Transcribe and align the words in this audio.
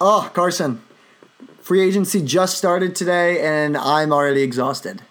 Oh, 0.00 0.30
Carson, 0.34 0.82
free 1.60 1.80
agency 1.80 2.22
just 2.22 2.58
started 2.58 2.94
today, 2.94 3.40
and 3.40 3.76
I'm 3.76 4.12
already 4.12 4.42
exhausted. 4.42 5.02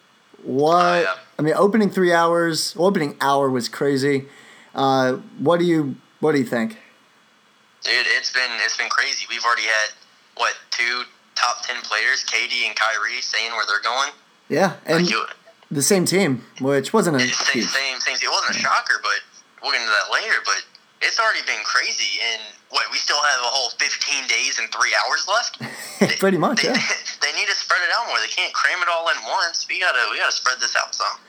What? 0.43 0.75
Oh, 0.75 1.01
yeah. 1.01 1.15
I 1.37 1.41
mean, 1.41 1.53
opening 1.55 1.89
three 1.89 2.13
hours. 2.13 2.75
Opening 2.77 3.17
hour 3.19 3.49
was 3.49 3.67
crazy. 3.67 4.25
Uh, 4.73 5.13
what 5.39 5.59
do 5.59 5.65
you 5.65 5.95
What 6.19 6.33
do 6.33 6.37
you 6.37 6.45
think? 6.45 6.77
Dude, 7.83 7.93
it's 8.17 8.31
been 8.31 8.51
it's 8.63 8.77
been 8.77 8.89
crazy. 8.89 9.25
We've 9.29 9.43
already 9.43 9.63
had 9.63 9.91
what 10.37 10.53
two 10.71 11.03
top 11.35 11.63
ten 11.65 11.81
players, 11.81 12.23
KD 12.25 12.67
and 12.67 12.75
Kyrie, 12.75 13.21
saying 13.21 13.51
where 13.51 13.65
they're 13.67 13.81
going. 13.81 14.11
Yeah, 14.49 14.75
and 14.85 15.03
Like 15.03 15.11
you, 15.11 15.25
the 15.71 15.81
same 15.81 16.05
team, 16.05 16.45
which 16.61 16.93
wasn't 16.93 17.17
a 17.17 17.19
same 17.19 17.63
same 17.63 17.99
same. 17.99 18.15
It 18.15 18.29
wasn't 18.29 18.57
a 18.57 18.59
shocker, 18.59 18.99
but 19.01 19.19
we'll 19.61 19.71
get 19.71 19.81
into 19.81 19.91
that 19.91 20.13
later. 20.13 20.35
But 20.45 20.63
it's 21.05 21.19
already 21.19 21.45
been 21.45 21.61
crazy, 21.63 22.19
and 22.33 22.41
what 22.69 22.89
we 22.91 22.97
still 22.97 23.21
have 23.21 23.39
a 23.41 23.51
whole 23.53 23.69
fifteen 23.77 24.27
days 24.27 24.57
and 24.59 24.67
three 24.73 24.93
hours 25.05 25.27
left. 25.29 26.19
Pretty 26.19 26.37
much, 26.37 26.63
they, 26.63 26.69
yeah. 26.69 26.73
they 27.21 27.31
need 27.33 27.47
to 27.47 27.55
spread 27.55 27.81
it 27.83 27.89
out 27.95 28.07
more. 28.07 28.17
They 28.19 28.27
can't 28.27 28.53
cram 28.53 28.81
it 28.81 28.89
all 28.89 29.07
in 29.09 29.15
once. 29.23 29.65
We 29.69 29.79
gotta 29.79 30.07
we 30.11 30.17
gotta 30.17 30.35
spread 30.35 30.59
this 30.59 30.75
out 30.75 30.93
some. 30.93 31.19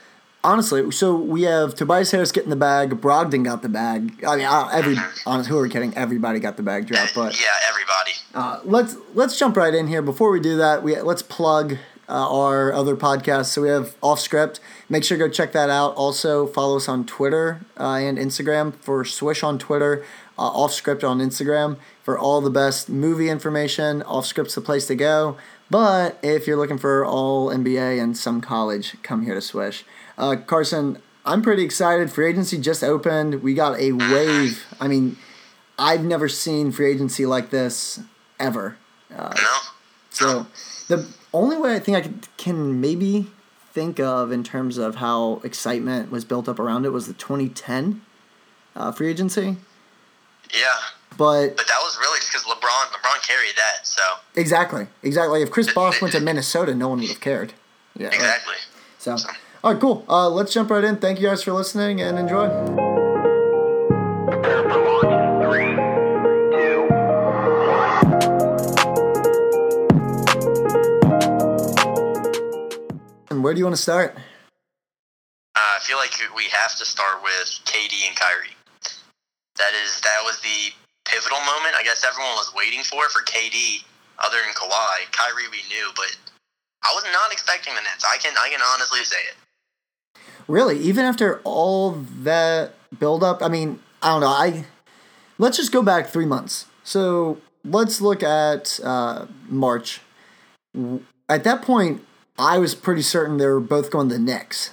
Honestly, 0.42 0.90
so 0.92 1.16
we 1.16 1.42
have 1.42 1.74
Tobias 1.74 2.12
Harris 2.12 2.30
getting 2.30 2.50
the 2.50 2.56
bag. 2.56 2.90
Brogdon 3.00 3.44
got 3.44 3.62
the 3.62 3.68
bag. 3.68 4.24
I 4.24 4.36
mean, 4.36 4.46
every 4.72 4.96
honest, 5.26 5.48
who 5.48 5.58
are 5.58 5.62
we 5.62 5.68
kidding? 5.68 5.92
Everybody 5.96 6.38
got 6.38 6.56
the 6.56 6.62
bag 6.62 6.86
drop. 6.86 7.08
But 7.14 7.40
yeah, 7.40 7.46
everybody. 7.68 8.12
uh, 8.34 8.60
let's 8.64 8.96
let's 9.14 9.38
jump 9.38 9.56
right 9.56 9.74
in 9.74 9.88
here. 9.88 10.02
Before 10.02 10.30
we 10.30 10.40
do 10.40 10.56
that, 10.56 10.82
we 10.82 11.00
let's 11.00 11.22
plug 11.22 11.78
uh, 12.08 12.30
our 12.30 12.72
other 12.72 12.96
podcasts. 12.96 13.46
So 13.46 13.62
we 13.62 13.68
have 13.68 13.96
Off 14.02 14.20
Script. 14.20 14.60
Make 14.88 15.02
sure 15.02 15.18
to 15.18 15.24
go 15.24 15.30
check 15.30 15.52
that 15.52 15.68
out. 15.68 15.94
Also 15.96 16.46
follow 16.46 16.76
us 16.76 16.88
on 16.88 17.04
Twitter 17.04 17.60
uh, 17.78 17.94
and 17.94 18.18
Instagram 18.18 18.74
for 18.76 19.04
Swish 19.04 19.42
on 19.42 19.58
Twitter, 19.58 20.04
uh, 20.38 20.42
Off 20.42 20.72
Script 20.72 21.02
on 21.02 21.18
Instagram 21.18 21.76
for 22.04 22.16
all 22.16 22.40
the 22.40 22.50
best 22.50 22.88
movie 22.88 23.28
information. 23.28 24.02
Off 24.02 24.26
Script's 24.26 24.54
the 24.54 24.60
place 24.60 24.86
to 24.86 24.94
go. 24.94 25.36
But 25.68 26.18
if 26.22 26.46
you're 26.46 26.56
looking 26.56 26.78
for 26.78 27.04
all 27.04 27.48
NBA 27.48 28.00
and 28.00 28.16
some 28.16 28.40
college, 28.40 28.96
come 29.02 29.24
here 29.24 29.34
to 29.34 29.40
Swish. 29.40 29.84
Uh, 30.16 30.36
Carson, 30.36 31.02
I'm 31.24 31.42
pretty 31.42 31.64
excited. 31.64 32.12
Free 32.12 32.30
agency 32.30 32.56
just 32.56 32.84
opened. 32.84 33.42
We 33.42 33.54
got 33.54 33.78
a 33.80 33.90
wave. 33.90 34.64
I 34.80 34.86
mean, 34.86 35.16
I've 35.76 36.04
never 36.04 36.28
seen 36.28 36.70
free 36.70 36.92
agency 36.92 37.26
like 37.26 37.50
this 37.50 38.00
ever. 38.38 38.76
No. 39.10 39.30
So 40.10 40.46
the 40.88 41.08
only 41.34 41.56
way 41.56 41.74
I 41.74 41.80
think 41.80 41.96
I 41.96 42.00
can, 42.02 42.20
can 42.36 42.80
maybe 42.80 43.26
think 43.76 44.00
of 44.00 44.32
in 44.32 44.42
terms 44.42 44.78
of 44.78 44.96
how 44.96 45.42
excitement 45.44 46.10
was 46.10 46.24
built 46.24 46.48
up 46.48 46.58
around 46.58 46.86
it 46.86 46.92
was 46.94 47.06
the 47.06 47.12
2010 47.12 48.00
uh, 48.74 48.90
free 48.90 49.10
agency. 49.10 49.58
Yeah, 50.50 50.76
But 51.18 51.58
but 51.58 51.66
that 51.66 51.78
was 51.82 51.98
really 52.00 52.18
just 52.18 52.32
because 52.32 52.46
LeBron 52.46 52.86
LeBron 52.92 53.28
carried 53.28 53.54
that. 53.56 53.86
So 53.86 54.02
exactly, 54.34 54.86
exactly. 55.02 55.42
If 55.42 55.50
Chris 55.50 55.70
Bosh 55.74 56.00
went 56.00 56.12
to 56.14 56.20
Minnesota, 56.20 56.74
no 56.74 56.88
one 56.88 57.00
would 57.00 57.08
have 57.10 57.20
cared. 57.20 57.52
Yeah. 57.94 58.06
right. 58.06 58.14
exactly. 58.14 58.54
So, 58.98 59.16
all 59.62 59.72
right, 59.72 59.80
cool. 59.80 60.06
Uh, 60.08 60.30
let's 60.30 60.54
jump 60.54 60.70
right 60.70 60.82
in. 60.82 60.96
Thank 60.96 61.20
you 61.20 61.28
guys 61.28 61.42
for 61.42 61.52
listening 61.52 62.00
and 62.00 62.18
enjoy. 62.18 63.05
Where 73.46 73.54
do 73.54 73.60
you 73.60 73.64
want 73.64 73.76
to 73.76 73.82
start? 73.82 74.10
Uh, 74.16 74.18
I 75.54 75.78
feel 75.82 75.98
like 75.98 76.10
we 76.34 76.50
have 76.50 76.74
to 76.78 76.84
start 76.84 77.22
with 77.22 77.60
KD 77.62 78.08
and 78.08 78.16
Kyrie. 78.16 78.58
That 79.54 79.70
is 79.84 80.00
that 80.00 80.18
was 80.24 80.40
the 80.40 80.74
pivotal 81.08 81.38
moment. 81.38 81.76
I 81.78 81.84
guess 81.84 82.04
everyone 82.04 82.34
was 82.34 82.52
waiting 82.56 82.82
for 82.82 83.08
for 83.08 83.22
KD. 83.22 83.84
Other 84.18 84.38
than 84.44 84.52
Kawhi, 84.52 85.12
Kyrie 85.12 85.46
we 85.52 85.58
knew, 85.68 85.92
but 85.94 86.16
I 86.82 86.92
was 86.92 87.04
not 87.12 87.30
expecting 87.30 87.76
the 87.76 87.82
Nets. 87.82 88.04
I 88.04 88.16
can 88.16 88.34
I 88.36 88.48
can 88.50 88.58
honestly 88.74 89.04
say 89.04 89.16
it. 89.30 90.20
Really, 90.48 90.80
even 90.80 91.04
after 91.04 91.40
all 91.44 91.92
that 92.22 92.74
build 92.98 93.22
up, 93.22 93.42
I 93.44 93.48
mean, 93.48 93.78
I 94.02 94.08
don't 94.08 94.22
know. 94.22 94.26
I 94.26 94.64
let's 95.38 95.56
just 95.56 95.70
go 95.70 95.82
back 95.82 96.08
three 96.08 96.26
months. 96.26 96.66
So 96.82 97.38
let's 97.64 98.00
look 98.00 98.24
at 98.24 98.80
uh, 98.82 99.26
March. 99.48 100.00
At 101.28 101.44
that 101.44 101.62
point, 101.62 102.02
I 102.38 102.58
was 102.58 102.74
pretty 102.74 103.02
certain 103.02 103.38
they 103.38 103.46
were 103.46 103.60
both 103.60 103.90
going 103.90 104.08
to 104.10 104.14
the 104.16 104.20
Knicks. 104.20 104.70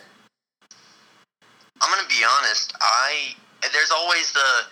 I'm 1.81 1.91
gonna 1.91 2.07
be 2.07 2.23
honest. 2.23 2.73
I 2.79 3.35
there's 3.71 3.91
always 3.91 4.31
the 4.31 4.67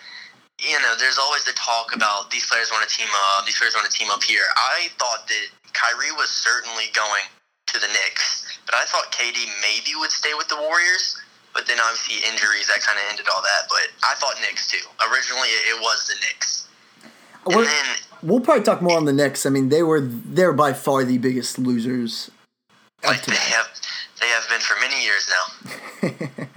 you 0.60 0.80
know 0.80 0.94
there's 0.98 1.18
always 1.18 1.44
the 1.44 1.52
talk 1.52 1.94
about 1.94 2.30
these 2.30 2.46
players 2.48 2.70
want 2.72 2.88
to 2.88 2.92
team 2.92 3.08
up. 3.36 3.44
These 3.44 3.58
players 3.58 3.74
want 3.74 3.90
to 3.90 3.92
team 3.92 4.08
up 4.10 4.22
here. 4.22 4.44
I 4.56 4.88
thought 4.98 5.28
that 5.28 5.46
Kyrie 5.72 6.12
was 6.12 6.28
certainly 6.28 6.88
going 6.94 7.24
to 7.68 7.78
the 7.80 7.88
Knicks, 7.88 8.60
but 8.64 8.74
I 8.74 8.84
thought 8.84 9.12
KD 9.12 9.44
maybe 9.60 9.92
would 9.96 10.10
stay 10.10 10.32
with 10.36 10.48
the 10.48 10.56
Warriors. 10.56 11.20
But 11.52 11.66
then 11.66 11.76
obviously 11.84 12.24
injuries 12.24 12.66
that 12.68 12.80
kind 12.80 12.96
of 12.96 13.04
ended 13.10 13.26
all 13.28 13.42
that. 13.42 13.68
But 13.68 13.92
I 14.08 14.14
thought 14.14 14.40
Knicks 14.40 14.70
too. 14.72 14.80
Originally 15.12 15.48
it, 15.48 15.76
was 15.80 16.08
the 16.08 16.14
Knicks, 16.24 16.68
then 17.44 17.84
We'll 18.22 18.40
probably 18.40 18.64
talk 18.64 18.80
more 18.80 18.96
on 18.96 19.04
the 19.04 19.12
Knicks. 19.12 19.44
I 19.44 19.50
mean, 19.50 19.68
they 19.68 19.82
were 19.82 20.00
they're 20.00 20.54
by 20.54 20.72
far 20.72 21.04
the 21.04 21.18
biggest 21.18 21.58
losers 21.58 22.30
like 23.04 23.24
they 23.24 23.34
have 23.34 23.68
they 24.20 24.28
have 24.28 24.48
been 24.48 24.60
for 24.60 24.76
many 24.80 25.02
years 25.02 25.30
now. 25.34 26.10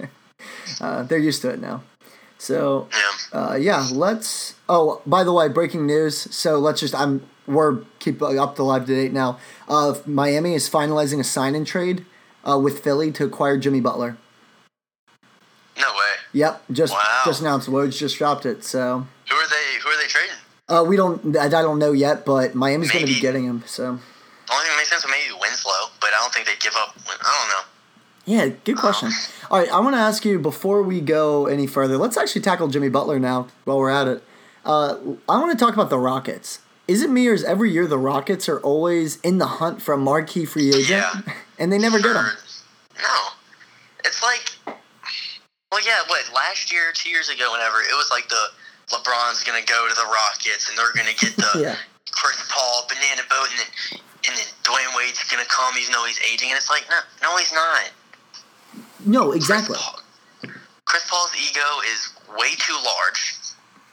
Uh, 0.80 1.02
they're 1.04 1.18
used 1.18 1.40
to 1.42 1.48
it 1.50 1.60
now. 1.60 1.82
So 2.38 2.88
Yeah. 3.32 3.38
uh, 3.40 3.54
yeah, 3.54 3.88
let's. 3.92 4.54
Oh, 4.68 5.00
by 5.06 5.24
the 5.24 5.32
way, 5.32 5.48
breaking 5.48 5.86
news. 5.86 6.16
So 6.34 6.58
let's 6.58 6.80
just. 6.80 6.94
I'm. 6.94 7.22
We're 7.46 7.78
keep 8.00 8.20
up 8.20 8.56
to 8.56 8.62
live 8.64 8.84
to 8.86 8.94
date 8.94 9.12
now. 9.12 9.38
Uh, 9.68 9.94
Miami 10.04 10.54
is 10.54 10.68
finalizing 10.68 11.20
a 11.20 11.24
sign-in 11.24 11.64
trade 11.64 12.04
uh, 12.44 12.58
with 12.58 12.80
Philly 12.80 13.10
to 13.12 13.24
acquire 13.24 13.56
Jimmy 13.56 13.80
Butler. 13.80 14.16
No 15.78 15.88
way. 15.92 16.12
Yep, 16.32 16.64
just 16.72 16.92
Wow. 16.92 17.22
just 17.24 17.40
announced. 17.40 17.68
Woj 17.70 17.96
just 17.96 18.18
dropped 18.18 18.44
it. 18.44 18.64
So 18.64 19.06
Who 19.30 19.36
are 19.36 19.48
they? 19.48 19.80
Who 19.82 19.88
are 19.88 19.96
they 20.02 20.08
trading? 20.08 20.36
uh, 20.68 20.84
we 20.86 20.96
don't. 20.96 21.36
I 21.36 21.44
I 21.46 21.48
don't 21.48 21.78
know 21.78 21.92
yet, 21.92 22.26
but 22.26 22.54
Miami's 22.54 22.90
going 22.90 23.06
to 23.06 23.12
be 23.14 23.20
getting 23.20 23.44
him. 23.44 23.62
So 23.66 24.00
The 24.46 24.52
only 24.52 24.64
thing 24.64 24.72
that 24.72 24.78
makes 24.78 24.90
sense 24.90 25.04
would 25.04 25.10
maybe 25.10 25.32
Winslow, 25.40 25.90
but 26.00 26.10
I 26.14 26.20
don't 26.22 26.32
think 26.32 26.46
they'd 26.46 26.60
give 26.60 26.74
up. 26.76 26.96
I 27.08 27.40
don't 27.40 27.48
know. 27.48 27.64
yeah, 28.48 28.54
good 28.64 28.76
question. 28.76 29.10
All 29.50 29.58
right, 29.58 29.70
I 29.70 29.80
want 29.80 29.94
to 29.96 30.00
ask 30.00 30.24
you 30.24 30.38
before 30.38 30.82
we 30.82 31.00
go 31.00 31.46
any 31.46 31.66
further. 31.66 31.96
Let's 31.98 32.16
actually 32.16 32.42
tackle 32.42 32.68
Jimmy 32.68 32.88
Butler 32.88 33.18
now 33.18 33.48
while 33.64 33.78
we're 33.78 33.90
at 33.90 34.06
it. 34.08 34.22
Uh, 34.64 34.96
I 35.28 35.38
want 35.38 35.56
to 35.56 35.64
talk 35.64 35.74
about 35.74 35.90
the 35.90 35.98
Rockets. 35.98 36.60
Is 36.88 37.02
it 37.02 37.10
me 37.10 37.26
or 37.26 37.34
is 37.34 37.42
every 37.42 37.72
year 37.72 37.86
the 37.88 37.98
Rockets 37.98 38.48
are 38.48 38.60
always 38.60 39.20
in 39.22 39.38
the 39.38 39.46
hunt 39.46 39.82
for 39.82 39.94
a 39.94 39.98
marquee 39.98 40.44
free 40.44 40.68
agent, 40.68 40.88
Yeah. 40.90 41.12
and 41.58 41.72
they 41.72 41.78
never 41.78 41.98
get 42.00 42.12
them? 42.14 42.26
No. 43.02 43.18
It's 44.04 44.22
like, 44.22 44.54
well, 45.72 45.84
yeah, 45.84 46.02
what, 46.06 46.30
last 46.32 46.72
year, 46.72 46.92
two 46.94 47.10
years 47.10 47.28
ago, 47.28 47.50
whenever, 47.52 47.78
it 47.80 47.94
was 47.96 48.08
like 48.12 48.28
the 48.28 48.46
LeBron's 48.94 49.42
going 49.42 49.60
to 49.60 49.66
go 49.66 49.88
to 49.88 49.94
the 49.94 50.06
Rockets 50.06 50.68
and 50.68 50.78
they're 50.78 50.92
going 50.94 51.12
to 51.12 51.24
get 51.24 51.34
the 51.36 51.50
Yeah. 51.60 51.76
Chris 52.12 52.40
Paul 52.48 52.86
banana 52.88 53.22
boat 53.28 53.48
and 53.50 53.58
then, 53.58 54.00
and 54.28 54.36
then 54.36 54.46
Dwyane 54.64 54.96
Wade's 54.96 55.18
to 55.28 55.36
come 55.48 55.74
even 55.78 55.92
though 55.92 56.04
he's 56.04 56.20
aging. 56.32 56.50
And 56.50 56.56
it's 56.56 56.70
like, 56.70 56.84
no, 56.90 56.98
no, 57.22 57.36
he's 57.36 57.52
not. 57.52 57.90
No, 59.04 59.30
Chris 59.30 59.36
exactly. 59.44 59.76
Paul- 59.78 60.00
Chris 60.84 61.08
Paul's 61.10 61.32
ego 61.36 61.62
is 61.92 62.10
way 62.38 62.54
too 62.58 62.76
large. 62.84 63.34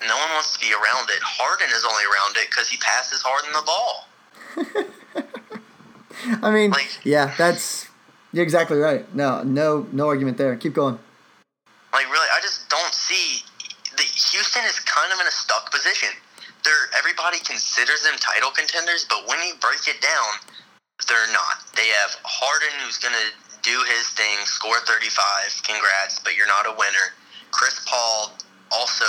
No 0.07 0.15
one 0.17 0.29
wants 0.31 0.53
to 0.53 0.59
be 0.59 0.73
around 0.73 1.09
it. 1.09 1.19
Harden 1.21 1.67
is 1.73 1.85
only 1.85 2.03
around 2.03 2.35
it 2.37 2.49
because 2.49 2.67
he 2.69 2.77
passes 2.77 3.21
Harden 3.23 3.51
the 3.53 3.63
ball. 3.65 4.07
I 6.43 6.51
mean, 6.51 6.71
Like- 6.71 6.99
yeah, 7.03 7.33
that's 7.37 7.87
you're 8.31 8.43
exactly 8.43 8.77
right. 8.77 9.05
No, 9.15 9.43
no, 9.43 9.87
no 9.91 10.07
argument 10.07 10.37
there. 10.37 10.55
Keep 10.55 10.73
going. 10.73 10.97
Like 11.93 12.05
really, 12.11 12.27
I 12.35 12.39
just 12.41 12.69
don't 12.69 12.93
see. 12.93 13.43
The 13.95 14.03
Houston 14.03 14.63
is 14.65 14.79
kind 14.79 15.13
of 15.13 15.19
in 15.19 15.27
a 15.27 15.31
stuck 15.31 15.71
position. 15.71 16.09
They're 16.63 16.87
everybody 16.97 17.39
considers 17.43 18.03
them 18.03 18.15
title 18.19 18.51
contenders, 18.51 19.05
but 19.09 19.27
when 19.27 19.39
you 19.43 19.55
break 19.59 19.87
it 19.87 19.99
down, 19.99 20.39
they're 21.07 21.31
not. 21.31 21.67
They 21.75 21.87
have 22.03 22.15
Harden, 22.23 22.71
who's 22.83 22.97
gonna 22.97 23.31
do 23.63 23.83
his 23.87 24.07
thing, 24.15 24.43
score 24.45 24.79
35. 24.87 25.63
Congrats, 25.63 26.19
but 26.23 26.35
you're 26.35 26.47
not 26.47 26.67
a 26.67 26.75
winner. 26.75 27.15
Chris 27.51 27.79
Paul, 27.87 28.35
also 28.71 29.05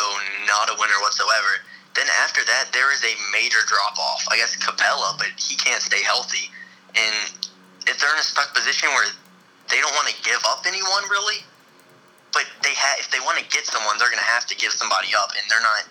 not 0.47 0.71
a 0.71 0.77
winner 0.79 0.99
whatsoever. 1.03 1.63
Then 1.95 2.07
after 2.23 2.43
that, 2.45 2.71
there 2.73 2.93
is 2.93 3.03
a 3.05 3.15
major 3.33 3.63
drop 3.67 3.99
off. 3.99 4.27
I 4.31 4.37
guess 4.37 4.57
Capela, 4.57 5.17
but 5.19 5.31
he 5.39 5.55
can't 5.57 5.83
stay 5.83 6.03
healthy. 6.03 6.51
And 6.95 7.15
if 7.87 7.99
they're 7.99 8.13
in 8.13 8.19
a 8.19 8.27
stuck 8.27 8.55
position 8.55 8.89
where 8.91 9.07
they 9.71 9.79
don't 9.81 9.95
want 9.95 10.09
to 10.09 10.17
give 10.23 10.43
up 10.47 10.67
anyone 10.67 11.05
really, 11.11 11.43
but 12.33 12.47
they 12.63 12.75
ha- 12.75 12.99
if 12.99 13.11
they 13.11 13.21
want 13.21 13.39
to 13.39 13.47
get 13.49 13.67
someone, 13.67 13.99
they're 13.99 14.11
going 14.11 14.23
to 14.23 14.33
have 14.35 14.47
to 14.47 14.57
give 14.57 14.73
somebody 14.73 15.15
up, 15.17 15.31
and 15.39 15.43
they're 15.51 15.63
not. 15.63 15.87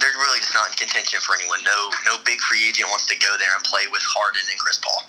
They're 0.00 0.10
really 0.10 0.40
just 0.40 0.54
not 0.54 0.68
in 0.70 0.74
contention 0.74 1.20
for 1.20 1.34
anyone. 1.34 1.60
No, 1.64 1.90
no 2.06 2.16
big 2.24 2.40
free 2.40 2.68
agent 2.68 2.88
wants 2.88 3.06
to 3.06 3.18
go 3.18 3.36
there 3.38 3.54
and 3.54 3.64
play 3.64 3.82
with 3.90 4.02
Harden 4.02 4.42
and 4.50 4.58
Chris 4.58 4.78
Paul. 4.78 5.04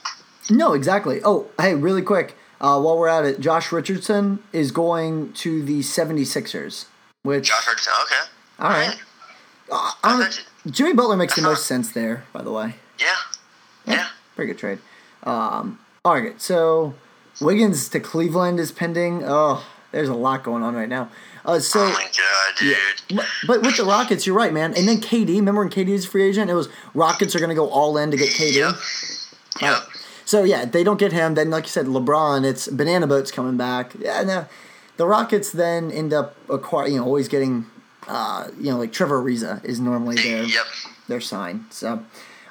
No, 0.50 0.74
exactly. 0.74 1.22
Oh, 1.24 1.48
hey, 1.60 1.76
really 1.76 2.02
quick. 2.02 2.36
Uh, 2.62 2.80
while 2.82 2.98
we're 2.98 3.08
at 3.08 3.26
it, 3.26 3.40
Josh 3.40 3.72
Richardson 3.72 4.40
is 4.52 4.72
going 4.72 5.32
to 5.34 5.64
the 5.64 5.80
76ers, 5.80 6.86
which 7.24 7.48
Josh 7.48 7.68
Richardson, 7.68 7.94
okay. 8.04 8.30
all 8.60 8.70
right. 8.70 8.96
Uh, 9.72 9.92
I 10.04 10.24
thought 10.24 10.46
Jimmy 10.70 10.94
Butler 10.94 11.16
makes 11.16 11.36
the 11.36 11.42
most 11.42 11.66
sense 11.66 11.92
there, 11.92 12.26
by 12.34 12.42
the 12.42 12.52
way. 12.52 12.76
Yeah. 13.00 13.16
Yeah. 13.86 14.08
Pretty 14.36 14.52
good 14.52 14.60
trade. 14.60 14.80
Um, 15.24 15.80
all 16.04 16.20
right, 16.20 16.42
so 16.42 16.96
Wiggins 17.40 17.88
to 17.90 18.00
Cleveland 18.00 18.60
is 18.60 18.72
pending. 18.72 19.24
Oh, 19.26 19.66
there's 19.92 20.10
a 20.10 20.14
lot 20.14 20.44
going 20.44 20.64
on 20.64 20.76
right 20.76 20.90
now. 20.90 21.10
Uh, 21.46 21.60
so, 21.60 21.80
Oh 21.82 21.90
my 21.94 22.04
god, 22.04 22.56
dude. 22.60 23.18
but, 23.18 23.26
but 23.48 23.62
with 23.62 23.78
the 23.78 23.86
Rockets, 23.86 24.28
you're 24.28 24.36
right, 24.36 24.54
man. 24.54 24.74
And 24.76 24.88
then 24.88 24.98
KD, 25.02 25.38
remember 25.38 25.62
when 25.62 25.70
KD 25.70 25.92
was 25.92 26.06
a 26.06 26.08
free 26.10 26.24
agent? 26.28 26.50
It 26.52 26.54
was 26.54 26.70
Rockets 26.94 27.36
are 27.36 27.40
going 27.40 27.50
to 27.50 27.56
go 27.56 27.70
all 27.70 27.98
in 27.98 28.12
to 28.12 28.18
get 28.18 28.30
KD. 28.30 28.56
Yep. 28.56 28.76
Yep. 29.62 29.84
So 30.26 30.44
yeah, 30.44 30.66
they 30.66 30.84
don't 30.84 31.00
get 31.00 31.12
him. 31.12 31.34
Then, 31.36 31.50
like 31.50 31.64
you 31.64 31.70
said, 31.70 31.86
LeBron, 31.88 32.46
it's 32.46 32.68
banana 32.68 33.08
boats 33.08 33.32
coming 33.32 33.58
back. 33.58 33.94
Yeah, 33.98 34.22
no, 34.24 34.46
the 34.98 35.08
Rockets 35.08 35.52
then 35.52 35.92
end 35.92 36.14
up 36.14 36.36
acquire, 36.50 36.88
you 36.88 37.00
know, 37.00 37.06
always 37.06 37.28
getting, 37.28 37.66
uh, 38.08 38.50
you 38.60 38.72
know, 38.72 38.78
like 38.78 38.92
Trevor 38.94 39.22
Ariza 39.22 39.64
is 39.66 39.80
normally 39.80 40.18
their 40.18 40.44
Yep. 40.44 40.66
their 41.08 41.22
sign. 41.22 41.66
So, 41.72 42.04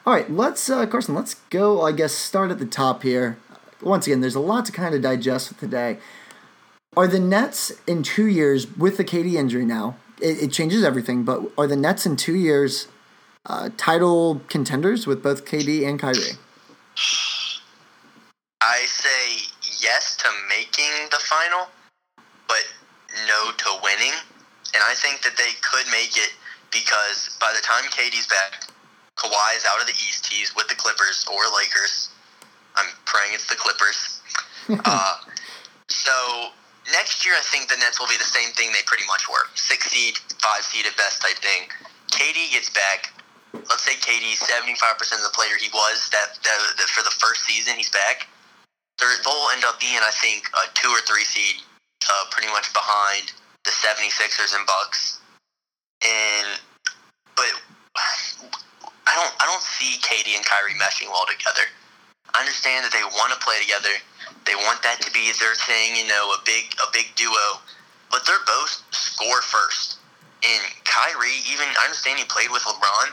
all 0.06 0.12
right, 0.14 0.28
let's 0.30 0.68
uh, 0.68 0.86
Carson, 0.86 1.14
let's 1.14 1.34
go. 1.50 1.82
I 1.82 1.92
guess 1.92 2.12
start 2.14 2.50
at 2.50 2.58
the 2.58 2.66
top 2.66 3.02
here. 3.04 3.38
Once 3.80 4.08
again, 4.08 4.22
there's 4.22 4.34
a 4.34 4.40
lot 4.40 4.64
to 4.64 4.72
kind 4.72 4.92
of 4.94 5.02
digest 5.02 5.50
with 5.50 5.60
today. 5.60 5.98
Are 6.96 7.06
the 7.06 7.20
Nets 7.20 7.70
in 7.86 8.02
two 8.02 8.26
years 8.26 8.66
with 8.76 8.96
the 8.96 9.04
KD 9.04 9.34
injury 9.34 9.64
now? 9.64 9.96
It, 10.20 10.42
it 10.42 10.52
changes 10.52 10.82
everything, 10.82 11.22
but 11.22 11.42
are 11.56 11.66
the 11.66 11.76
Nets 11.76 12.06
in 12.06 12.16
two 12.16 12.34
years 12.34 12.88
uh, 13.46 13.70
title 13.76 14.40
contenders 14.48 15.06
with 15.06 15.22
both 15.22 15.44
KD 15.44 15.86
and 15.86 16.00
Kyrie? 16.00 16.38
I 18.60 18.84
say 18.86 19.46
yes 19.80 20.16
to 20.16 20.28
making 20.48 20.90
the 21.10 21.18
final, 21.18 21.68
but 22.48 22.66
no 23.28 23.52
to 23.52 23.78
winning. 23.84 24.14
And 24.74 24.82
I 24.82 24.94
think 24.94 25.22
that 25.22 25.36
they 25.36 25.52
could 25.62 25.86
make 25.92 26.16
it 26.16 26.34
because 26.72 27.36
by 27.40 27.52
the 27.54 27.62
time 27.62 27.84
KD's 27.90 28.26
back, 28.26 28.64
Kawhi 29.16 29.56
is 29.56 29.64
out 29.64 29.80
of 29.80 29.86
the 29.86 29.92
East. 29.92 30.26
He's 30.26 30.54
with 30.56 30.68
the 30.68 30.74
Clippers 30.74 31.24
or 31.30 31.42
Lakers. 31.56 32.10
I'm 32.76 32.86
praying 33.04 33.34
it's 33.34 33.46
the 33.48 33.56
Clippers. 33.56 34.20
uh, 34.84 35.16
so 35.88 36.50
next 36.92 37.24
year, 37.24 37.34
I 37.36 37.44
think 37.44 37.68
the 37.68 37.76
Nets 37.76 38.00
will 38.00 38.08
be 38.08 38.16
the 38.16 38.28
same 38.28 38.50
thing 38.56 38.72
they 38.72 38.84
pretty 38.86 39.06
much 39.06 39.28
were 39.28 39.48
six 39.54 39.90
seed, 39.90 40.18
five 40.40 40.64
seed 40.64 40.86
at 40.86 40.96
best 40.96 41.20
type 41.22 41.38
thing. 41.38 41.68
KD 42.12 42.52
gets 42.52 42.70
back. 42.70 43.12
Let's 43.52 43.84
say 43.84 43.96
KD's 43.96 44.40
75% 44.44 44.76
of 45.16 45.24
the 45.24 45.32
player 45.32 45.56
he 45.60 45.68
was 45.72 46.08
that, 46.12 46.36
that, 46.44 46.58
that 46.76 46.88
for 46.88 47.02
the 47.02 47.14
first 47.16 47.44
season 47.44 47.76
he's 47.76 47.90
back. 47.90 48.28
They'll 48.98 49.48
end 49.54 49.64
up 49.64 49.78
being, 49.78 50.00
I 50.02 50.10
think, 50.20 50.50
a 50.52 50.66
two 50.74 50.88
or 50.88 51.00
three 51.06 51.24
seed, 51.24 51.62
uh, 52.08 52.24
pretty 52.30 52.50
much 52.50 52.72
behind 52.74 53.32
the 53.64 53.70
76ers 53.70 54.56
and 54.56 54.66
Bucks. 54.66 55.20
And 56.02 56.58
but 57.36 57.46
I 59.06 59.14
don't 59.14 59.32
I 59.40 59.46
don't 59.46 59.62
see 59.62 59.98
KD 60.02 60.36
and 60.36 60.44
Kyrie 60.44 60.74
meshing 60.78 61.10
well 61.10 61.26
together. 61.26 61.66
I 62.34 62.40
understand 62.40 62.84
that 62.84 62.92
they 62.92 63.02
want 63.02 63.32
to 63.32 63.38
play 63.40 63.56
together. 63.62 63.94
They 64.46 64.54
want 64.54 64.82
that 64.82 65.00
to 65.02 65.10
be 65.12 65.32
their 65.40 65.54
thing, 65.54 65.96
you 65.96 66.06
know, 66.06 66.32
a 66.32 66.40
big 66.44 66.74
a 66.80 66.88
big 66.92 67.14
duo. 67.16 67.60
But 68.10 68.24
they're 68.26 68.44
both 68.46 68.82
score 68.90 69.42
first. 69.42 69.98
And 70.44 70.62
Kyrie, 70.84 71.42
even 71.50 71.66
I 71.66 71.84
understand 71.84 72.18
he 72.18 72.24
played 72.24 72.50
with 72.50 72.62
LeBron, 72.62 73.10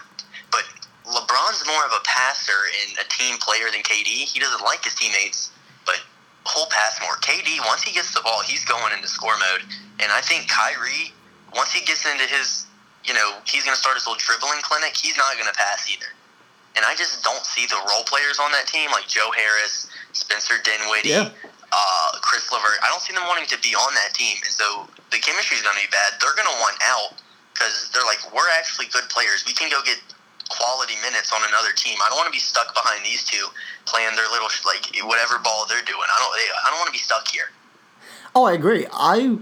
but 0.52 0.64
LeBron's 1.06 1.66
more 1.66 1.86
of 1.86 1.94
a 1.94 2.02
passer 2.06 2.70
and 2.86 2.98
a 2.98 3.08
team 3.10 3.38
player 3.38 3.70
than 3.72 3.82
KD. 3.82 4.30
He 4.30 4.40
doesn't 4.40 4.64
like 4.64 4.84
his 4.84 4.96
teammates, 4.96 5.52
but 5.86 6.02
he'll 6.54 6.70
pass 6.70 7.02
more. 7.02 7.18
KD, 7.22 7.60
once 7.66 7.82
he 7.82 7.94
gets 7.94 8.14
the 8.14 8.22
ball, 8.22 8.42
he's 8.42 8.64
going 8.66 8.94
into 8.94 9.08
score 9.08 9.38
mode. 9.38 9.66
And 10.00 10.12
I 10.12 10.22
think 10.22 10.48
Kyrie, 10.48 11.14
once 11.54 11.74
he 11.74 11.84
gets 11.86 12.06
into 12.06 12.26
his, 12.26 12.66
you 13.04 13.14
know, 13.14 13.38
he's 13.46 13.64
going 13.64 13.76
to 13.76 13.82
start 13.82 13.96
his 13.96 14.06
little 14.06 14.22
dribbling 14.22 14.62
clinic, 14.62 14.96
he's 14.96 15.18
not 15.18 15.34
going 15.38 15.50
to 15.50 15.58
pass 15.58 15.90
either. 15.90 16.14
And 16.76 16.84
I 16.86 16.94
just 16.96 17.24
don't 17.24 17.46
see 17.46 17.66
the 17.66 17.80
role 17.90 18.04
players 18.04 18.40
on 18.40 18.52
that 18.52 18.68
team, 18.68 18.92
like 18.92 19.08
Joe 19.08 19.32
Harris, 19.32 19.88
Spencer 20.16 20.56
Dinwiddie, 20.64 21.10
Yeah. 21.12 21.30
uh, 21.72 22.10
Caris 22.24 22.48
LeVert. 22.52 22.80
I 22.82 22.88
don't 22.90 23.02
see 23.04 23.14
them 23.14 23.28
wanting 23.28 23.46
to 23.52 23.60
be 23.60 23.76
on 23.76 23.92
that 24.00 24.16
team. 24.16 24.38
And 24.44 24.54
so 24.54 24.88
the 25.12 25.20
chemistry 25.20 25.58
is 25.60 25.64
going 25.64 25.76
to 25.76 25.84
be 25.84 25.92
bad. 25.92 26.16
They're 26.24 26.34
going 26.36 26.48
to 26.48 26.58
want 26.64 26.78
out 26.88 27.20
because 27.54 27.92
they're 27.94 28.08
like, 28.08 28.24
we're 28.34 28.48
actually 28.58 28.88
good 28.88 29.08
players. 29.12 29.44
We 29.46 29.54
can 29.54 29.70
go 29.70 29.84
get 29.84 30.00
quality 30.50 30.96
minutes 31.04 31.34
on 31.34 31.42
another 31.48 31.74
team. 31.76 31.98
I 32.06 32.10
don't 32.10 32.18
want 32.18 32.28
to 32.28 32.36
be 32.36 32.40
stuck 32.44 32.74
behind 32.74 33.04
these 33.04 33.24
two 33.26 33.44
playing 33.86 34.16
their 34.16 34.28
little 34.32 34.48
like 34.66 34.88
whatever 35.04 35.38
ball 35.40 35.66
they're 35.68 35.84
doing. 35.84 36.06
I 36.08 36.18
don't. 36.20 36.32
I 36.66 36.70
don't 36.70 36.80
want 36.80 36.88
to 36.88 36.94
be 36.96 37.04
stuck 37.04 37.28
here. 37.28 37.50
Oh, 38.36 38.46
I 38.46 38.54
agree. 38.54 38.86
I 38.94 39.38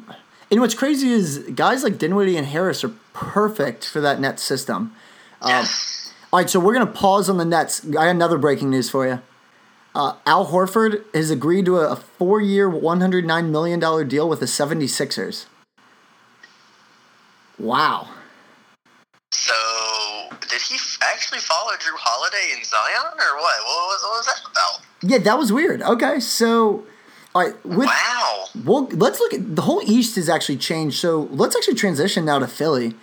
and 0.52 0.62
what's 0.62 0.76
crazy 0.76 1.10
is 1.12 1.40
guys 1.56 1.84
like 1.84 1.98
Dinwiddie 1.98 2.38
and 2.38 2.48
Harris 2.48 2.84
are 2.84 2.94
perfect 3.14 3.86
for 3.88 4.02
that 4.02 4.19
net 4.19 4.40
system. 4.40 4.96
Um, 5.42 5.50
Yes. 5.52 6.14
All 6.31 6.40
right, 6.40 6.50
so 6.50 6.60
we're 6.60 6.74
gonna 6.74 6.88
pause 6.88 7.30
on 7.30 7.38
the 7.38 7.46
Nets. 7.46 7.86
I 7.86 7.92
got 7.92 8.08
another 8.08 8.38
breaking 8.40 8.69
news 8.72 8.90
for 8.90 9.06
you. 9.06 9.22
Uh, 9.95 10.16
Al 10.25 10.48
Horford 10.48 11.04
has 11.13 11.30
agreed 11.30 11.66
to 11.66 11.78
a, 11.78 11.95
one 12.19 13.00
hundred 13.01 13.25
nine 13.25 13.51
million 13.51 13.80
dollar 13.80 14.04
deal 14.04 14.28
with 14.28 14.40
the 14.40 14.45
76ers. 14.48 15.45
Wow. 17.60 18.07
So 19.31 19.54
did 20.50 20.62
he 20.62 20.75
f- 20.75 20.98
actually 21.01 21.40
follow 21.40 21.72
Jrue 21.74 21.95
Holiday 21.98 22.56
and 22.56 22.66
Zion 22.66 23.13
or 23.13 23.36
what? 23.36 23.56
What 23.60 23.88
was, 23.88 24.01
what 24.04 24.18
was 24.18 24.25
that 24.25 24.42
about? 24.51 24.81
Yeah, 25.12 25.18
that 25.19 25.38
was 25.38 25.51
weird. 25.54 25.81
Okay, 25.84 26.19
so 26.19 26.86
all 27.36 27.44
right, 27.44 27.66
with 27.66 27.88
Wow. 27.88 28.45
well, 28.63 28.88
let's 28.94 29.19
look 29.19 29.34
at 29.34 29.56
the 29.56 29.63
whole 29.63 29.81
East 29.86 30.16
has 30.16 30.30
actually 30.30 30.57
changed. 30.57 31.00
So 31.00 31.28
let's 31.31 31.56
actually 31.56 31.75
transition 31.75 32.25
now 32.25 32.40
to 32.40 32.48
Philly. 32.48 32.95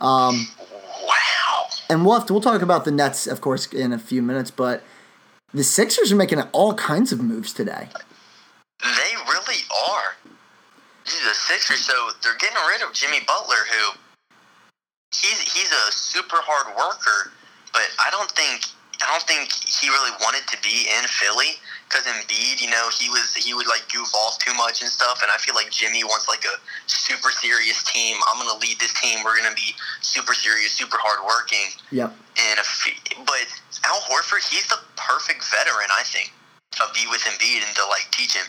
Wow. 0.00 1.66
And 1.90 2.04
we'll 2.04 2.14
have 2.18 2.26
to, 2.26 2.32
we'll 2.32 2.42
talk 2.42 2.60
about 2.62 2.84
the 2.84 2.90
Nets, 2.90 3.26
of 3.26 3.40
course, 3.40 3.66
in 3.72 3.92
a 3.92 3.98
few 3.98 4.20
minutes. 4.22 4.50
But 4.50 4.82
the 5.52 5.64
Sixers 5.64 6.12
are 6.12 6.16
making 6.16 6.40
all 6.52 6.74
kinds 6.74 7.12
of 7.12 7.20
moves 7.20 7.52
today. 7.52 7.88
They 8.82 9.12
really 9.26 9.62
are. 9.90 10.16
The 11.04 11.34
Sixers, 11.34 11.80
so 11.80 12.10
they're 12.22 12.36
getting 12.36 12.56
rid 12.68 12.82
of 12.82 12.92
Jimmy 12.92 13.20
Butler, 13.26 13.64
who 13.70 13.98
he's 15.12 15.40
he's 15.40 15.72
a 15.72 15.92
super 15.92 16.36
hard 16.44 16.76
worker, 16.76 17.32
but 17.72 17.88
I 17.98 18.10
don't 18.10 18.30
think 18.32 18.64
I 19.00 19.06
don't 19.06 19.22
think 19.22 19.52
he 19.52 19.88
really 19.88 20.10
wanted 20.20 20.44
to 20.50 20.58
be 20.60 20.90
in 20.90 21.06
Philly 21.06 21.56
because 21.88 22.04
Embiid, 22.04 22.60
you 22.60 22.68
know, 22.68 22.90
he 22.92 23.08
was 23.08 23.34
he 23.34 23.54
would 23.54 23.66
like 23.66 23.86
goof 23.88 24.12
off 24.14 24.38
too 24.38 24.52
much 24.54 24.82
and 24.82 24.90
stuff, 24.90 25.22
and 25.22 25.30
I 25.30 25.38
feel 25.38 25.54
like 25.54 25.70
Jimmy 25.70 26.04
wants 26.04 26.28
like 26.28 26.44
a 26.44 26.56
super 26.86 27.30
serious 27.30 27.82
team. 27.84 28.18
I'm 28.28 28.36
gonna 28.36 28.58
lead 28.58 28.78
this 28.80 28.92
team. 29.00 29.24
We're 29.24 29.36
gonna 29.36 29.54
be 29.54 29.72
super 30.02 30.34
serious, 30.34 30.72
super 30.72 30.98
hard 31.00 31.24
working. 31.24 31.72
Yep. 31.90 32.10
And 32.10 32.58
if, 32.58 32.68
but 33.24 33.46
Al 33.84 34.00
Horford, 34.00 34.48
he's 34.50 34.66
the 34.68 34.78
perfect 34.96 35.44
veteran, 35.50 35.88
I 35.96 36.02
think, 36.04 36.32
to 36.72 36.84
be 36.94 37.06
with 37.10 37.20
Embiid 37.22 37.66
and 37.66 37.76
to 37.76 37.86
like 37.86 38.08
teach 38.10 38.34
him. 38.34 38.46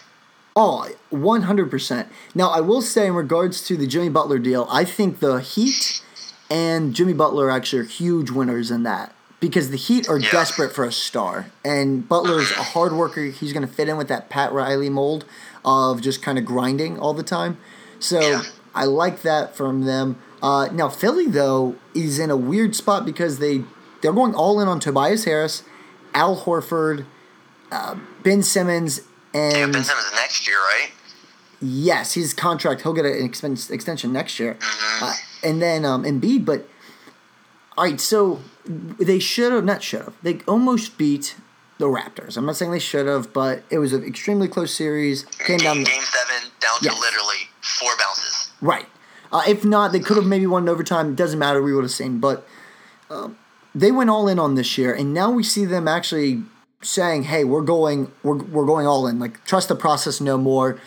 Oh, 0.56 0.90
100%. 1.12 2.08
Now, 2.36 2.50
I 2.50 2.60
will 2.60 2.82
say, 2.82 3.08
in 3.08 3.14
regards 3.14 3.66
to 3.68 3.78
the 3.78 3.88
Jimmy 3.88 4.10
Butler 4.10 4.40
deal, 4.40 4.68
I 4.70 4.84
think 4.84 5.20
the 5.20 5.40
Heat 5.40 6.02
and 6.50 6.94
Jimmy 6.94 7.14
Butler 7.14 7.50
actually 7.50 7.80
are 7.80 7.86
huge 7.86 8.32
winners 8.32 8.72
in 8.72 8.84
that 8.84 9.14
because 9.40 9.70
the 9.70 9.78
Heat 9.78 10.10
are 10.10 10.18
Yeah. 10.18 10.32
desperate 10.32 10.74
for 10.74 10.84
a 10.84 10.92
star. 10.92 11.46
And 11.64 12.08
Butler's 12.10 12.52
a 12.52 12.64
hard 12.64 12.92
worker. 12.94 13.26
He's 13.26 13.54
going 13.54 13.66
to 13.66 13.72
fit 13.74 13.88
in 13.88 13.96
with 13.96 14.08
that 14.10 14.30
Pat 14.30 14.52
Riley 14.52 14.90
mold 14.90 15.24
of 15.64 16.02
just 16.02 16.22
kind 16.22 16.38
of 16.38 16.44
grinding 16.46 17.00
all 17.00 17.14
the 17.14 17.24
time. 17.24 17.58
So 18.00 18.20
Yeah. 18.20 18.42
I 18.76 18.86
like 18.86 19.22
that 19.22 19.56
from 19.56 19.86
them. 19.86 20.18
Uh, 20.42 20.68
now, 20.72 20.90
Philly, 20.90 21.28
though, 21.28 21.76
is 21.94 22.18
in 22.20 22.30
a 22.32 22.38
weird 22.38 22.76
spot 22.76 23.06
because 23.06 23.40
they, 23.40 23.64
they're 24.02 24.14
going 24.14 24.34
all 24.36 24.60
in 24.60 24.68
on 24.68 24.80
Tobias 24.80 25.26
Harris, 25.26 25.64
Al 26.14 26.36
Horford, 26.44 27.06
uh, 27.72 27.96
Ben 28.24 28.42
Simmons, 28.44 29.02
Yeah, 29.34 29.42
and. 29.64 29.74
Ben 29.74 29.84
Simmons 29.84 30.12
next 30.16 30.48
year, 30.48 30.58
right? 30.58 30.90
Yes, 31.62 32.14
his 32.14 32.34
contract. 32.34 32.82
He'll 32.84 32.94
get 32.94 33.06
an 33.06 33.24
expense, 33.24 33.70
extension 33.70 34.14
next 34.14 34.40
year, 34.40 34.56
Mm-hmm. 34.56 35.04
uh, 35.06 35.14
and 35.44 35.62
then 35.62 35.84
um, 35.86 36.04
Embiid. 36.04 36.46
But 36.46 36.68
all 37.78 37.84
right, 37.86 38.00
so 38.00 38.40
they 38.66 39.20
should 39.20 39.52
have 39.52 39.66
not 39.66 39.84
should 39.84 40.02
have. 40.04 40.14
They 40.24 40.40
almost 40.48 40.98
beat 40.98 41.36
the 41.78 41.86
Raptors. 41.86 42.38
I'm 42.38 42.46
not 42.46 42.56
saying 42.58 42.72
they 42.72 42.80
should 42.80 43.08
have, 43.08 43.32
but 43.34 43.64
it 43.70 43.78
was 43.80 43.94
an 43.94 44.04
extremely 44.04 44.48
close 44.48 44.74
series. 44.74 45.24
Came 45.40 45.58
down 45.60 45.78
Game, 45.78 45.86
game 45.86 46.02
seven, 46.04 46.50
down 46.60 46.80
to 46.80 47.00
literally 47.00 47.50
four 47.62 47.92
bounces. 48.00 48.52
right. 48.62 48.88
Uh, 49.32 49.44
if 49.48 49.64
not, 49.64 49.92
they 49.92 50.00
could 50.00 50.18
have 50.18 50.26
maybe 50.26 50.48
won 50.48 50.64
in 50.64 50.70
overtime. 50.70 51.10
It 51.12 51.16
doesn't 51.16 51.38
matter. 51.38 51.62
We 51.62 51.72
would 51.74 51.84
have 51.84 51.92
seen, 51.92 52.20
but 52.20 52.48
um, 53.12 53.38
they 53.74 53.92
went 53.92 54.10
all 54.10 54.28
in 54.28 54.40
on 54.40 54.56
this 54.56 54.78
year, 54.78 54.94
and 54.94 55.14
now 55.14 55.32
we 55.32 55.44
see 55.44 55.66
them 55.66 55.88
actually 55.88 56.44
saying, 56.82 57.24
"Hey, 57.24 57.44
we're 57.44 57.62
going, 57.62 58.12
we're, 58.24 58.44
we're 58.44 58.66
going 58.66 58.88
all 58.88 59.08
in. 59.08 59.20
Like 59.20 59.44
trust 59.46 59.70
the 59.70 59.76
process, 59.76 60.20
no 60.20 60.38
more. 60.38 60.80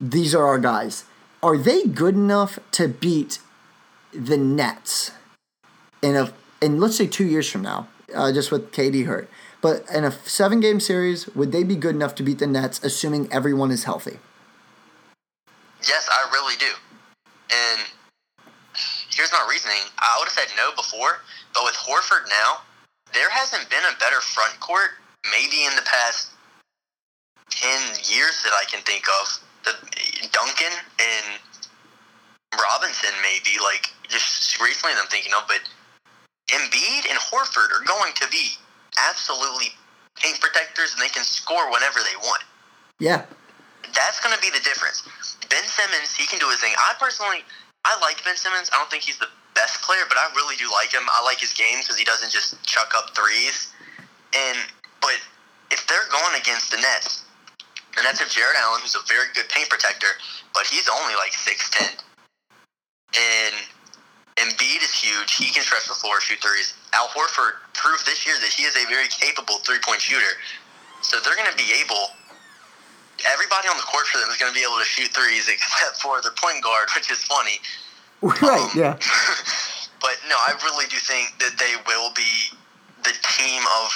These 0.00 0.34
are 0.34 0.46
our 0.46 0.58
guys." 0.58 1.04
Are 1.42 1.58
they 1.58 1.84
good 1.84 2.14
enough 2.14 2.58
to 2.72 2.88
beat 2.88 3.38
the 4.14 4.38
Nets 4.38 5.10
in 6.00 6.16
a 6.16 6.32
in 6.62 6.80
let's 6.80 6.96
say 6.96 7.06
two 7.06 7.26
years 7.26 7.50
from 7.50 7.60
now, 7.60 7.86
uh, 8.14 8.32
just 8.32 8.50
with 8.50 8.72
KD 8.72 9.04
hurt? 9.04 9.28
But 9.60 9.84
in 9.94 10.04
a 10.04 10.12
seven 10.12 10.60
game 10.60 10.80
series, 10.80 11.26
would 11.34 11.52
they 11.52 11.62
be 11.62 11.76
good 11.76 11.94
enough 11.94 12.14
to 12.16 12.22
beat 12.22 12.38
the 12.38 12.46
Nets, 12.46 12.82
assuming 12.84 13.32
everyone 13.32 13.70
is 13.70 13.84
healthy? 13.84 14.18
Yes, 15.80 16.08
I 16.10 16.30
really 16.32 16.56
do. 16.56 16.72
And 17.50 17.80
here's 19.14 19.32
my 19.32 19.46
reasoning. 19.48 19.84
I 19.98 20.16
would 20.18 20.28
have 20.28 20.34
said 20.34 20.48
no 20.56 20.74
before, 20.76 21.20
but 21.54 21.64
with 21.64 21.74
Horford 21.74 22.28
now, 22.28 22.62
there 23.12 23.30
hasn't 23.30 23.70
been 23.70 23.84
a 23.84 23.96
better 23.98 24.20
front 24.20 24.58
court 24.60 24.98
maybe 25.30 25.64
in 25.64 25.74
the 25.76 25.86
past 25.86 26.30
ten 27.50 27.80
years 28.10 28.42
that 28.42 28.52
I 28.52 28.64
can 28.68 28.82
think 28.82 29.06
of. 29.22 29.40
The 29.64 29.72
Duncan 30.32 30.74
and 31.00 31.40
Robinson 32.60 33.10
maybe 33.22 33.56
like 33.62 33.88
just 34.08 34.60
recently 34.60 34.92
I'm 34.98 35.08
thinking 35.08 35.32
of, 35.32 35.48
but 35.48 35.62
Embiid 36.52 37.08
and 37.08 37.18
Horford 37.18 37.72
are 37.72 37.84
going 37.86 38.12
to 38.20 38.28
be 38.28 38.52
absolutely 39.08 39.72
paint 40.16 40.40
protectors 40.40 40.92
and 40.92 41.02
they 41.02 41.08
can 41.08 41.24
score 41.24 41.70
whenever 41.72 42.00
they 42.00 42.16
want. 42.20 42.42
Yeah. 43.00 43.24
That's 43.94 44.20
going 44.20 44.34
to 44.34 44.40
be 44.40 44.50
the 44.50 44.62
difference. 44.62 45.02
Ben 45.48 45.64
Simmons, 45.64 46.14
he 46.14 46.26
can 46.26 46.38
do 46.38 46.48
his 46.50 46.60
thing. 46.60 46.74
I 46.78 46.94
personally, 46.98 47.44
I 47.84 47.98
like 48.00 48.22
Ben 48.24 48.36
Simmons. 48.36 48.70
I 48.72 48.76
don't 48.76 48.90
think 48.90 49.04
he's 49.04 49.18
the 49.18 49.28
best 49.54 49.82
player, 49.82 50.02
but 50.08 50.18
I 50.18 50.28
really 50.34 50.56
do 50.56 50.70
like 50.70 50.92
him. 50.92 51.02
I 51.06 51.22
like 51.24 51.38
his 51.38 51.52
game 51.54 51.78
because 51.80 51.96
he 51.96 52.04
doesn't 52.04 52.30
just 52.30 52.60
chuck 52.62 52.92
up 52.96 53.14
threes. 53.16 53.72
And 54.34 54.58
but 55.00 55.16
if 55.70 55.86
they're 55.86 56.10
going 56.10 56.38
against 56.38 56.70
the 56.70 56.78
Nets, 56.78 57.24
the 57.96 58.02
Nets 58.02 58.18
have 58.20 58.30
Jarrett 58.30 58.56
Allen, 58.58 58.82
who's 58.82 58.94
a 58.94 59.04
very 59.06 59.30
good 59.34 59.48
paint 59.48 59.70
protector, 59.70 60.18
but 60.52 60.66
he's 60.66 60.88
only 60.88 61.14
like 61.14 61.32
six 61.32 61.70
ten. 61.70 61.94
And 63.14 63.54
Embiid 64.36 64.82
is 64.82 64.90
huge. 64.90 65.36
He 65.36 65.50
can 65.54 65.62
stretch 65.62 65.86
the 65.86 65.94
floor, 65.94 66.20
shoot 66.20 66.42
threes. 66.42 66.74
Al 66.92 67.06
Horford 67.08 67.62
proved 67.72 68.04
this 68.06 68.26
year 68.26 68.34
that 68.40 68.50
he 68.50 68.64
is 68.64 68.74
a 68.74 68.86
very 68.90 69.06
capable 69.08 69.58
three 69.62 69.78
point 69.78 70.00
shooter. 70.00 70.34
So 71.02 71.20
they're 71.20 71.36
going 71.36 71.50
to 71.50 71.56
be 71.56 71.70
able. 71.78 72.18
Everybody 73.30 73.68
on 73.68 73.76
the 73.76 73.86
court 73.86 74.06
for 74.10 74.18
them 74.18 74.28
is 74.28 74.36
going 74.36 74.50
to 74.50 74.58
be 74.58 74.66
able 74.66 74.78
to 74.82 74.84
shoot 74.84 75.14
threes, 75.14 75.46
except 75.52 76.02
for 76.02 76.20
their 76.20 76.34
point 76.34 76.64
guard, 76.64 76.88
which 76.94 77.10
is 77.10 77.22
funny. 77.22 77.62
Right. 78.24 78.56
Um, 78.56 78.72
yeah. 78.72 78.96
but 80.00 80.16
no, 80.32 80.36
I 80.40 80.56
really 80.64 80.88
do 80.88 80.96
think 80.96 81.36
that 81.44 81.60
they 81.60 81.76
will 81.84 82.08
be 82.16 82.48
the 83.04 83.12
team 83.36 83.60
of 83.84 83.92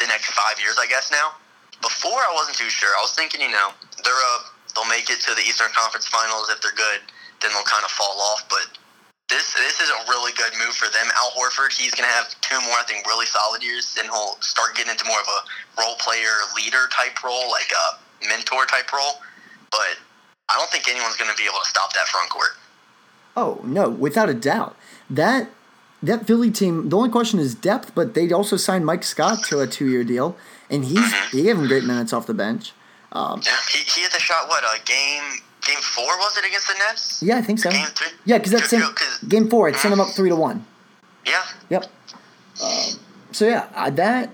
the 0.00 0.08
next 0.08 0.32
five 0.32 0.56
years. 0.56 0.80
I 0.80 0.86
guess 0.88 1.12
now. 1.12 1.36
Before 1.84 2.16
I 2.16 2.32
wasn't 2.32 2.56
too 2.56 2.72
sure. 2.72 2.88
I 2.96 3.04
was 3.04 3.12
thinking, 3.12 3.44
you 3.44 3.52
know, 3.52 3.68
they're 4.00 4.16
uh, 4.16 4.48
they'll 4.72 4.88
make 4.88 5.12
it 5.12 5.20
to 5.28 5.36
the 5.36 5.44
Eastern 5.44 5.68
Conference 5.76 6.08
Finals 6.08 6.48
if 6.48 6.64
they're 6.64 6.72
good. 6.72 7.04
Then 7.44 7.52
they'll 7.52 7.68
kind 7.68 7.84
of 7.84 7.92
fall 7.92 8.16
off. 8.32 8.48
But 8.48 8.80
this 9.28 9.52
this 9.52 9.76
is 9.84 9.92
a 9.92 10.00
really 10.08 10.32
good 10.32 10.56
move 10.56 10.72
for 10.72 10.88
them. 10.88 11.04
Al 11.20 11.36
Horford, 11.36 11.76
he's 11.76 11.92
gonna 11.92 12.08
have 12.16 12.32
two 12.40 12.56
more, 12.64 12.80
I 12.80 12.84
think, 12.88 13.04
really 13.04 13.28
solid 13.28 13.60
years, 13.60 13.92
and 14.00 14.08
he'll 14.08 14.40
start 14.40 14.72
getting 14.72 14.96
into 14.96 15.04
more 15.04 15.20
of 15.20 15.28
a 15.28 15.40
role 15.84 16.00
player, 16.00 16.32
leader 16.56 16.88
type 16.96 17.20
role, 17.20 17.52
like 17.52 17.68
a 17.68 17.86
mentor 18.24 18.64
type 18.64 18.88
role. 18.88 19.20
But 19.68 20.00
I 20.48 20.56
don't 20.56 20.72
think 20.72 20.88
anyone's 20.88 21.20
gonna 21.20 21.36
be 21.36 21.44
able 21.44 21.60
to 21.60 21.68
stop 21.68 21.92
that 21.92 22.08
front 22.08 22.32
court. 22.32 22.56
Oh 23.36 23.60
no, 23.64 23.88
without 23.90 24.28
a 24.28 24.34
doubt. 24.34 24.76
That 25.10 25.50
that 26.02 26.26
Philly 26.26 26.50
team. 26.50 26.88
The 26.88 26.96
only 26.96 27.10
question 27.10 27.38
is 27.38 27.54
depth, 27.54 27.94
but 27.94 28.14
they 28.14 28.30
also 28.32 28.56
signed 28.56 28.84
Mike 28.86 29.02
Scott 29.04 29.42
to 29.48 29.60
a 29.60 29.66
two-year 29.66 30.04
deal, 30.04 30.36
and 30.70 30.84
he's 30.84 30.98
Mm-hmm. 30.98 31.36
he 31.36 31.42
gave 31.44 31.58
him 31.58 31.66
great 31.66 31.84
minutes 31.84 32.12
off 32.12 32.26
the 32.26 32.34
bench. 32.34 32.72
Um, 33.12 33.40
Yeah, 33.44 33.52
he, 33.70 33.78
he 33.78 34.00
hit 34.02 34.12
the 34.12 34.18
shot. 34.20 34.48
What 34.48 34.62
a 34.64 34.82
game! 34.84 35.22
Game 35.66 35.80
four 35.80 36.04
was 36.18 36.36
it 36.38 36.44
against 36.46 36.68
the 36.68 36.74
Nets? 36.78 37.22
yeah, 37.22 37.38
I 37.38 37.42
think 37.42 37.58
so. 37.58 37.70
Game 37.70 37.86
three. 37.86 38.08
Yeah, 38.24 38.38
because 38.38 38.52
that's 38.52 38.70
'Cause- 38.70 39.18
game 39.28 39.48
four. 39.50 39.68
It 39.68 39.76
sent 39.76 39.92
him 39.92 40.00
up 40.00 40.08
three 40.08 40.28
to 40.28 40.36
one. 40.36 40.64
Yeah, 41.26 41.42
Yep. 41.70 41.84
Um, 42.62 43.00
so 43.32 43.46
yeah, 43.48 43.66
uh, 43.74 43.90
that 43.90 44.30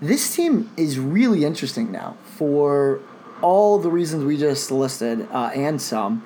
this 0.00 0.34
team 0.34 0.70
is 0.76 0.98
really 0.98 1.44
interesting 1.44 1.92
now 1.92 2.16
for 2.36 3.00
all 3.42 3.78
the 3.78 3.90
reasons 3.90 4.24
we 4.24 4.36
just 4.36 4.70
listed 4.70 5.28
uh, 5.32 5.50
and 5.54 5.80
some. 5.80 6.22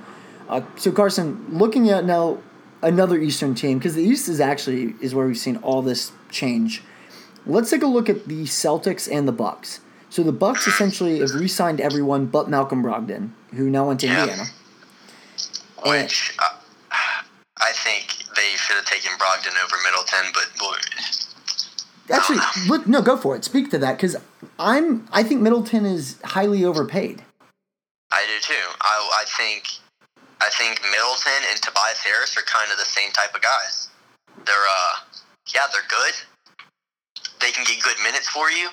Uh, 0.48 0.62
so 0.76 0.92
Carson, 0.92 1.46
looking 1.50 1.88
at 1.90 2.04
now 2.04 2.38
another 2.82 3.18
Eastern 3.18 3.54
team 3.54 3.78
because 3.78 3.94
the 3.94 4.02
East 4.02 4.28
is 4.28 4.40
actually 4.40 4.94
is 5.00 5.14
where 5.14 5.26
we've 5.26 5.38
seen 5.38 5.56
all 5.58 5.80
this 5.82 6.12
change. 6.30 6.82
Let's 7.46 7.70
take 7.70 7.82
a 7.82 7.86
look 7.86 8.08
at 8.08 8.26
the 8.26 8.44
Celtics 8.44 9.08
and 9.10 9.26
the 9.28 9.32
Bucks. 9.32 9.80
So 10.10 10.22
the 10.22 10.32
Bucks 10.32 10.66
essentially 10.66 11.18
have 11.20 11.34
re-signed 11.34 11.80
everyone 11.80 12.26
but 12.26 12.48
Malcolm 12.48 12.82
Brogdon, 12.82 13.30
who 13.54 13.68
now 13.68 13.88
went 13.88 14.00
to 14.00 14.06
Yeah. 14.06 14.22
Indiana. 14.22 14.44
which 15.86 16.36
uh, 16.38 16.48
I 17.58 17.72
think 17.72 18.24
they 18.36 18.50
should 18.56 18.76
have 18.76 18.84
taken 18.84 19.10
Brogdon 19.18 19.54
over 19.64 19.76
Middleton, 19.82 20.32
but 20.32 20.58
boy, 20.58 20.76
Actually, 22.10 22.38
look, 22.68 22.86
no, 22.86 23.00
go 23.00 23.16
for 23.16 23.34
it. 23.34 23.44
Speak 23.44 23.70
to 23.70 23.78
that 23.78 23.96
because 23.96 24.14
I'm. 24.58 25.06
I 25.10 25.22
think 25.22 25.40
Middleton 25.40 25.86
is 25.86 26.20
highly 26.22 26.62
overpaid. 26.62 27.22
I 28.12 28.24
do 28.26 28.40
too. 28.42 28.68
I, 28.82 29.22
I 29.22 29.24
think 29.38 29.64
I 30.44 30.52
think 30.52 30.84
Middleton 30.84 31.40
and 31.48 31.56
Tobias 31.64 32.04
Harris 32.04 32.36
are 32.36 32.44
kind 32.44 32.68
of 32.70 32.76
the 32.76 32.84
same 32.84 33.10
type 33.16 33.34
of 33.34 33.40
guys. 33.40 33.88
They're 34.44 34.68
uh 34.68 35.00
yeah, 35.54 35.64
they're 35.72 35.88
good. 35.88 36.14
They 37.40 37.50
can 37.50 37.64
get 37.64 37.82
good 37.82 37.96
minutes 38.04 38.28
for 38.28 38.50
you. 38.50 38.68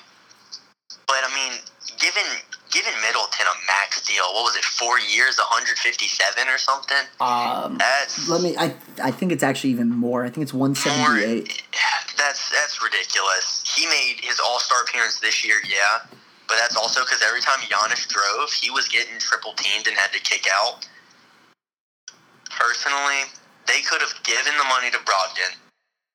But 1.08 1.24
I 1.24 1.32
mean, 1.32 1.56
given 1.96 2.28
given 2.72 2.92
Middleton 3.00 3.46
a 3.48 3.56
max 3.68 4.04
deal, 4.04 4.24
what 4.32 4.44
was 4.44 4.56
it, 4.56 4.64
four 4.64 4.98
years, 4.98 5.36
157 5.36 6.48
or 6.48 6.58
something? 6.58 7.04
Um, 7.20 7.78
That's 7.78 8.28
let 8.28 8.42
me. 8.42 8.56
I 8.56 8.74
I 9.02 9.10
think 9.10 9.32
it's 9.32 9.42
actually 9.42 9.70
even 9.70 9.88
more. 9.88 10.24
I 10.24 10.30
think 10.30 10.42
it's 10.44 10.54
178. 10.54 11.24
more. 11.24 11.44
That's 12.16 12.50
that's 12.50 12.82
ridiculous. 12.82 13.64
He 13.64 13.86
made 13.86 14.20
his 14.20 14.40
All 14.40 14.58
Star 14.58 14.82
appearance 14.82 15.20
this 15.20 15.44
year, 15.44 15.56
yeah, 15.68 16.04
but 16.48 16.56
that's 16.60 16.76
also 16.76 17.00
because 17.00 17.22
every 17.22 17.40
time 17.40 17.60
Giannis 17.60 18.08
drove, 18.08 18.52
he 18.52 18.70
was 18.70 18.88
getting 18.88 19.18
triple 19.18 19.52
teamed 19.54 19.86
and 19.86 19.96
had 19.96 20.12
to 20.12 20.20
kick 20.20 20.46
out. 20.52 20.86
Personally, 22.58 23.28
they 23.66 23.80
could 23.82 24.00
have 24.00 24.14
given 24.22 24.52
the 24.58 24.68
money 24.68 24.90
to 24.90 24.98
Brogdon. 24.98 25.56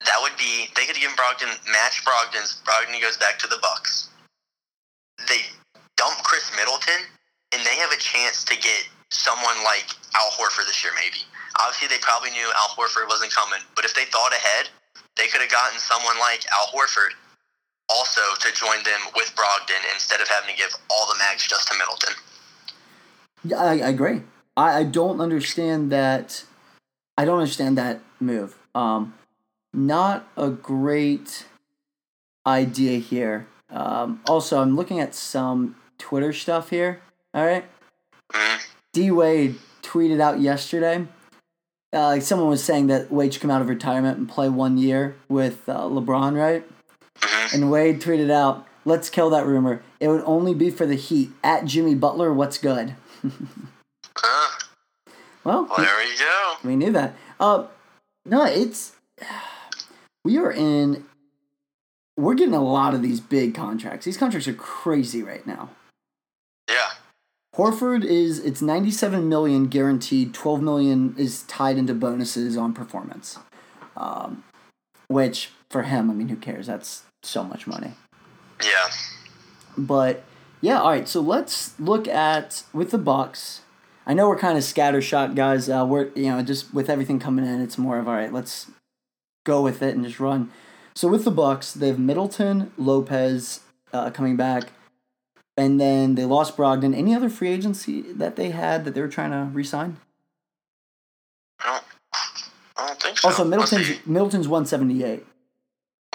That 0.06 0.22
would 0.22 0.38
be 0.38 0.70
they 0.76 0.86
could 0.86 0.96
have 0.96 1.02
given 1.02 1.18
Brogdon 1.18 1.50
match 1.72 2.06
Brogdon's. 2.06 2.62
Brogdon 2.62 3.02
goes 3.02 3.18
back 3.18 3.40
to 3.40 3.48
the 3.48 3.58
Bucks. 3.62 4.10
They 5.28 5.42
dump 5.98 6.22
Khris 6.24 6.52
Middleton, 6.56 7.10
and 7.52 7.66
they 7.66 7.76
have 7.82 7.92
a 7.92 7.98
chance 7.98 8.46
to 8.46 8.56
get 8.56 8.86
someone 9.10 9.58
like 9.64 9.90
Al 10.16 10.30
Horford 10.38 10.68
this 10.68 10.84
year, 10.84 10.94
maybe. 10.96 11.26
Obviously, 11.60 11.88
they 11.90 11.98
probably 12.02 12.30
knew 12.30 12.46
Al 12.46 12.70
Horford 12.78 13.10
wasn't 13.10 13.34
coming, 13.34 13.60
but 13.76 13.86
if 13.86 13.96
they 13.96 14.06
thought 14.06 14.32
ahead, 14.32 14.70
they 15.18 15.28
could 15.28 15.42
have 15.42 15.50
gotten 15.50 15.80
someone 15.80 16.20
like 16.20 16.46
Al 16.54 16.70
Horford 16.70 17.18
also 17.90 18.22
to 18.40 18.54
join 18.54 18.84
them 18.84 19.00
with 19.16 19.34
Brogdon 19.36 19.82
instead 19.94 20.22
of 20.22 20.28
having 20.28 20.54
to 20.54 20.58
give 20.58 20.70
all 20.92 21.08
the 21.08 21.18
max 21.18 21.48
just 21.48 21.68
to 21.70 21.78
Middleton. 21.78 22.14
Yeah, 23.44 23.58
I, 23.58 23.88
I 23.88 23.90
agree. 23.90 24.22
I, 24.58 24.80
I 24.80 24.84
don't 24.84 25.22
understand 25.22 25.92
that. 25.92 26.44
I 27.18 27.24
don't 27.26 27.40
understand 27.40 27.78
that 27.78 28.02
move. 28.20 28.58
Um, 28.76 29.14
not 29.74 30.28
a 30.36 30.50
great 30.50 31.46
idea 32.46 33.00
here. 33.00 33.48
Um, 33.70 34.22
also, 34.28 34.62
I'm 34.62 34.76
looking 34.76 35.00
at 35.00 35.14
some 35.16 35.76
Twitter 35.98 36.34
stuff 36.34 36.70
here. 36.70 37.02
All 37.34 37.46
right. 37.46 37.66
Mhm. 38.34 38.60
D 38.94 39.12
Wade 39.12 39.56
tweeted 39.84 40.20
out 40.20 40.40
yesterday. 40.40 41.08
Uh, 41.94 42.20
someone 42.20 42.50
was 42.50 42.64
saying 42.64 42.88
that 42.88 43.12
Wade 43.12 43.34
should 43.34 43.42
come 43.42 43.52
out 43.52 43.62
of 43.62 43.70
retirement 43.70 44.18
and 44.18 44.28
play 44.28 44.50
one 44.50 44.78
year 44.78 45.16
with 45.30 45.68
uh, 45.70 45.82
LeBron, 45.84 46.36
right? 46.36 46.66
Mhm. 47.20 47.54
And 47.54 47.72
Wade 47.72 48.02
tweeted 48.02 48.30
out, 48.32 48.66
"Let's 48.86 49.10
kill 49.10 49.30
that 49.32 49.46
rumor. 49.46 49.82
It 50.00 50.08
would 50.10 50.24
only 50.26 50.54
be 50.54 50.70
for 50.70 50.86
the 50.86 50.96
Heat. 50.96 51.32
At 51.44 51.66
Jimmy 51.66 51.96
Butler, 51.96 52.34
what's 52.34 52.58
good?" 52.58 52.96
Well, 55.48 55.66
Well, 55.66 55.78
there 55.78 56.04
you 56.06 56.20
go. 56.20 56.56
we 56.66 56.76
knew 56.76 56.92
that. 56.92 57.16
Uh, 57.40 57.68
no, 58.26 58.44
it's 58.44 58.98
we 60.26 60.38
are 60.38 60.52
in. 60.52 61.06
We're 62.18 62.34
getting 62.34 62.54
a 62.54 62.62
lot 62.62 62.94
of 62.94 63.02
these 63.02 63.22
big 63.22 63.56
contracts. 63.56 64.04
These 64.04 64.18
contracts 64.18 64.50
are 64.50 64.54
crazy 64.54 65.24
right 65.24 65.48
now. 65.48 65.70
Yeah. 66.70 66.90
Horford 67.56 68.04
is 68.04 68.40
it's 68.40 68.62
97 68.62 69.30
million 69.30 69.68
guaranteed, 69.68 70.34
12 70.34 70.62
million 70.62 71.16
is 71.18 71.44
tied 71.44 71.78
into 71.78 71.94
bonuses 71.94 72.58
on 72.58 72.74
performance. 72.74 73.40
Um, 73.96 74.44
which 75.08 75.52
for 75.70 75.84
him, 75.84 76.12
I 76.12 76.14
mean, 76.14 76.28
who 76.28 76.36
cares? 76.36 76.68
That's 76.68 77.04
so 77.24 77.46
much 77.46 77.68
money. 77.68 77.94
Yeah. 78.62 78.90
But 79.78 80.24
yeah, 80.60 80.82
all 80.82 80.90
right. 80.90 81.08
So 81.08 81.22
let's 81.22 81.80
look 81.80 82.06
at 82.06 82.64
with 82.74 82.92
the 82.92 82.98
Bucks. 82.98 83.62
I 84.08 84.14
know 84.14 84.30
we're 84.30 84.40
kind 84.40 84.58
of 84.58 84.64
scattershot, 84.64 85.36
guys. 85.36 85.70
Uh, 85.70 85.86
we're 85.88 86.08
you 86.16 86.30
know 86.30 86.42
just 86.42 86.74
with 86.74 86.90
everything 86.90 87.20
coming 87.20 87.46
in, 87.46 87.62
it's 87.62 87.78
more 87.78 88.00
of 88.00 88.08
all 88.08 88.16
right. 88.16 88.32
Let's 88.32 88.72
go 89.46 89.62
with 89.62 89.84
it 89.84 89.96
and 89.96 90.06
just 90.06 90.20
run. 90.20 90.50
So 90.96 91.10
with 91.10 91.26
the 91.26 91.32
Bucks, 91.32 91.74
they 91.74 91.88
have 91.90 92.00
Middleton, 92.00 92.72
Lopez 92.78 93.60
uh, 93.92 94.10
coming 94.12 94.38
back, 94.38 94.72
and 95.58 95.80
then 95.80 96.16
they 96.16 96.24
lost 96.24 96.56
Brogdon. 96.56 96.96
Any 96.96 97.14
other 97.14 97.30
free 97.30 97.50
agency 97.50 98.02
that 98.14 98.38
they 98.38 98.52
had 98.52 98.86
that 98.86 98.96
they 98.96 99.02
were 99.02 99.10
trying 99.10 99.32
to 99.32 99.52
re-sign? 99.54 99.98
I 101.60 101.74
don't, 101.74 101.84
I 102.78 102.88
don't 102.88 103.02
think 103.02 103.20
so. 103.20 103.28
Also, 103.28 103.44
Middleton's. 103.44 104.06
Middleton's 104.08 104.48
one 104.48 104.66
seventy 104.66 105.04
eight. 105.04 105.26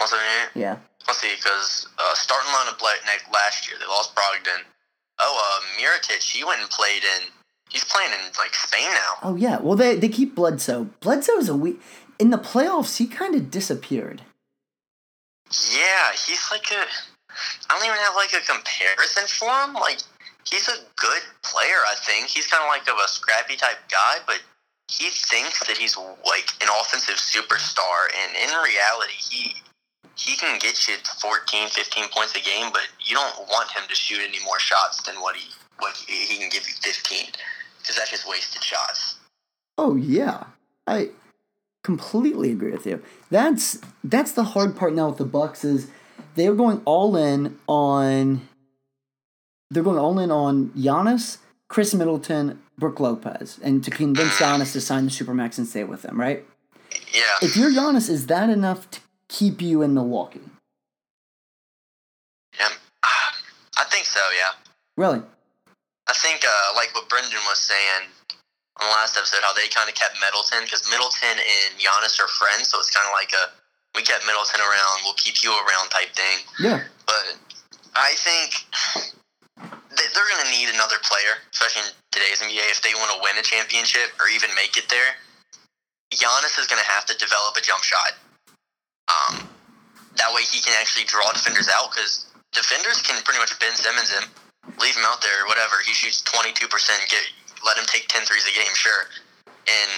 Let's 0.01 0.13
see. 0.13 0.17
Yeah. 0.55 0.79
Let's 1.07 1.21
see, 1.21 1.35
because 1.37 1.89
uh, 1.99 2.15
starting 2.15 2.51
lineup 2.53 2.81
la- 2.81 3.05
ne- 3.05 3.33
last 3.35 3.69
year, 3.69 3.77
they 3.79 3.87
lost 3.87 4.15
Brogdon. 4.15 4.63
Oh, 5.19 5.61
uh, 5.61 5.81
Mirotic, 5.81 6.23
he 6.23 6.43
went 6.43 6.61
and 6.61 6.71
played 6.71 7.03
in. 7.05 7.29
He's 7.73 7.85
playing 7.85 8.12
in 8.12 8.21
like 8.38 8.55
Spain 8.55 8.91
now. 8.91 9.14
Oh 9.23 9.35
yeah. 9.35 9.59
Well, 9.59 9.76
they 9.76 9.97
they 9.97 10.11
keep 10.11 10.35
Bledsoe. 10.35 10.91
Bledsoe's 11.00 11.49
a 11.49 11.57
week 11.57 11.81
in 12.19 12.29
the 12.29 12.37
playoffs. 12.37 12.99
He 12.99 13.07
kind 13.07 13.35
of 13.35 13.50
disappeared. 13.50 14.21
Yeah, 15.73 16.12
he's 16.12 16.49
like 16.50 16.71
a. 16.71 16.85
I 16.85 17.79
don't 17.79 17.87
even 17.87 17.97
have 17.97 18.14
like 18.14 18.35
a 18.35 18.45
comparison 18.45 19.25
for 19.26 19.49
him. 19.49 19.73
Like 19.73 20.00
he's 20.45 20.69
a 20.69 20.85
good 20.97 21.23
player. 21.43 21.81
I 21.88 21.95
think 22.05 22.29
he's 22.29 22.47
kind 22.47 22.62
of 22.62 22.69
like 22.69 22.87
of 22.88 23.00
a 23.02 23.09
scrappy 23.09 23.57
type 23.57 23.81
guy, 23.91 24.21
but 24.26 24.41
he 24.88 25.09
thinks 25.09 25.67
that 25.67 25.79
he's 25.79 25.97
like 25.97 26.52
an 26.61 26.69
offensive 26.81 27.17
superstar, 27.17 28.12
and 28.12 28.37
in 28.37 28.52
reality, 28.52 29.17
he 29.17 29.57
he 30.14 30.37
can 30.37 30.59
get 30.59 30.87
you 30.87 30.95
14, 31.21 31.69
15 31.69 32.05
points 32.12 32.37
a 32.37 32.41
game, 32.41 32.69
but 32.71 32.85
you 33.00 33.17
don't 33.17 33.49
want 33.49 33.71
him 33.71 33.83
to 33.88 33.95
shoot 33.95 34.21
any 34.21 34.45
more 34.45 34.59
shots 34.59 35.00
than 35.02 35.17
what 35.23 35.37
he 35.37 35.49
what 35.79 35.97
he 36.07 36.37
can 36.37 36.50
give 36.50 36.69
you 36.69 36.75
15 36.83 37.33
because 37.83 37.97
that's 37.97 38.11
just 38.11 38.29
wasted 38.29 38.62
shots. 38.62 39.19
Oh 39.77 39.97
yeah, 39.97 40.45
I 40.87 41.11
completely 41.83 42.53
agree 42.53 42.71
with 42.71 42.87
you. 42.87 43.03
That's 43.31 43.81
that's 44.05 44.33
the 44.33 44.45
hard 44.45 44.77
part 44.77 44.95
now 44.95 45.09
with 45.09 45.19
the 45.19 45.25
Bucks 45.25 45.65
is 45.65 45.91
they're 46.35 46.55
going 46.55 46.81
all 46.85 47.17
in 47.17 47.59
on 47.67 48.49
they're 49.71 49.83
going 49.83 49.99
all 49.99 50.19
in 50.19 50.31
on 50.31 50.69
Giannis, 50.71 51.39
Khris 51.69 51.95
Middleton, 51.95 52.61
Brook 52.79 53.01
Lopez, 53.01 53.59
and 53.62 53.83
to 53.85 53.91
convince 53.91 54.37
Giannis 54.37 54.73
to 54.73 54.81
sign 54.81 55.07
the 55.07 55.11
supermax 55.11 55.59
and 55.59 55.67
stay 55.67 55.85
with 55.85 56.03
them, 56.03 56.21
right? 56.21 56.45
Yeah. 57.12 57.23
If 57.41 57.57
you're 57.57 57.71
Giannis, 57.71 58.11
is 58.11 58.27
that 58.27 58.51
enough 58.51 58.91
to 58.91 59.01
keep 59.29 59.62
you 59.62 59.83
in 59.83 59.95
Milwaukee? 59.95 60.41
Yeah. 62.59 62.67
Um, 62.67 62.73
I 63.79 63.85
think 63.85 64.05
so. 64.05 64.21
Yeah. 64.37 64.53
Really? 64.97 65.23
I 66.12 66.14
think, 66.21 66.45
uh, 66.45 66.76
like 66.76 66.92
what 66.92 67.09
Brendan 67.09 67.40
was 67.49 67.57
saying 67.57 68.04
on 68.76 68.85
the 68.85 68.92
last 68.92 69.16
episode, 69.16 69.40
how 69.40 69.57
they 69.57 69.64
kind 69.73 69.88
of 69.88 69.97
kept 69.97 70.21
Middleton 70.21 70.69
because 70.69 70.85
Middleton 70.92 71.40
and 71.40 71.71
Giannis 71.81 72.21
are 72.21 72.28
friends, 72.28 72.69
so 72.69 72.76
it's 72.76 72.92
kind 72.92 73.09
of 73.09 73.16
like 73.16 73.33
a 73.33 73.49
we 73.97 74.04
kept 74.04 74.25
Middleton 74.28 74.61
around, 74.61 75.04
we'll 75.04 75.16
keep 75.16 75.40
you 75.45 75.52
around 75.52 75.88
type 75.88 76.12
thing. 76.12 76.45
Yeah. 76.61 76.85
But 77.04 77.37
I 77.97 78.16
think 78.16 78.61
they're 79.92 80.28
going 80.33 80.45
to 80.45 80.52
need 80.52 80.73
another 80.73 80.97
player, 81.04 81.40
especially 81.52 81.88
in 81.88 81.92
today's 82.12 82.40
NBA, 82.40 82.73
if 82.73 82.81
they 82.81 82.97
want 82.97 83.12
to 83.12 83.21
win 83.21 83.37
a 83.37 83.45
championship 83.45 84.16
or 84.21 84.28
even 84.33 84.49
make 84.57 84.76
it 84.76 84.88
there. 84.88 85.16
Giannis 86.12 86.61
is 86.61 86.69
going 86.69 86.81
to 86.81 86.88
have 86.88 87.04
to 87.09 87.16
develop 87.16 87.57
a 87.57 87.61
jump 87.64 87.85
shot. 87.85 88.12
Um, 89.09 89.49
that 90.16 90.33
way 90.33 90.45
he 90.45 90.61
can 90.61 90.76
actually 90.81 91.04
draw 91.04 91.25
defenders 91.33 91.69
out 91.73 91.92
because 91.92 92.28
defenders 92.52 93.00
can 93.00 93.21
pretty 93.25 93.40
much 93.40 93.57
Ben 93.61 93.73
Simmons 93.76 94.12
him, 94.12 94.25
leave 94.78 94.95
him 94.95 95.07
out 95.07 95.23
there, 95.23 95.47
whatever. 95.47 95.78
He 95.85 95.92
shoots 95.95 96.23
22%, 96.23 96.66
get 97.11 97.23
let 97.62 97.78
him 97.78 97.87
take 97.87 98.11
10 98.11 98.26
threes 98.26 98.42
a 98.47 98.54
game, 98.54 98.75
sure. 98.75 99.07
And 99.47 99.90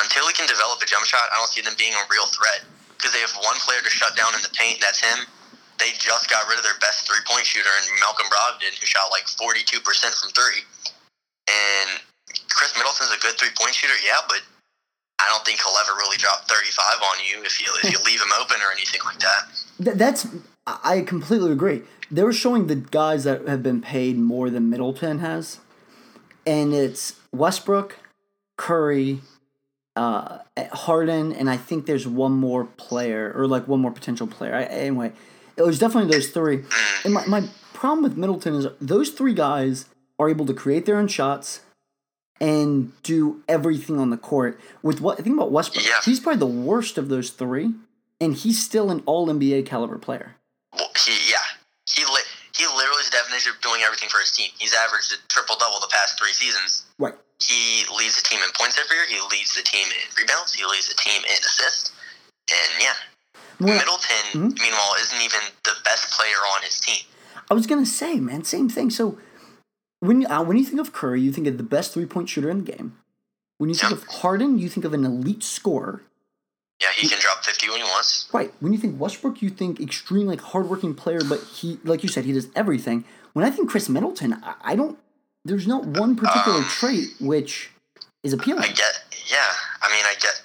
until 0.00 0.24
he 0.28 0.32
can 0.32 0.48
develop 0.48 0.80
a 0.80 0.88
jump 0.88 1.04
shot, 1.04 1.28
I 1.32 1.36
don't 1.36 1.52
see 1.52 1.60
them 1.60 1.76
being 1.76 1.92
a 1.92 2.04
real 2.08 2.24
threat 2.32 2.64
because 2.96 3.12
they 3.12 3.20
have 3.20 3.32
one 3.44 3.60
player 3.60 3.80
to 3.84 3.92
shut 3.92 4.16
down 4.16 4.32
in 4.32 4.40
the 4.40 4.52
paint, 4.56 4.80
that's 4.80 5.00
him. 5.00 5.28
They 5.76 5.92
just 6.00 6.32
got 6.32 6.48
rid 6.48 6.56
of 6.56 6.64
their 6.64 6.80
best 6.80 7.04
three 7.04 7.20
point 7.28 7.44
shooter, 7.44 7.68
in 7.68 7.84
Malcolm 8.00 8.26
Brogdon, 8.32 8.72
who 8.72 8.86
shot 8.88 9.12
like 9.12 9.28
42% 9.28 9.84
from 9.84 10.32
three. 10.32 10.64
And 11.52 12.00
Khris 12.48 12.72
Middleton's 12.80 13.12
a 13.12 13.20
good 13.20 13.36
three 13.36 13.52
point 13.52 13.76
shooter, 13.76 13.96
yeah, 14.00 14.24
but 14.24 14.40
I 15.20 15.28
don't 15.28 15.44
think 15.44 15.60
he'll 15.60 15.76
ever 15.76 15.92
really 16.00 16.16
drop 16.16 16.48
35 16.48 17.04
on 17.04 17.16
you 17.20 17.44
if 17.44 17.60
you, 17.60 17.68
if 17.84 17.92
you 17.92 17.98
leave 18.08 18.20
him 18.20 18.32
open 18.40 18.56
or 18.64 18.72
anything 18.72 19.00
like 19.04 19.20
that. 19.20 19.42
Th- 19.84 19.96
that's, 19.96 20.26
I 20.66 21.02
completely 21.02 21.52
agree. 21.52 21.82
They 22.10 22.22
were 22.22 22.32
showing 22.32 22.66
the 22.68 22.76
guys 22.76 23.24
that 23.24 23.46
have 23.48 23.62
been 23.62 23.80
paid 23.80 24.16
more 24.18 24.48
than 24.50 24.70
Middleton 24.70 25.18
has, 25.18 25.58
and 26.46 26.72
it's 26.72 27.18
Westbrook, 27.32 27.98
Curry, 28.56 29.20
uh, 29.96 30.38
Harden, 30.72 31.32
and 31.32 31.50
I 31.50 31.56
think 31.56 31.86
there's 31.86 32.06
one 32.06 32.32
more 32.32 32.64
player 32.76 33.32
or 33.34 33.46
like 33.46 33.66
one 33.66 33.80
more 33.80 33.90
potential 33.90 34.26
player. 34.26 34.54
I, 34.54 34.62
anyway, 34.64 35.12
it 35.56 35.62
was 35.62 35.78
definitely 35.78 36.12
those 36.12 36.28
three. 36.30 36.64
And 37.04 37.12
my, 37.14 37.26
my 37.26 37.48
problem 37.72 38.02
with 38.02 38.16
Middleton 38.16 38.54
is 38.54 38.66
those 38.80 39.10
three 39.10 39.34
guys 39.34 39.86
are 40.18 40.28
able 40.30 40.46
to 40.46 40.54
create 40.54 40.86
their 40.86 40.96
own 40.98 41.08
shots 41.08 41.60
and 42.40 42.92
do 43.02 43.42
everything 43.48 43.98
on 43.98 44.10
the 44.10 44.16
court. 44.16 44.60
With 44.82 45.00
what 45.00 45.18
I 45.18 45.22
think 45.22 45.36
about 45.36 45.50
Westbrook, 45.50 45.84
Yeah. 45.86 46.00
he's 46.04 46.20
probably 46.20 46.38
the 46.40 46.46
worst 46.46 46.98
of 46.98 47.08
those 47.08 47.30
three, 47.30 47.72
and 48.20 48.34
he's 48.34 48.62
still 48.62 48.90
an 48.90 49.02
All 49.06 49.26
NBA 49.28 49.64
caliber 49.66 49.98
player. 49.98 50.36
Well, 50.74 50.88
he, 51.06 51.30
yeah, 51.30 51.35
he 51.86 52.04
li- 52.04 52.28
he 52.56 52.66
literally 52.66 53.00
is 53.00 53.10
the 53.10 53.16
definition 53.16 53.52
of 53.54 53.60
doing 53.62 53.82
everything 53.82 54.08
for 54.08 54.18
his 54.18 54.30
team. 54.32 54.50
He's 54.58 54.74
averaged 54.74 55.12
a 55.12 55.18
triple 55.28 55.56
double 55.56 55.78
the 55.80 55.90
past 55.92 56.18
three 56.18 56.32
seasons. 56.32 56.84
Right. 56.98 57.14
He 57.40 57.84
leads 57.96 58.16
the 58.16 58.26
team 58.26 58.40
in 58.42 58.50
points 58.58 58.78
every 58.80 58.96
year. 58.96 59.06
He 59.06 59.20
leads 59.30 59.54
the 59.54 59.62
team 59.62 59.86
in 59.86 60.00
rebounds. 60.16 60.54
He 60.54 60.64
leads 60.64 60.88
the 60.88 60.94
team 60.94 61.22
in 61.22 61.36
assists. 61.38 61.92
And 62.50 62.82
yeah, 62.82 62.94
Well, 63.60 63.76
Middleton, 63.78 64.52
Mhm. 64.52 64.60
meanwhile, 64.60 64.94
isn't 65.00 65.20
even 65.20 65.40
the 65.64 65.74
best 65.84 66.10
player 66.12 66.36
on 66.56 66.62
his 66.62 66.78
team. 66.80 67.04
I 67.50 67.54
was 67.54 67.66
gonna 67.66 67.86
say, 67.86 68.16
man, 68.20 68.44
same 68.44 68.68
thing. 68.68 68.90
So 68.90 69.18
when 70.00 70.26
uh, 70.30 70.42
when 70.42 70.56
you 70.56 70.64
think 70.64 70.80
of 70.80 70.92
Curry, 70.92 71.20
you 71.20 71.32
think 71.32 71.46
of 71.46 71.56
the 71.56 71.62
best 71.62 71.92
three 71.94 72.06
point 72.06 72.28
shooter 72.28 72.50
in 72.50 72.64
the 72.64 72.72
game. 72.72 72.98
When 73.58 73.70
you 73.70 73.76
think 73.76 73.90
Yeah. 73.92 73.96
of 73.98 74.06
Harden, 74.20 74.58
you 74.58 74.68
think 74.68 74.84
of 74.84 74.92
an 74.92 75.04
elite 75.04 75.42
scorer. 75.44 76.02
Yeah, 76.80 76.88
he 76.94 77.08
can 77.08 77.18
drop 77.20 77.42
50 77.42 77.68
when 77.70 77.78
he 77.78 77.84
wants. 77.84 78.28
Right. 78.32 78.52
When 78.60 78.72
you 78.72 78.78
think 78.78 79.00
Westbrook, 79.00 79.40
you 79.40 79.48
think 79.48 79.80
extreme, 79.80 80.26
like 80.26 80.40
hardworking 80.40 80.94
player, 80.94 81.20
but 81.26 81.40
he, 81.40 81.78
like 81.84 82.02
you 82.02 82.08
said, 82.08 82.24
he 82.26 82.32
does 82.32 82.48
everything. 82.54 83.04
When 83.32 83.44
I 83.46 83.50
think 83.50 83.70
Khris 83.70 83.88
Middleton, 83.88 84.34
I, 84.42 84.54
I 84.62 84.76
don't. 84.76 84.98
There's 85.44 85.66
not 85.66 85.86
one 85.86 86.16
particular 86.16 86.58
Um, 86.58 86.64
trait 86.64 87.08
which 87.20 87.70
is 88.22 88.32
appealing. 88.32 88.64
I 88.64 88.68
get, 88.68 89.04
yeah. 89.30 89.52
I 89.80 89.90
mean, 89.90 90.04
I 90.04 90.14
get 90.20 90.42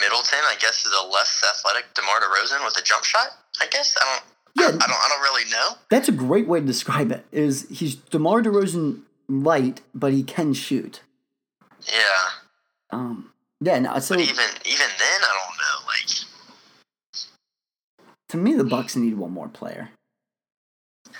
Middleton. 0.00 0.38
I 0.44 0.54
guess 0.60 0.84
is 0.86 0.92
a 0.92 1.06
less 1.08 1.42
athletic 1.48 1.92
DeMar 1.94 2.20
DeRozan 2.20 2.64
with 2.64 2.76
a 2.78 2.82
jump 2.82 3.02
shot. 3.04 3.28
I 3.60 3.66
guess 3.66 3.96
I 4.00 4.04
don't. 4.04 4.24
Yeah. 4.58 4.66
I 4.68 4.86
don't. 4.86 4.92
I 4.92 5.08
don't 5.08 5.22
really 5.22 5.50
know. 5.50 5.78
That's 5.90 6.08
a 6.08 6.12
great 6.12 6.46
way 6.46 6.60
to 6.60 6.66
describe 6.66 7.10
it. 7.10 7.24
Is 7.32 7.66
he's 7.70 7.94
Demar 7.96 8.42
Derozan 8.42 9.00
light, 9.28 9.80
but 9.94 10.12
he 10.12 10.22
can 10.22 10.52
shoot. 10.54 11.00
Yeah, 11.92 12.28
Um. 12.90 13.32
Yeah. 13.66 13.80
No, 13.80 13.98
so 13.98 14.14
but 14.14 14.22
even 14.22 14.44
even 14.64 14.86
then, 14.98 15.20
I 15.22 15.40
don't 15.40 15.56
know. 15.58 15.86
Like, 15.88 16.06
to 18.28 18.36
me, 18.36 18.54
the 18.54 18.62
Bucks 18.64 18.94
need 18.94 19.14
one 19.18 19.32
more 19.32 19.48
player. 19.48 19.90
and 21.06 21.14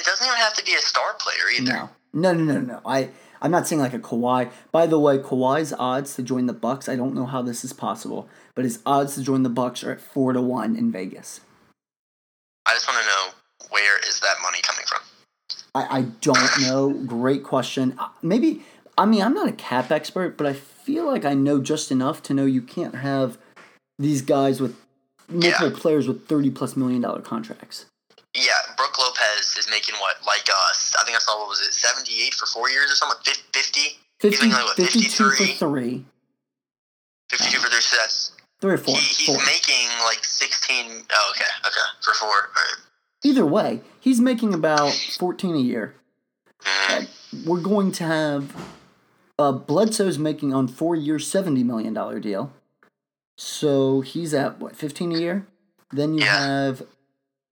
it 0.00 0.04
doesn't 0.04 0.24
even 0.26 0.38
have 0.38 0.54
to 0.54 0.64
be 0.64 0.74
a 0.74 0.78
star 0.80 1.14
player 1.18 1.50
either. 1.58 1.90
No, 2.12 2.32
no, 2.32 2.32
no, 2.32 2.52
no, 2.54 2.60
no. 2.60 2.80
I 2.86 3.10
I'm 3.42 3.50
not 3.50 3.66
saying 3.66 3.80
like 3.80 3.94
a 3.94 3.98
Kawhi. 3.98 4.50
By 4.70 4.86
the 4.86 4.98
way, 5.00 5.18
Kawhi's 5.18 5.72
odds 5.72 6.14
to 6.14 6.22
join 6.22 6.46
the 6.46 6.52
Bucks. 6.52 6.88
I 6.88 6.94
don't 6.94 7.14
know 7.14 7.26
how 7.26 7.42
this 7.42 7.64
is 7.64 7.72
possible, 7.72 8.28
but 8.54 8.64
his 8.64 8.78
odds 8.86 9.16
to 9.16 9.22
join 9.22 9.42
the 9.42 9.48
Bucks 9.50 9.82
are 9.82 9.90
at 9.90 10.00
four 10.00 10.32
to 10.32 10.40
one 10.40 10.76
in 10.76 10.92
Vegas. 10.92 11.40
I 12.64 12.74
just 12.74 12.86
want 12.86 13.00
to 13.00 13.06
know 13.06 13.68
where 13.70 13.98
is 14.08 14.20
that 14.20 14.36
money 14.42 14.58
coming 14.62 14.84
from? 14.86 15.00
I, 15.74 15.98
I 15.98 16.02
don't 16.20 16.60
know. 16.60 16.90
Great 17.06 17.42
question. 17.42 17.96
Uh, 17.98 18.08
Maybe 18.22 18.62
I 18.96 19.04
mean 19.04 19.22
I'm 19.22 19.34
not 19.34 19.48
a 19.48 19.52
cap 19.52 19.90
expert, 19.90 20.36
but 20.36 20.46
I 20.46 20.52
feel 20.88 21.04
like 21.06 21.26
I 21.26 21.34
know 21.34 21.60
just 21.60 21.90
enough 21.92 22.22
to 22.24 22.32
know 22.34 22.46
you 22.46 22.62
can't 22.62 22.94
have 22.94 23.36
these 23.98 24.22
guys 24.22 24.58
with 24.58 24.74
multiple 25.28 25.68
Yeah. 25.68 25.76
players 25.76 26.08
with 26.08 26.26
thirty 26.26 26.48
plus 26.50 26.76
million 26.76 27.02
dollar 27.02 27.20
contracts. 27.20 27.84
Yeah, 28.34 28.52
Brook 28.78 28.98
Lopez 28.98 29.54
is 29.58 29.68
making 29.68 29.96
what, 29.96 30.16
like, 30.26 30.48
uh, 30.48 31.00
I 31.00 31.04
think 31.04 31.14
I 31.16 31.18
saw 31.20 31.38
what 31.40 31.48
was 31.50 31.60
it, 31.60 31.74
seventy 31.74 32.22
eight 32.22 32.32
for 32.34 32.46
four 32.46 32.70
years 32.70 32.90
or 32.90 32.94
something, 32.94 33.18
Fif- 33.22 33.44
50? 33.52 33.98
50, 34.20 34.46
like, 34.48 34.64
what, 34.64 34.76
52 34.76 35.30
for 35.30 35.44
three, 35.44 36.04
52 37.30 37.58
for 37.58 37.68
their 37.70 37.80
sets. 37.82 38.32
three 38.62 38.72
or 38.72 38.76
He, 38.78 38.82
four. 38.84 38.94
he's 38.96 39.26
four. 39.26 39.36
making 39.44 39.88
like 40.06 40.24
sixteen. 40.24 41.04
Oh, 41.12 41.32
okay, 41.34 41.50
okay, 41.66 41.86
for 42.02 42.14
four. 42.14 42.28
Right. 42.56 42.76
Either 43.24 43.44
way, 43.44 43.82
he's 44.00 44.20
making 44.22 44.54
about 44.54 44.94
fourteen 45.18 45.54
a 45.54 45.58
year. 45.60 45.94
Mm, 46.64 47.08
we're 47.46 47.60
going 47.60 47.92
to 47.92 48.04
have 48.04 48.54
uh, 49.38 49.52
Bledsoe's 49.52 50.18
making 50.18 50.52
on 50.52 50.68
four 50.68 50.96
years 50.96 51.26
seventy 51.26 51.62
million 51.62 51.94
dollar 51.94 52.18
deal, 52.20 52.52
so 53.36 54.00
he's 54.00 54.34
at 54.34 54.58
what 54.58 54.76
fifteen 54.76 55.12
a 55.14 55.18
year. 55.18 55.46
Then 55.92 56.14
you 56.14 56.24
Yeah. 56.24 56.40
have 56.66 56.82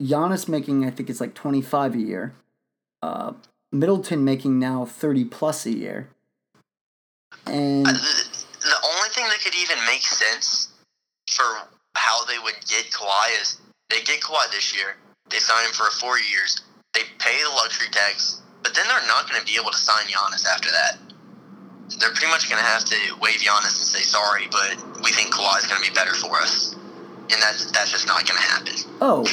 Giannis 0.03 0.49
making 0.49 0.85
I 0.85 0.91
think 0.91 1.09
it's 1.11 1.21
like 1.21 1.35
twenty 1.35 1.63
five 1.63 1.95
a 1.95 1.99
year. 1.99 2.35
Uh, 3.03 3.33
Middleton 3.73 4.25
making 4.25 4.59
now 4.59 4.85
thirty 4.85 5.25
plus 5.25 5.67
a 5.67 5.71
year, 5.73 6.09
and 7.47 7.87
Uh, 7.87 7.93
the, 7.93 8.45
the 8.63 8.77
only 8.85 9.09
thing 9.11 9.25
that 9.29 9.41
could 9.43 9.55
even 9.55 9.79
make 9.87 10.03
sense 10.03 10.69
for 11.31 11.45
how 11.95 12.25
they 12.25 12.39
would 12.39 12.57
get 12.69 12.91
Kawhi 12.91 13.41
is 13.41 13.59
they 13.91 14.03
get 14.03 14.21
Kawhi 14.21 14.51
this 14.51 14.75
year. 14.75 14.97
They 15.31 15.39
sign 15.39 15.67
him 15.67 15.73
for 15.73 15.91
four 15.91 16.19
years. 16.19 16.61
They 16.95 17.03
pay 17.19 17.43
the 17.43 17.51
luxury 17.51 17.89
tax, 17.91 18.41
but 18.63 18.75
then 18.75 18.87
they're 18.89 19.07
not 19.07 19.29
going 19.29 19.41
to 19.41 19.47
be 19.47 19.59
able 19.61 19.71
to 19.71 19.77
sign 19.79 20.07
Giannis 20.07 20.47
after 20.47 20.71
that. 20.71 20.99
They're 21.99 22.11
pretty 22.11 22.29
much 22.29 22.49
going 22.51 22.61
to 22.61 22.69
have 22.69 22.85
to 22.85 22.97
waive 23.21 23.41
Giannis 23.41 23.79
and 23.79 23.87
say 23.87 24.01
sorry, 24.03 24.49
but 24.51 24.77
we 25.03 25.13
think 25.13 25.33
Kawhi's 25.33 25.67
going 25.67 25.83
to 25.83 25.89
be 25.89 25.95
better 25.95 26.15
for 26.15 26.37
us, 26.41 26.75
and 26.75 27.41
that's 27.41 27.71
that's 27.71 27.93
just 27.93 28.07
not 28.07 28.27
going 28.27 28.41
to 28.41 28.47
happen. 28.47 28.75
oh, 29.01 29.25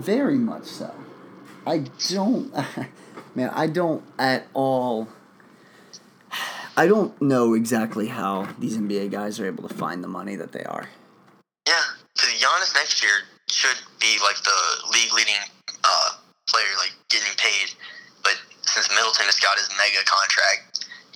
very 0.00 0.38
much 0.38 0.64
so. 0.64 0.94
I 1.66 1.84
don't, 2.08 2.52
man, 3.34 3.50
I 3.50 3.66
don't 3.66 4.02
at 4.18 4.46
all. 4.54 5.08
I 6.76 6.86
don't 6.86 7.20
know 7.20 7.54
exactly 7.54 8.06
how 8.06 8.48
these 8.58 8.78
NBA 8.78 9.10
guys 9.10 9.40
are 9.40 9.46
able 9.46 9.66
to 9.68 9.74
find 9.74 10.02
the 10.02 10.08
money 10.08 10.36
that 10.36 10.52
they 10.52 10.62
are. 10.62 10.88
Yeah, 11.66 11.74
because 12.14 12.30
Giannis 12.40 12.74
next 12.74 13.02
year 13.02 13.12
should 13.50 13.76
be 14.00 14.16
like 14.22 14.36
the 14.44 14.58
league 14.92 15.12
leading 15.12 15.34
uh, 15.84 16.10
player, 16.48 16.72
like 16.78 16.94
getting 17.10 17.34
paid. 17.36 17.74
But 18.22 18.38
since 18.62 18.88
Middleton 18.90 19.26
has 19.26 19.40
got 19.40 19.58
his 19.58 19.68
mega 19.76 20.04
contract, 20.06 20.67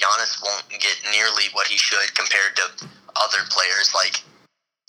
Giannis 0.03 0.43
won't 0.43 0.69
get 0.71 0.97
nearly 1.11 1.45
what 1.53 1.69
he 1.69 1.77
should 1.77 2.15
compared 2.15 2.57
to 2.57 2.87
other 3.17 3.39
players 3.51 3.93
like 3.95 4.23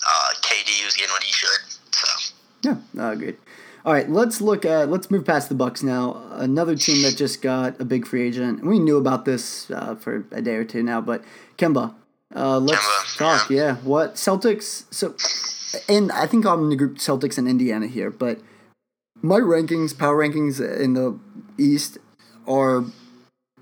uh, 0.06 0.30
KD, 0.42 0.84
who's 0.84 0.96
getting 0.96 1.12
what 1.12 1.24
he 1.24 1.32
should. 1.32 1.60
So 1.92 2.34
yeah, 2.64 3.02
uh, 3.02 3.16
good. 3.16 3.38
All 3.86 3.92
right, 3.92 4.10
let's 4.10 4.40
look 4.40 4.66
at 4.66 4.90
let's 4.90 5.12
move 5.12 5.26
past 5.26 5.50
the 5.50 5.56
Bucks 5.56 5.84
now. 5.84 6.24
Another 6.32 6.76
team 6.76 7.04
that 7.04 7.18
just 7.18 7.42
got 7.42 7.80
a 7.80 7.86
big 7.86 8.08
free 8.08 8.26
agent. 8.26 8.66
We 8.66 8.80
knew 8.80 8.98
about 8.98 9.26
this 9.26 9.70
uh, 9.70 9.96
for 9.96 10.26
a 10.32 10.42
day 10.42 10.56
or 10.56 10.64
two 10.64 10.82
now, 10.82 11.02
but 11.02 11.24
Kemba. 11.58 11.94
Uh, 12.34 12.60
let's 12.60 12.82
Kemba, 12.82 13.18
talk. 13.18 13.50
Yeah. 13.50 13.58
yeah, 13.58 13.76
what 13.78 14.16
Celtics? 14.16 14.86
So, 14.92 15.16
and 15.88 16.12
I 16.12 16.26
think 16.28 16.46
I'm 16.46 16.64
in 16.64 16.70
the 16.70 16.76
group 16.76 16.98
Celtics 16.98 17.38
and 17.38 17.48
Indiana 17.48 17.88
here, 17.88 18.10
but 18.10 18.40
my 19.22 19.40
rankings, 19.40 19.98
power 19.98 20.18
rankings 20.18 20.60
in 20.60 20.94
the 20.94 21.20
East 21.58 21.98
are, 22.48 22.86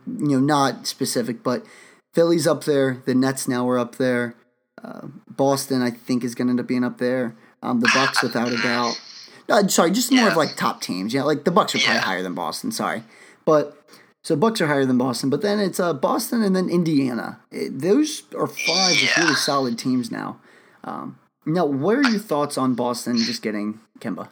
you 0.05 0.39
know, 0.39 0.39
not 0.39 0.87
specific, 0.87 1.43
but 1.43 1.65
Philly's 2.13 2.47
up 2.47 2.63
there. 2.63 3.01
The 3.05 3.15
Nets 3.15 3.47
now 3.47 3.67
are 3.69 3.79
up 3.79 3.95
there. 3.95 4.35
Uh, 4.83 5.07
Boston, 5.27 5.81
I 5.81 5.91
think, 5.91 6.23
is 6.23 6.35
going 6.35 6.47
to 6.47 6.51
end 6.51 6.59
up 6.59 6.67
being 6.67 6.83
up 6.83 6.97
there. 6.97 7.35
Um, 7.61 7.79
the 7.79 7.91
Bucks, 7.93 8.23
without 8.23 8.51
a 8.51 8.57
doubt. 8.57 8.99
Uh, 9.47 9.67
sorry, 9.67 9.91
just 9.91 10.11
more 10.11 10.21
yeah. 10.21 10.31
of 10.31 10.37
like 10.37 10.55
top 10.55 10.81
teams. 10.81 11.13
Yeah, 11.13 11.23
like 11.23 11.43
the 11.43 11.51
Bucks 11.51 11.75
are 11.75 11.79
probably 11.79 11.95
yeah. 11.95 12.01
higher 12.01 12.23
than 12.23 12.33
Boston. 12.33 12.71
Sorry, 12.71 13.03
but 13.45 13.77
so 14.23 14.35
Bucks 14.35 14.61
are 14.61 14.67
higher 14.67 14.85
than 14.85 14.97
Boston, 14.97 15.29
but 15.29 15.41
then 15.41 15.59
it's 15.59 15.79
uh, 15.79 15.93
Boston 15.93 16.41
and 16.41 16.55
then 16.55 16.69
Indiana. 16.69 17.39
It, 17.51 17.79
those 17.79 18.23
are 18.37 18.47
five 18.47 19.01
yeah. 19.01 19.19
really 19.19 19.35
solid 19.35 19.77
teams 19.77 20.09
now. 20.09 20.39
Um, 20.83 21.19
now, 21.45 21.65
what 21.65 21.97
are 21.97 22.09
your 22.09 22.19
thoughts 22.19 22.57
on 22.57 22.75
Boston 22.75 23.17
just 23.17 23.41
getting 23.41 23.79
Kemba? 23.99 24.29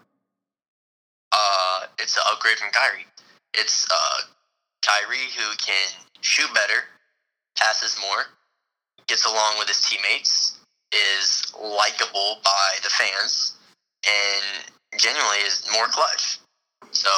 Uh, 1.32 1.82
it's 2.00 2.16
an 2.16 2.24
upgrade 2.32 2.58
from 2.58 2.70
Kyrie. 2.72 3.06
It's 3.54 3.88
uh, 3.92 4.22
Kyrie 4.90 5.30
who 5.38 5.56
can 5.58 5.88
shoot 6.22 6.52
better, 6.54 6.86
passes 7.58 7.98
more, 8.02 8.26
gets 9.08 9.26
along 9.26 9.56
with 9.60 9.68
his 9.68 9.82
teammates, 9.82 10.58
is 10.92 11.54
likable 11.62 12.38
by 12.44 12.70
the 12.82 12.90
fans, 12.90 13.54
and 14.06 15.00
genuinely 15.00 15.38
is 15.46 15.68
more 15.74 15.86
clutch. 15.88 16.40
So 16.92 17.10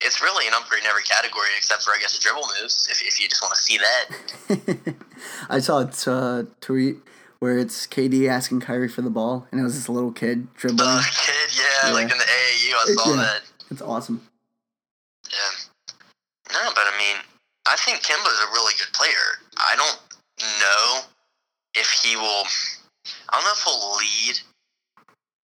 it's 0.00 0.22
really 0.22 0.46
an 0.46 0.54
upgrade 0.54 0.82
in 0.82 0.88
every 0.88 1.02
category 1.02 1.48
except 1.56 1.82
for 1.82 1.90
I 1.90 1.98
guess 1.98 2.16
the 2.16 2.22
dribble 2.22 2.48
moves. 2.60 2.88
If, 2.90 3.02
if 3.02 3.20
you 3.20 3.28
just 3.28 3.42
want 3.42 3.54
to 3.54 3.62
see 3.62 3.78
that. 3.78 4.94
I 5.50 5.58
saw 5.58 5.80
a 5.80 6.10
uh, 6.10 6.44
tweet 6.60 6.96
where 7.40 7.58
it's 7.58 7.86
KD 7.86 8.28
asking 8.28 8.60
Kyrie 8.60 8.88
for 8.88 9.02
the 9.02 9.10
ball, 9.10 9.46
and 9.52 9.60
it 9.60 9.64
was 9.64 9.74
this 9.74 9.88
little 9.88 10.12
kid 10.12 10.52
dribbling. 10.54 10.88
The 10.88 11.08
kid, 11.14 11.34
yeah, 11.58 11.88
yeah. 11.88 11.92
like 11.92 12.10
in 12.10 12.18
the 12.18 12.24
AAU, 12.24 12.72
I 12.74 12.94
saw 12.94 13.10
yeah. 13.10 13.16
that. 13.16 13.42
It's 13.70 13.82
awesome. 13.82 14.22
Yeah. 15.30 15.57
No, 16.52 16.72
but 16.74 16.84
I 16.88 16.94
mean, 16.98 17.16
I 17.68 17.76
think 17.76 18.00
Kemba 18.02 18.28
is 18.32 18.40
a 18.40 18.52
really 18.52 18.74
good 18.78 18.92
player. 18.92 19.42
I 19.58 19.76
don't 19.76 20.00
know 20.60 21.08
if 21.74 21.90
he 22.02 22.16
will. 22.16 22.44
I 23.28 23.36
don't 23.36 23.44
know 23.44 23.52
if 23.52 23.62
he'll 23.62 23.96
lead 23.96 24.40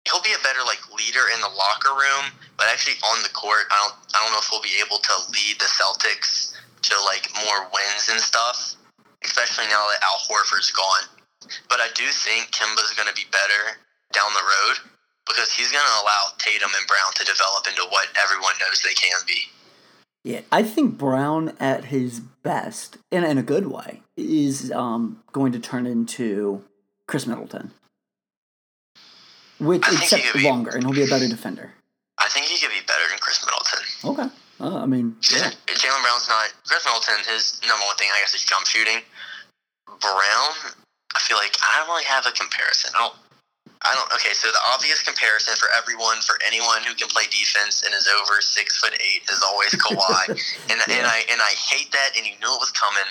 he'll 0.09 0.25
be 0.25 0.33
a 0.33 0.41
better 0.41 0.65
like 0.65 0.81
leader 0.89 1.29
in 1.33 1.39
the 1.41 1.53
locker 1.53 1.93
room, 1.93 2.33
but 2.57 2.65
actually 2.73 2.97
on 3.05 3.21
the 3.21 3.33
court, 3.33 3.69
I 3.69 3.77
don't 3.77 3.95
I 4.15 4.17
don't 4.23 4.33
know 4.33 4.41
if 4.41 4.49
he'll 4.49 4.65
be 4.65 4.81
able 4.81 4.97
to 4.97 5.15
lead 5.29 5.61
the 5.61 5.69
Celtics 5.69 6.57
to 6.89 6.93
like 7.05 7.29
more 7.45 7.69
wins 7.69 8.09
and 8.09 8.19
stuff, 8.19 8.75
especially 9.23 9.69
now 9.69 9.85
that 9.93 10.01
Al 10.01 10.19
Horford's 10.25 10.73
gone. 10.73 11.05
But 11.69 11.79
I 11.79 11.87
do 11.95 12.09
think 12.09 12.51
Kemba's 12.51 12.93
going 12.97 13.07
to 13.07 13.15
be 13.15 13.29
better 13.31 13.79
down 14.11 14.27
the 14.35 14.43
road 14.43 14.91
because 15.23 15.53
he's 15.53 15.71
going 15.71 15.85
to 15.85 16.01
allow 16.03 16.35
Tatum 16.37 16.71
and 16.75 16.87
Brown 16.87 17.13
to 17.15 17.23
develop 17.23 17.63
into 17.69 17.85
what 17.93 18.11
everyone 18.19 18.57
knows 18.59 18.81
they 18.81 18.97
can 18.97 19.15
be. 19.23 19.47
Yeah, 20.23 20.41
I 20.51 20.63
think 20.63 20.97
Brown 20.97 21.55
at 21.59 21.85
his 21.85 22.19
best, 22.19 22.97
in, 23.09 23.23
in 23.23 23.37
a 23.37 23.43
good 23.43 23.67
way, 23.67 24.01
is 24.17 24.71
um, 24.71 25.23
going 25.31 25.51
to 25.53 25.59
turn 25.59 25.87
into 25.87 26.63
Khris 27.07 27.25
Middleton. 27.25 27.71
Which 29.59 29.83
except 29.87 30.33
be, 30.33 30.43
longer, 30.43 30.71
and 30.71 30.83
he'll 30.83 30.93
be 30.93 31.03
a 31.03 31.07
better 31.07 31.27
defender. 31.27 31.73
I 32.17 32.27
think 32.29 32.47
he 32.47 32.59
could 32.59 32.71
be 32.71 32.85
better 32.85 33.07
than 33.09 33.17
Khris 33.19 33.45
Middleton. 33.45 33.83
Okay. 34.05 34.35
Uh, 34.59 34.83
I 34.83 34.85
mean, 34.85 35.15
yeah. 35.31 35.51
Jaylen 35.67 36.03
Brown's 36.03 36.27
not 36.27 36.51
Khris 36.67 36.85
Middleton. 36.85 37.15
His 37.27 37.61
number 37.67 37.85
one 37.85 37.95
thing, 37.95 38.09
I 38.13 38.19
guess, 38.19 38.33
is 38.33 38.43
jump 38.43 38.65
shooting. 38.65 38.99
Brown, 39.87 40.51
I 41.15 41.19
feel 41.19 41.37
like 41.37 41.55
I 41.63 41.79
don't 41.79 41.89
really 41.89 42.03
have 42.05 42.25
a 42.25 42.31
comparison. 42.31 42.91
I 42.95 43.07
don't. 43.07 43.15
I 43.85 43.95
don't. 43.95 44.11
Okay, 44.11 44.35
so 44.35 44.51
the 44.51 44.59
obvious 44.75 45.01
comparison 45.01 45.55
for 45.55 45.71
everyone, 45.71 46.19
for 46.27 46.35
anyone 46.43 46.83
who 46.83 46.91
can 46.95 47.07
play 47.07 47.23
defense 47.31 47.83
and 47.83 47.95
is 47.95 48.11
over 48.11 48.41
six 48.41 48.75
foot 48.75 48.91
eight, 48.99 49.23
is 49.31 49.39
always 49.39 49.71
Kawhi, 49.79 50.27
and 50.71 50.77
yeah. 50.83 50.99
and 50.99 51.05
I 51.07 51.23
and 51.31 51.39
I 51.39 51.55
hate 51.55 51.91
that, 51.95 52.11
and 52.19 52.27
you 52.27 52.35
knew 52.43 52.51
it 52.51 52.59
was 52.59 52.75
coming. 52.75 53.07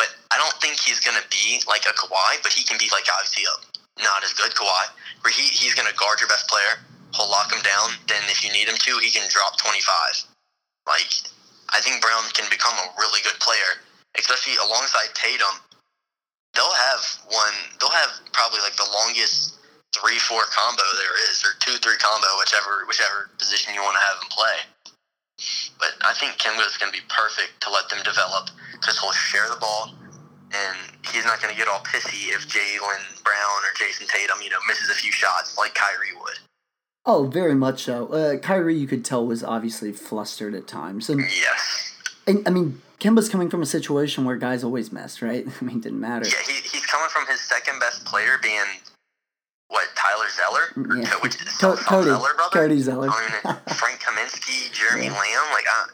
But 0.00 0.08
I 0.32 0.40
don't 0.40 0.56
think 0.62 0.80
he's 0.80 1.00
gonna 1.04 1.24
be 1.28 1.60
like 1.68 1.84
a 1.84 1.92
Kawhi, 1.92 2.40
but 2.42 2.52
he 2.52 2.64
can 2.64 2.80
be 2.80 2.88
like 2.92 3.04
obviously 3.12 3.44
a 3.44 3.70
not 4.02 4.24
as 4.24 4.32
good, 4.32 4.52
Kawhi, 4.52 4.84
where 5.22 5.32
he, 5.32 5.44
he's 5.44 5.74
going 5.76 5.88
to 5.88 5.96
guard 5.96 6.20
your 6.20 6.28
best 6.28 6.48
player. 6.48 6.80
He'll 7.14 7.28
lock 7.28 7.52
him 7.52 7.62
down. 7.62 7.96
Then 8.08 8.22
if 8.28 8.44
you 8.44 8.52
need 8.52 8.68
him 8.68 8.76
to, 8.76 8.92
he 9.02 9.10
can 9.10 9.28
drop 9.28 9.58
25. 9.58 9.84
Like, 10.86 11.10
I 11.70 11.80
think 11.80 12.00
Brown 12.00 12.24
can 12.32 12.48
become 12.50 12.74
a 12.74 12.88
really 12.98 13.20
good 13.22 13.38
player, 13.40 13.82
especially 14.18 14.56
alongside 14.56 15.12
Tatum. 15.14 15.60
They'll 16.54 16.74
have 16.74 17.02
one, 17.30 17.54
they'll 17.78 17.94
have 17.94 18.10
probably 18.32 18.58
like 18.60 18.74
the 18.74 18.88
longest 18.90 19.59
three 19.92 20.18
four 20.18 20.42
combo 20.50 20.82
there 20.96 21.16
is, 21.30 21.42
or 21.44 21.58
two 21.60 21.76
three 21.78 21.98
combo, 21.98 22.26
whichever 22.38 22.86
whichever 22.86 23.30
position 23.38 23.74
you 23.74 23.82
want 23.82 23.96
to 23.96 24.04
have 24.04 24.16
him 24.22 24.30
play. 24.30 24.56
But 25.78 25.96
I 26.04 26.12
think 26.14 26.36
Kemba 26.36 26.66
is 26.66 26.76
going 26.76 26.92
to 26.92 26.98
be 26.98 27.04
perfect 27.08 27.62
to 27.62 27.70
let 27.70 27.88
them 27.88 28.00
develop 28.04 28.50
because 28.72 29.00
he'll 29.00 29.12
share 29.12 29.48
the 29.48 29.56
ball 29.56 29.94
and 30.52 30.76
he's 31.12 31.24
not 31.24 31.40
going 31.40 31.52
to 31.52 31.58
get 31.58 31.68
all 31.68 31.80
pissy 31.80 32.34
if 32.34 32.46
Jaylen 32.48 33.24
Brown 33.24 33.60
or 33.64 33.72
Jayson 33.78 34.06
Tatum, 34.06 34.42
you 34.42 34.50
know, 34.50 34.58
misses 34.68 34.90
a 34.90 34.94
few 34.94 35.12
shots 35.12 35.56
like 35.56 35.74
Kyrie 35.74 36.16
would. 36.20 36.38
Oh, 37.06 37.26
very 37.26 37.54
much 37.54 37.84
so. 37.84 38.08
Uh, 38.08 38.38
Kyrie, 38.38 38.76
you 38.76 38.86
could 38.86 39.04
tell, 39.04 39.26
was 39.26 39.42
obviously 39.42 39.92
flustered 39.92 40.54
at 40.54 40.66
times, 40.66 41.08
and 41.08 41.20
yes, 41.20 41.94
and 42.26 42.46
I 42.46 42.50
mean, 42.50 42.82
Kemba's 43.00 43.30
coming 43.30 43.48
from 43.48 43.62
a 43.62 43.66
situation 43.66 44.26
where 44.26 44.36
guys 44.36 44.62
always 44.62 44.92
mess, 44.92 45.22
right? 45.22 45.46
I 45.60 45.64
mean, 45.64 45.78
it 45.78 45.82
didn't 45.82 46.00
matter. 46.00 46.26
Yeah, 46.28 46.42
he, 46.46 46.60
he's 46.68 46.84
coming 46.84 47.08
from 47.08 47.26
his 47.26 47.40
second 47.40 47.80
best 47.80 48.04
player 48.04 48.36
being 48.42 48.60
what 49.70 49.88
Tyler 49.94 50.28
Zeller, 50.28 51.00
yeah. 51.00 51.14
which 51.22 51.40
is 51.40 51.48
Cody, 51.58 51.80
Zeller 52.10 52.34
brother, 52.34 52.50
Cody 52.52 52.78
Zeller, 52.78 53.08
I 53.10 53.40
mean, 53.44 53.56
Frank 53.74 54.00
Kaminsky, 54.00 54.70
Jeremy 54.72 55.06
yeah. 55.06 55.12
Lamb, 55.12 55.46
like 55.54 55.64
uh, 55.66 55.86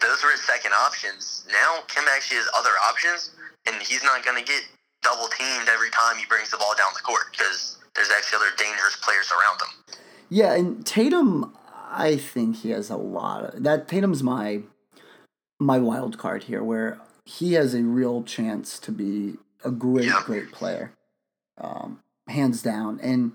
those 0.00 0.22
were 0.22 0.30
his 0.30 0.42
second 0.42 0.72
options. 0.72 1.46
Now 1.50 1.80
Kim 1.88 2.04
actually 2.14 2.38
has 2.38 2.48
other 2.58 2.74
options 2.84 3.30
and 3.66 3.80
he's 3.82 4.02
not 4.02 4.24
going 4.24 4.36
to 4.36 4.44
get 4.44 4.62
double 5.02 5.28
teamed 5.38 5.68
every 5.68 5.90
time 5.90 6.16
he 6.16 6.26
brings 6.26 6.50
the 6.50 6.56
ball 6.56 6.74
down 6.76 6.90
the 6.94 7.02
court 7.02 7.24
because 7.30 7.78
there's 7.94 8.10
actually 8.10 8.36
other 8.36 8.56
dangerous 8.58 8.96
players 8.96 9.30
around 9.30 9.60
him. 9.60 9.98
Yeah, 10.28 10.54
and 10.54 10.84
Tatum, 10.84 11.54
I 11.90 12.16
think 12.16 12.56
he 12.56 12.70
has 12.70 12.90
a 12.90 12.96
lot 12.96 13.44
of 13.54 13.62
that. 13.62 13.88
Tatum's 13.88 14.22
my 14.22 14.62
my 15.60 15.78
wild 15.78 16.18
card 16.18 16.44
here, 16.44 16.62
where 16.64 16.98
he 17.24 17.52
has 17.52 17.74
a 17.74 17.82
real 17.82 18.22
chance 18.22 18.78
to 18.80 18.90
be 18.90 19.36
a 19.64 19.70
great, 19.70 20.06
yeah. 20.06 20.22
great 20.24 20.50
player, 20.50 20.92
um, 21.58 22.00
hands 22.32 22.62
down. 22.62 22.98
And 23.00 23.32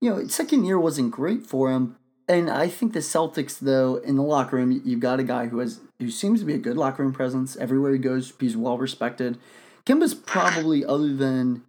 you 0.00 0.10
know, 0.10 0.26
second 0.26 0.64
year 0.64 0.78
wasn't 0.78 1.10
great 1.10 1.46
for 1.46 1.70
him. 1.70 1.96
And 2.28 2.48
I 2.48 2.68
think 2.68 2.92
the 2.92 3.00
Celtics, 3.00 3.58
though, 3.58 3.96
in 3.96 4.16
the 4.16 4.22
locker 4.22 4.56
room, 4.56 4.80
you've 4.84 5.00
got 5.00 5.18
a 5.18 5.24
guy 5.24 5.46
who 5.46 5.58
has 5.58 5.80
who 5.98 6.10
seems 6.10 6.40
to 6.40 6.46
be 6.46 6.54
a 6.54 6.58
good 6.58 6.76
locker 6.76 7.02
room 7.02 7.12
presence 7.12 7.56
everywhere 7.56 7.92
he 7.92 7.98
goes. 7.98 8.32
He's 8.38 8.56
well 8.56 8.78
respected. 8.78 9.38
Kemba's 9.84 10.14
probably 10.14 10.84
other 10.84 11.14
than 11.14 11.62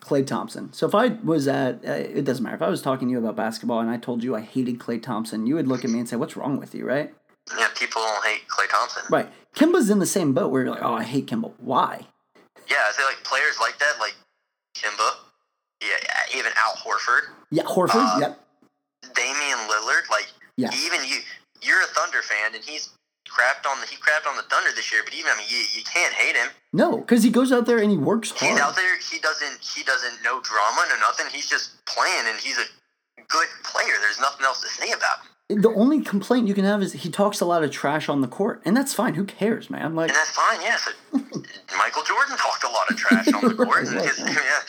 Klay 0.00 0.26
Thompson. 0.26 0.72
So 0.72 0.86
if 0.86 0.94
I 0.94 1.08
was 1.22 1.46
at, 1.46 1.84
uh, 1.86 1.92
it 1.92 2.24
doesn't 2.24 2.42
matter. 2.42 2.56
If 2.56 2.62
I 2.62 2.68
was 2.68 2.82
talking 2.82 3.08
to 3.08 3.12
you 3.12 3.18
about 3.18 3.36
basketball 3.36 3.80
and 3.80 3.90
I 3.90 3.98
told 3.98 4.24
you 4.24 4.34
I 4.34 4.40
hated 4.40 4.78
Klay 4.78 5.00
Thompson, 5.00 5.46
you 5.46 5.54
would 5.54 5.68
look 5.68 5.84
at 5.84 5.90
me 5.90 6.00
and 6.00 6.08
say, 6.08 6.16
"What's 6.16 6.36
wrong 6.36 6.58
with 6.58 6.74
you?" 6.74 6.84
Right? 6.86 7.14
Yeah, 7.56 7.68
people 7.76 8.02
don't 8.02 8.24
hate 8.24 8.48
Klay 8.48 8.68
Thompson. 8.68 9.02
Right. 9.10 9.28
Kemba's 9.54 9.90
in 9.90 9.98
the 10.00 10.06
same 10.06 10.32
boat 10.32 10.50
where 10.50 10.62
you're 10.62 10.72
like, 10.72 10.82
"Oh, 10.82 10.94
I 10.94 11.04
hate 11.04 11.26
Kimba. 11.26 11.52
Why? 11.58 12.06
Yeah, 12.68 12.82
I 12.88 12.92
say 12.92 13.04
like 13.04 13.22
players 13.22 13.58
like 13.60 13.78
that, 13.78 13.94
like 14.00 14.16
Kemba. 14.76 15.19
Yeah, 15.80 16.38
even 16.38 16.52
Al 16.58 16.74
Horford. 16.74 17.32
Yeah, 17.50 17.62
Horford. 17.64 18.16
Uh, 18.16 18.18
yep. 18.20 18.40
Damian 19.14 19.58
Lillard, 19.68 20.10
like 20.10 20.28
yeah. 20.56 20.70
even 20.84 21.00
you, 21.08 21.18
you're 21.62 21.80
a 21.80 21.86
Thunder 21.86 22.22
fan, 22.22 22.54
and 22.54 22.62
he's 22.62 22.90
crapped 23.28 23.68
on 23.70 23.80
the 23.80 23.86
he 23.86 23.96
crapped 23.96 24.28
on 24.28 24.36
the 24.36 24.42
Thunder 24.42 24.70
this 24.74 24.92
year, 24.92 25.02
but 25.04 25.14
even 25.14 25.30
I 25.32 25.38
mean 25.38 25.46
you, 25.48 25.58
you 25.74 25.82
can't 25.84 26.12
hate 26.14 26.36
him. 26.36 26.48
No, 26.72 26.98
because 26.98 27.22
he 27.22 27.30
goes 27.30 27.50
out 27.52 27.66
there 27.66 27.78
and 27.78 27.90
he 27.90 27.96
works 27.96 28.30
hard. 28.30 28.52
He's 28.52 28.60
out 28.60 28.76
there. 28.76 28.98
He 28.98 29.18
doesn't 29.18 29.58
he 29.60 29.82
doesn't 29.82 30.22
know 30.22 30.40
drama, 30.42 30.84
no 30.90 30.96
nothing. 31.00 31.26
He's 31.32 31.48
just 31.48 31.84
playing, 31.86 32.24
and 32.26 32.38
he's 32.38 32.58
a 32.58 32.64
good 33.28 33.48
player. 33.64 33.94
There's 34.00 34.20
nothing 34.20 34.44
else 34.44 34.60
to 34.60 34.68
say 34.68 34.90
about 34.92 35.18
him. 35.48 35.62
the 35.62 35.70
only 35.70 36.00
complaint 36.02 36.46
you 36.46 36.54
can 36.54 36.64
have 36.64 36.82
is 36.82 36.92
he 36.92 37.08
talks 37.10 37.40
a 37.40 37.46
lot 37.46 37.64
of 37.64 37.70
trash 37.70 38.08
on 38.08 38.20
the 38.20 38.28
court, 38.28 38.60
and 38.64 38.76
that's 38.76 38.92
fine. 38.92 39.14
Who 39.14 39.24
cares, 39.24 39.70
man? 39.70 39.94
Like, 39.94 40.10
And 40.10 40.16
that's 40.16 40.30
fine, 40.30 40.60
yeah. 40.60 40.76
So 40.76 40.90
Michael 41.78 42.02
Jordan 42.02 42.36
talked 42.36 42.64
a 42.64 42.68
lot 42.68 42.90
of 42.90 42.96
trash 42.96 43.32
on 43.32 43.48
the 43.48 43.54
court. 43.64 43.86
and 43.86 43.96
Right, 43.96 44.08
his, 44.08 44.18
right. 44.22 44.34
yeah. 44.34 44.60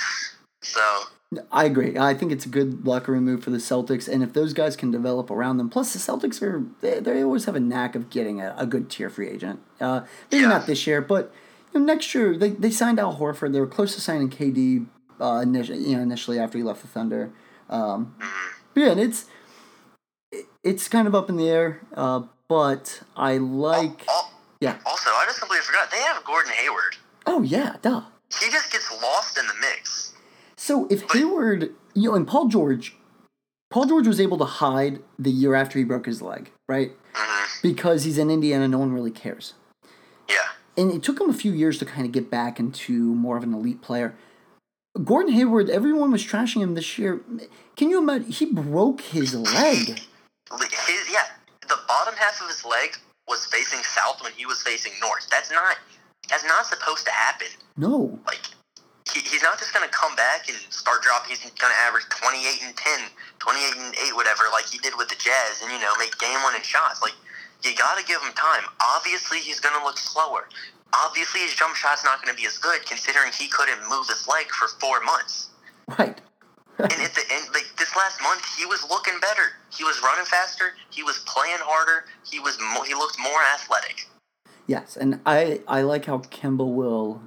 So, 0.73 1.43
I 1.51 1.65
agree. 1.65 1.97
I 1.97 2.13
think 2.13 2.31
it's 2.31 2.45
a 2.45 2.49
good 2.49 2.85
locker 2.85 3.11
room 3.13 3.23
move 3.25 3.43
for 3.43 3.51
the 3.51 3.57
Celtics, 3.57 4.07
and 4.07 4.21
if 4.23 4.33
those 4.33 4.53
guys 4.53 4.75
can 4.75 4.91
develop 4.91 5.29
around 5.31 5.57
them, 5.57 5.69
plus 5.69 5.93
the 5.93 5.99
Celtics 5.99 6.41
are 6.41 6.63
they, 6.81 6.99
they 6.99 7.23
always 7.23 7.45
have 7.45 7.55
a 7.55 7.59
knack 7.59 7.95
of 7.95 8.09
getting 8.09 8.41
a, 8.41 8.53
a 8.57 8.65
good 8.65 8.89
tier 8.89 9.09
free 9.09 9.29
agent. 9.29 9.59
Uh, 9.79 10.01
maybe 10.31 10.41
Yeah. 10.43 10.49
not 10.49 10.65
this 10.67 10.85
year, 10.87 11.01
but 11.01 11.31
you 11.73 11.79
know, 11.79 11.85
next 11.85 12.13
year 12.13 12.37
they, 12.37 12.49
they 12.49 12.69
signed 12.71 12.99
Al 12.99 13.15
Horford. 13.17 13.53
They 13.53 13.59
were 13.61 13.67
close 13.67 13.95
to 13.95 14.01
signing 14.01 14.29
KD 14.29 14.87
uh, 15.21 15.39
initially, 15.43 15.79
you 15.89 15.95
know, 15.95 16.01
initially 16.03 16.37
after 16.39 16.57
he 16.57 16.63
left 16.63 16.81
the 16.81 16.87
Thunder. 16.89 17.31
Um, 17.69 18.15
but 18.73 18.81
yeah, 18.81 18.91
and 18.91 18.99
it's 18.99 19.25
it- 20.31 20.47
it's 20.63 20.87
kind 20.87 21.07
of 21.07 21.15
up 21.15 21.29
in 21.29 21.37
the 21.37 21.49
air, 21.49 21.81
uh, 21.95 22.21
but 22.47 23.01
I 23.15 23.37
like. 23.37 24.07
al- 24.09 24.31
Yeah. 24.59 24.77
also, 24.85 25.09
I 25.11 25.23
just 25.25 25.39
completely 25.39 25.65
forgot. 25.65 25.89
They 25.91 26.01
have 26.01 26.23
Gordon 26.25 26.51
Hayward. 26.53 26.97
Oh 27.25 27.41
yeah, 27.41 27.77
duh. 27.81 28.01
He 28.41 28.49
just 28.51 28.71
gets 28.71 28.91
lost 29.01 29.37
in 29.37 29.45
the 29.47 29.53
mix. 29.61 30.00
So 30.61 30.85
if 30.91 31.11
Hayward, 31.11 31.71
you 31.95 32.11
know, 32.11 32.15
and 32.15 32.27
Paul 32.27 32.47
George, 32.47 32.95
Paul 33.71 33.85
George 33.85 34.05
was 34.05 34.21
able 34.21 34.37
to 34.37 34.45
hide 34.45 34.99
the 35.17 35.31
year 35.31 35.55
after 35.55 35.79
he 35.79 35.83
broke 35.83 36.05
his 36.05 36.21
leg, 36.21 36.51
right? 36.69 36.91
hmm 37.15 37.45
Because 37.63 38.03
he's 38.03 38.19
in 38.19 38.29
Indiana, 38.29 38.67
no 38.67 38.77
one 38.77 38.93
really 38.93 39.09
cares. 39.09 39.55
Yeah. 40.29 40.35
And 40.77 40.91
it 40.91 41.01
took 41.01 41.19
him 41.19 41.31
a 41.31 41.33
few 41.33 41.51
years 41.51 41.79
to 41.79 41.85
kind 41.85 42.05
of 42.05 42.11
get 42.11 42.29
back 42.29 42.59
into 42.59 42.93
more 42.93 43.37
of 43.37 43.43
an 43.43 43.55
elite 43.55 43.81
player. 43.81 44.13
Gordon 45.03 45.33
Hayward, 45.33 45.67
everyone 45.67 46.11
was 46.11 46.23
trashing 46.23 46.61
him 46.61 46.75
this 46.75 46.95
year. 46.99 47.21
Can 47.75 47.89
you 47.89 47.97
imagine? 47.97 48.29
He 48.29 48.45
broke 48.45 49.01
his 49.01 49.33
leg. 49.33 49.87
His, 49.87 51.11
yeah, 51.11 51.25
the 51.67 51.79
bottom 51.87 52.13
half 52.17 52.39
of 52.39 52.47
his 52.47 52.63
leg 52.63 52.97
was 53.27 53.47
facing 53.47 53.81
south 53.81 54.21
when 54.21 54.33
he 54.33 54.45
was 54.45 54.61
facing 54.61 54.91
north. 55.01 55.27
That's 55.31 55.49
not 55.49 55.77
that's 56.29 56.45
not 56.45 56.67
supposed 56.67 57.05
to 57.05 57.11
happen. 57.11 57.47
No. 57.77 58.19
Like 58.27 58.41
he, 59.11 59.19
he's 59.21 59.43
not 59.43 59.59
just 59.59 59.73
going 59.73 59.87
to 59.87 59.93
come 59.93 60.15
back 60.15 60.47
and 60.47 60.57
start 60.71 61.03
dropping. 61.03 61.35
He's 61.35 61.43
going 61.59 61.71
to 61.71 61.81
average 61.83 62.07
28 62.09 62.63
and 62.63 62.75
10, 62.75 62.99
28 63.39 63.77
and 63.77 63.95
8, 64.11 64.15
whatever, 64.15 64.47
like 64.51 64.67
he 64.67 64.79
did 64.79 64.95
with 64.97 65.09
the 65.09 65.19
Jazz, 65.19 65.61
and 65.61 65.71
you 65.71 65.79
know 65.79 65.91
make 65.99 66.17
game 66.17 66.39
winning 66.43 66.63
shots. 66.63 67.01
Like 67.01 67.15
you 67.63 67.75
got 67.75 67.97
to 67.97 68.05
give 68.05 68.21
him 68.21 68.33
time. 68.33 68.63
Obviously, 68.79 69.39
he's 69.39 69.59
going 69.59 69.77
to 69.77 69.83
look 69.83 69.97
slower. 69.97 70.47
Obviously, 70.93 71.41
his 71.41 71.55
jump 71.55 71.75
shot's 71.75 72.03
not 72.03 72.23
going 72.23 72.35
to 72.35 72.39
be 72.39 72.47
as 72.47 72.57
good, 72.57 72.85
considering 72.85 73.31
he 73.31 73.47
couldn't 73.47 73.79
move 73.89 74.07
his 74.07 74.27
leg 74.27 74.47
for 74.51 74.67
four 74.79 74.99
months. 75.01 75.49
Right. 75.99 76.19
And 76.79 76.93
at 76.93 77.13
the 77.13 77.21
end, 77.31 77.45
like 77.53 77.67
this 77.77 77.95
last 77.95 78.21
month, 78.23 78.41
he 78.57 78.65
was 78.65 78.83
looking 78.89 79.19
better. 79.21 79.53
He 79.69 79.83
was 79.83 80.01
running 80.01 80.25
faster. 80.25 80.73
He 80.89 81.03
was 81.03 81.19
playing 81.27 81.59
harder. 81.59 82.05
He 82.25 82.39
was 82.39 82.57
mo- 82.59 82.83
he 82.83 82.95
looked 82.95 83.19
more 83.19 83.41
athletic. 83.53 84.07
Yes, 84.67 84.97
and 84.97 85.19
I 85.25 85.61
I 85.67 85.81
like 85.81 86.05
how 86.05 86.19
Kemba 86.19 86.65
will 86.65 87.21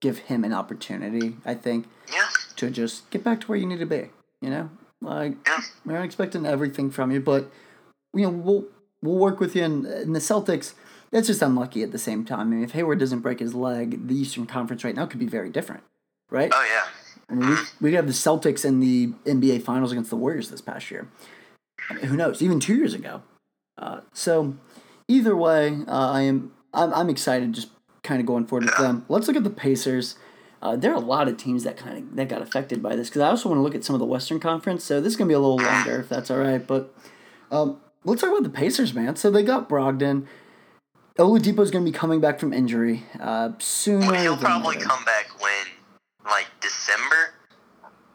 give 0.00 0.18
him 0.18 0.44
an 0.44 0.52
opportunity. 0.52 1.36
I 1.44 1.54
think 1.54 1.86
Yeah, 2.12 2.26
to 2.56 2.70
just 2.70 3.08
get 3.10 3.22
back 3.22 3.40
to 3.42 3.46
where 3.46 3.58
you 3.58 3.66
need 3.66 3.78
to 3.78 3.86
be. 3.86 4.10
You 4.40 4.50
know, 4.50 4.70
like 5.00 5.36
yeah, 5.46 5.60
we're 5.84 5.94
not 5.94 6.04
expecting 6.04 6.46
everything 6.46 6.90
from 6.90 7.10
you, 7.10 7.20
but 7.20 7.50
you 8.14 8.22
know 8.22 8.30
we'll 8.30 8.64
we'll 9.02 9.18
work 9.18 9.40
with 9.40 9.54
you. 9.54 9.64
And, 9.64 9.86
and 9.86 10.14
the 10.14 10.20
Celtics, 10.20 10.74
that's 11.10 11.26
just 11.26 11.42
unlucky 11.42 11.82
at 11.82 11.92
the 11.92 11.98
same 11.98 12.24
time. 12.24 12.40
I 12.40 12.44
mean, 12.44 12.64
if 12.64 12.72
Hayward 12.72 12.98
doesn't 12.98 13.20
break 13.20 13.40
his 13.40 13.54
leg, 13.54 14.08
the 14.08 14.14
Eastern 14.14 14.46
Conference 14.46 14.84
right 14.84 14.94
now 14.94 15.06
could 15.06 15.20
be 15.20 15.26
very 15.26 15.50
different, 15.50 15.82
right? 16.30 16.50
oh 16.54 16.66
yeah. 16.68 16.86
I 17.28 17.34
mean, 17.34 17.48
we 17.48 17.56
we 17.80 17.90
could 17.90 17.96
have 17.96 18.06
the 18.06 18.12
Celtics 18.12 18.64
in 18.64 18.80
the 18.80 19.08
NBA 19.24 19.62
Finals 19.62 19.92
against 19.92 20.10
the 20.10 20.16
Warriors 20.16 20.50
this 20.50 20.60
past 20.60 20.90
year. 20.90 21.08
I 21.88 21.94
mean, 21.94 22.04
who 22.04 22.16
knows? 22.16 22.42
Even 22.42 22.60
two 22.60 22.74
years 22.74 22.94
ago. 22.94 23.22
Uh, 23.78 24.00
so 24.12 24.56
either 25.08 25.36
way, 25.36 25.78
uh, 25.86 26.10
I 26.10 26.22
am 26.22 26.52
I'm, 26.72 26.92
I'm 26.92 27.08
excited. 27.10 27.52
Just 27.52 27.68
kind 28.10 28.18
of 28.20 28.26
going 28.26 28.44
forward 28.44 28.64
with 28.64 28.76
them. 28.76 29.04
Let's 29.08 29.28
look 29.28 29.36
at 29.36 29.44
the 29.44 29.50
Pacers. 29.50 30.16
Uh, 30.60 30.74
there 30.74 30.90
are 30.90 30.96
a 30.96 30.98
lot 31.14 31.28
of 31.28 31.36
teams 31.36 31.62
that 31.62 31.76
kind 31.76 31.96
of 31.96 32.16
that 32.16 32.28
got 32.28 32.42
affected 32.42 32.82
by 32.82 32.96
this 32.96 33.08
because 33.08 33.22
I 33.22 33.28
also 33.28 33.48
want 33.48 33.60
to 33.60 33.62
look 33.62 33.76
at 33.76 33.84
some 33.84 33.94
of 33.94 34.00
the 34.00 34.04
Western 34.04 34.40
Conference. 34.40 34.82
So 34.82 35.00
this 35.00 35.12
is 35.12 35.16
gonna 35.16 35.28
be 35.28 35.34
a 35.34 35.38
little 35.38 35.56
longer 35.58 36.00
if 36.00 36.08
that's 36.08 36.28
all 36.28 36.38
right. 36.38 36.66
But 36.66 36.92
um, 37.52 37.80
let's 38.04 38.20
talk 38.20 38.30
about 38.30 38.42
the 38.42 38.50
Pacers, 38.50 38.92
man. 38.92 39.14
So 39.14 39.30
they 39.30 39.44
got 39.44 39.68
Brogdon. 39.68 40.26
Oladipo's 41.18 41.70
gonna 41.70 41.84
be 41.84 41.92
coming 41.92 42.20
back 42.20 42.40
from 42.40 42.52
injury 42.52 43.04
uh, 43.20 43.50
sooner. 43.60 44.10
Well, 44.10 44.20
he'll 44.20 44.36
probably 44.36 44.74
later. 44.76 44.88
come 44.88 45.04
back 45.04 45.40
when, 45.40 45.66
like 46.26 46.48
December. 46.60 47.34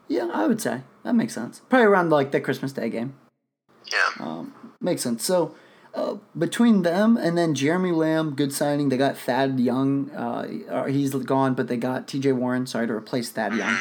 Yeah, 0.10 0.30
I 0.34 0.46
would 0.46 0.60
say 0.62 0.82
that 1.04 1.16
makes 1.16 1.34
sense. 1.34 1.62
Probably 1.70 1.86
around 1.88 2.10
like 2.10 2.32
the 2.32 2.42
Christmas 2.42 2.74
Day 2.74 2.90
game. 2.90 3.16
Yeah, 3.92 4.10
Um, 4.20 4.54
makes 4.82 5.02
sense. 5.04 5.24
So 5.24 5.56
uh, 5.96 6.18
between 6.38 6.82
them 6.82 7.16
and 7.16 7.38
then 7.38 7.56
Jeremy 7.56 7.92
Lamb, 7.92 8.36
good 8.36 8.52
signing. 8.52 8.90
They 8.90 8.98
got 8.98 9.18
Thad 9.18 9.60
Young. 9.60 10.12
Uh, 10.12 10.48
uh, 10.70 10.84
he's 10.86 11.16
gone, 11.16 11.54
but 11.54 11.68
they 11.68 11.78
got 11.78 12.08
T.J. 12.08 12.34
Warren. 12.34 12.68
Sorry 12.68 12.86
to 12.86 12.94
replace 12.94 13.30
Thad 13.30 13.56
Young. 13.56 13.78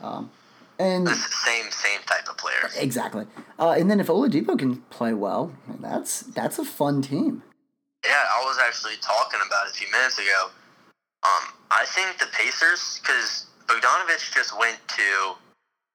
Um, 0.00 0.30
and 0.78 1.08
same 1.08 1.70
same 1.70 2.00
type 2.06 2.28
of 2.28 2.36
player. 2.36 2.68
exactly. 2.78 3.26
Uh, 3.58 3.70
and 3.70 3.90
then 3.90 3.98
if 3.98 4.06
Oladipo 4.06 4.58
can 4.58 4.76
play 4.90 5.14
well, 5.14 5.52
that's 5.80 6.20
that's 6.20 6.58
a 6.58 6.64
fun 6.64 7.02
team. 7.02 7.42
Yeah, 8.04 8.12
I 8.12 8.44
was 8.44 8.58
actually 8.62 8.96
talking 9.00 9.40
about 9.44 9.66
it 9.66 9.72
a 9.72 9.74
few 9.74 9.90
minutes 9.90 10.18
ago. 10.18 10.50
Um, 11.24 11.52
I 11.70 11.84
think 11.86 12.18
the 12.18 12.26
Pacers, 12.26 13.00
because 13.02 13.46
Bogdanovich 13.66 14.32
just 14.32 14.56
went 14.56 14.78
to 14.86 15.34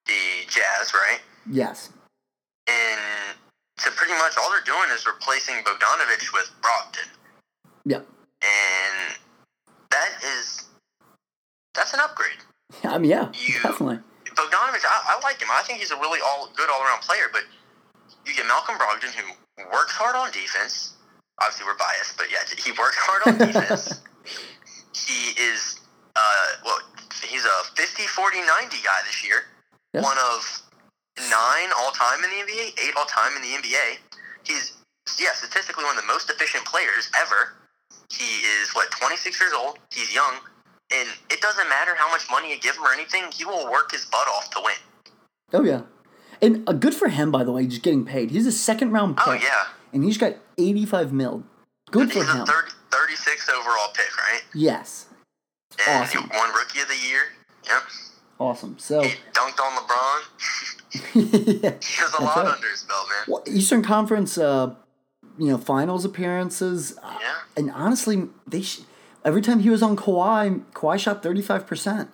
the 0.06 0.46
Jazz, 0.48 0.92
right? 0.92 1.20
Yes. 1.48 1.90
And 2.68 3.36
so 3.78 3.90
pretty 3.90 4.12
much 4.14 4.34
all 4.38 4.50
they're 4.50 4.60
doing 4.64 4.88
is 4.94 5.06
replacing 5.06 5.56
Bogdanovich 5.64 6.32
with 6.32 6.50
Brogdon. 6.60 7.08
Yeah. 7.84 7.98
And 8.42 9.16
that 9.90 10.10
is 10.24 10.64
that's 11.74 11.94
an 11.94 12.00
upgrade. 12.00 12.38
I 12.84 12.98
mean, 12.98 13.10
yeah, 13.10 13.30
You- 13.34 13.54
definitely. 13.62 13.98
Bogdanovich, 14.32 14.84
I, 14.84 15.16
I 15.16 15.20
like 15.22 15.40
him. 15.42 15.48
I 15.52 15.62
think 15.62 15.78
he's 15.80 15.90
a 15.90 15.96
really 15.96 16.20
all 16.24 16.50
good 16.56 16.70
all 16.70 16.82
around 16.82 17.02
player. 17.02 17.28
But 17.30 17.42
you 18.24 18.34
get 18.34 18.46
Malcolm 18.46 18.76
Brogdon, 18.76 19.10
who 19.12 19.28
works 19.70 19.92
hard 19.92 20.16
on 20.16 20.30
defense. 20.32 20.94
Obviously, 21.40 21.66
we're 21.66 21.76
biased, 21.76 22.16
but 22.16 22.26
yeah, 22.30 22.38
he 22.56 22.72
works 22.72 22.96
hard 22.96 23.22
on 23.26 23.46
defense. 23.46 24.00
he 24.94 25.32
is, 25.40 25.80
uh, 26.16 26.46
well, 26.64 26.78
he's 27.24 27.44
a 27.44 27.64
50, 27.76 28.02
40, 28.04 28.38
90 28.40 28.76
guy 28.84 29.00
this 29.06 29.24
year. 29.24 29.44
One 29.92 30.16
of 30.32 30.62
nine 31.18 31.68
all 31.78 31.90
time 31.92 32.24
in 32.24 32.30
the 32.30 32.36
NBA, 32.52 32.78
eight 32.82 32.94
all 32.96 33.04
time 33.06 33.32
in 33.36 33.42
the 33.42 33.48
NBA. 33.56 33.98
He's, 34.44 34.72
yeah, 35.20 35.32
statistically 35.34 35.84
one 35.84 35.96
of 35.96 36.02
the 36.02 36.06
most 36.08 36.30
efficient 36.30 36.64
players 36.64 37.10
ever. 37.20 37.54
He 38.10 38.24
is, 38.44 38.70
what, 38.74 38.90
26 38.90 39.40
years 39.40 39.52
old. 39.52 39.78
He's 39.90 40.12
young. 40.14 40.34
And 40.94 41.08
it 41.30 41.40
doesn't 41.40 41.68
matter 41.68 41.94
how 41.94 42.10
much 42.10 42.24
money 42.30 42.50
you 42.52 42.58
give 42.60 42.76
him 42.76 42.84
or 42.84 42.92
anything, 42.92 43.24
he 43.32 43.44
will 43.44 43.70
work 43.70 43.92
his 43.92 44.04
butt 44.06 44.28
off 44.28 44.50
to 44.50 44.60
win. 44.62 44.74
Oh 45.54 45.62
yeah. 45.64 45.82
And 46.42 46.68
uh, 46.68 46.72
good 46.72 46.94
for 46.94 47.08
him, 47.08 47.30
by 47.30 47.44
the 47.44 47.52
way, 47.52 47.66
just 47.66 47.82
getting 47.82 48.04
paid. 48.04 48.30
He's 48.30 48.46
a 48.46 48.52
second 48.52 48.90
round 48.90 49.16
pick. 49.16 49.26
Oh, 49.26 49.32
yeah. 49.32 49.66
And 49.92 50.02
he's 50.04 50.18
got 50.18 50.36
85 50.58 51.12
mil. 51.12 51.44
Good 51.90 52.10
for 52.12 52.18
He's 52.20 52.28
a 52.28 52.38
him. 52.38 52.46
30, 52.46 52.68
36 52.90 53.48
overall 53.48 53.88
pick, 53.94 54.16
right? 54.18 54.42
Yes. 54.54 55.06
And 55.86 56.02
Awesome. 56.04 56.22
he 56.30 56.36
won 56.36 56.52
Rookie 56.52 56.80
of 56.80 56.88
the 56.88 56.96
Year. 56.96 57.20
Yep. 57.66 57.82
Awesome. 58.38 58.78
So, 58.78 59.02
He 59.02 59.14
dunked 59.32 59.60
on 59.60 59.76
LeBron. 59.76 60.78
yeah. 61.14 61.74
He 61.80 61.96
has 62.00 62.14
a 62.18 62.22
lot 62.22 62.36
right. 62.36 62.54
under 62.54 62.68
his 62.68 62.82
belt, 62.82 63.06
man. 63.08 63.24
Well, 63.28 63.42
Eastern 63.46 63.82
Conference, 63.82 64.36
uh, 64.36 64.74
you 65.38 65.48
know, 65.48 65.58
finals 65.58 66.04
appearances. 66.04 66.98
uh, 67.02 67.18
Yeah. 67.20 67.34
And 67.56 67.70
honestly, 67.70 68.28
they 68.46 68.62
sh- 68.62 68.80
every 69.24 69.40
time 69.42 69.60
he 69.60 69.70
was 69.70 69.82
on 69.82 69.96
Kawhi, 69.96 70.62
Kawhi 70.72 70.98
shot 70.98 71.22
35%. 71.22 72.08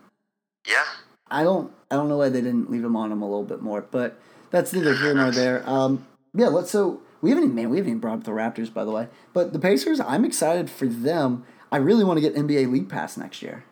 Yeah. 0.66 0.84
I 1.30 1.42
don't 1.42 1.72
I 1.90 1.96
don't 1.96 2.08
know 2.08 2.18
why 2.18 2.28
they 2.28 2.40
didn't 2.40 2.70
leave 2.70 2.84
him 2.84 2.96
on 2.96 3.10
him 3.12 3.22
a 3.22 3.24
little 3.26 3.44
bit 3.44 3.62
more, 3.62 3.82
but 3.82 4.18
that's 4.50 4.72
neither 4.72 4.94
here 4.94 5.14
nor 5.14 5.30
there. 5.30 5.62
Um, 5.68 6.06
yeah, 6.34 6.48
let's 6.48 6.70
so 6.70 7.00
we 7.20 7.30
haven't 7.30 7.44
even 7.44 7.54
man, 7.54 7.70
we 7.70 7.78
haven't 7.78 7.90
even 7.90 8.00
brought 8.00 8.18
up 8.18 8.24
the 8.24 8.30
Raptors 8.30 8.72
by 8.72 8.84
the 8.84 8.90
way. 8.90 9.08
But 9.32 9.52
the 9.52 9.58
Pacers, 9.58 10.00
I'm 10.00 10.24
excited 10.24 10.70
for 10.70 10.86
them. 10.86 11.44
I 11.70 11.76
really 11.78 12.04
want 12.04 12.16
to 12.18 12.20
get 12.22 12.34
NBA 12.34 12.70
League 12.72 12.88
Pass 12.88 13.16
next 13.16 13.42
year. 13.42 13.64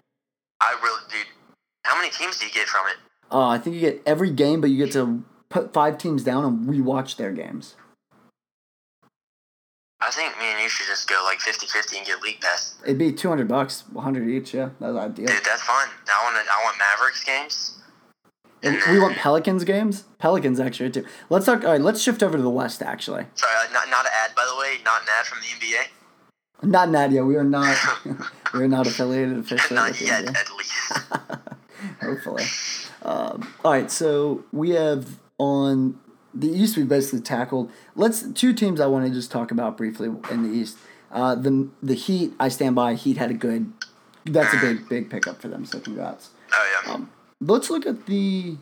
I 0.61 0.79
really, 0.83 1.01
dude. 1.11 1.27
How 1.85 1.97
many 1.97 2.11
teams 2.11 2.39
do 2.39 2.47
you 2.47 2.53
get 2.53 2.67
from 2.69 2.87
it? 2.89 2.97
Uh, 3.31 3.49
I 3.49 3.59
think 3.59 3.75
you 3.75 3.81
get 3.81 4.03
every 4.07 4.31
game, 4.31 4.61
but 4.61 4.71
you 4.71 4.77
get 4.85 4.93
to 4.93 5.25
put 5.49 5.73
five 5.73 5.99
teams 5.99 6.23
down 6.23 6.45
and 6.45 6.69
rewatch 6.69 7.17
their 7.17 7.33
games. 7.33 7.75
I 10.01 10.11
think 10.11 10.39
me 10.39 10.45
and 10.53 10.63
you 10.63 10.69
should 10.69 10.87
just 10.87 11.09
go 11.09 11.21
like 11.25 11.39
50-50 11.39 11.97
and 11.99 12.07
get 12.07 12.23
League 12.23 12.41
Pass. 12.41 12.75
It'd 12.85 12.99
be 12.99 13.13
two 13.13 13.29
hundred 13.29 13.49
bucks, 13.49 13.85
one 13.93 14.05
hundred 14.05 14.29
each. 14.29 14.53
Yeah, 14.55 14.71
that's 14.79 14.95
ideal. 14.97 15.27
Dude, 15.27 15.45
that's 15.45 15.63
fun. 15.63 15.89
I 16.07 16.23
want 16.25 16.37
I 16.37 16.65
want 16.65 16.77
Mavericks 16.79 17.25
games. 17.25 17.79
And 18.63 18.79
we 18.91 18.99
want 18.99 19.17
Pelicans 19.17 19.65
games. 19.65 20.05
Pelicans 20.19 20.61
actually 20.61 20.91
too. 20.91 21.05
Let's 21.31 21.47
talk. 21.47 21.65
All 21.65 21.71
right, 21.73 21.81
let's 21.81 22.01
shift 22.03 22.23
over 22.23 22.37
to 22.37 22.43
the 22.43 22.51
West. 22.51 22.83
Actually, 22.83 23.27
Sorry, 23.35 23.53
uh, 23.55 23.73
not 23.73 23.89
not 23.91 24.05
an 24.07 24.13
ad 24.23 24.35
by 24.35 24.45
the 24.49 24.59
way, 24.61 24.77
not 24.85 25.03
an 25.03 25.09
ad 25.19 25.27
from 25.27 25.39
the 25.41 25.67
NBA. 25.67 26.69
not 26.71 26.89
an 26.89 26.95
ad. 26.95 27.11
Nadia. 27.11 27.25
We 27.25 27.37
are 27.37 27.45
not. 27.45 27.77
we 28.55 28.63
are 28.63 28.69
not 28.69 28.87
affiliated 28.87 29.39
officially. 29.39 29.77
not 29.77 30.01
yet, 30.01 30.25
NBA. 30.27 30.37
at 30.37 30.57
least. 30.57 30.73
Hopefully. 32.03 32.45
Um, 33.03 33.55
all 33.65 33.73
right, 33.73 33.91
so 33.91 34.45
we 34.53 34.71
have 34.71 35.19
on 35.39 35.99
the 36.35 36.49
East 36.49 36.77
we 36.77 36.85
basically 36.85 37.21
tackled. 37.21 37.71
Let's 37.95 38.23
two 38.33 38.53
teams 38.53 38.81
I 38.81 38.87
want 38.87 39.07
to 39.07 39.13
just 39.13 39.31
talk 39.31 39.51
about 39.51 39.77
briefly 39.77 40.11
in 40.31 40.43
the 40.43 40.51
East. 40.51 40.77
Uh, 41.11 41.35
the 41.35 41.69
the 41.83 41.95
Heat, 41.95 42.33
I 42.39 42.49
stand 42.49 42.75
by. 42.75 42.95
Heat 42.95 43.17
had 43.17 43.31
a 43.31 43.35
good. 43.35 43.73
That's 44.25 44.53
a 44.55 44.59
big 44.59 44.89
big 44.89 45.11
pickup 45.11 45.41
for 45.41 45.49
them. 45.49 45.65
So 45.65 45.79
congrats. 45.81 46.31
Oh 46.53 46.83
yeah. 46.85 46.93
Um, 46.93 47.11
let's 47.41 47.71
look 47.71 47.87
at 47.87 48.07
the 48.07 48.57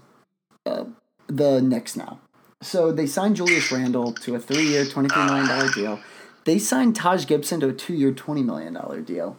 uh, 0.67 0.85
the 1.27 1.61
Knicks 1.61 1.97
now. 1.97 2.21
So 2.61 2.93
they 2.93 3.07
signed 3.07 3.37
Julius 3.37 3.71
Randle 3.71 4.13
to 4.13 4.35
a 4.35 4.39
three-year, 4.39 4.87
twenty-three 4.87 5.25
million 5.25 5.49
dollar 5.49 5.71
deal. 5.71 6.01
They 6.45 6.59
signed 6.59 6.95
Taj 6.95 7.27
Gibson 7.27 7.61
to 7.61 7.69
a 7.69 7.73
two-year, 7.73 8.13
twenty 8.13 8.43
million 8.43 8.75
dollar 8.75 9.01
deal. 9.01 9.39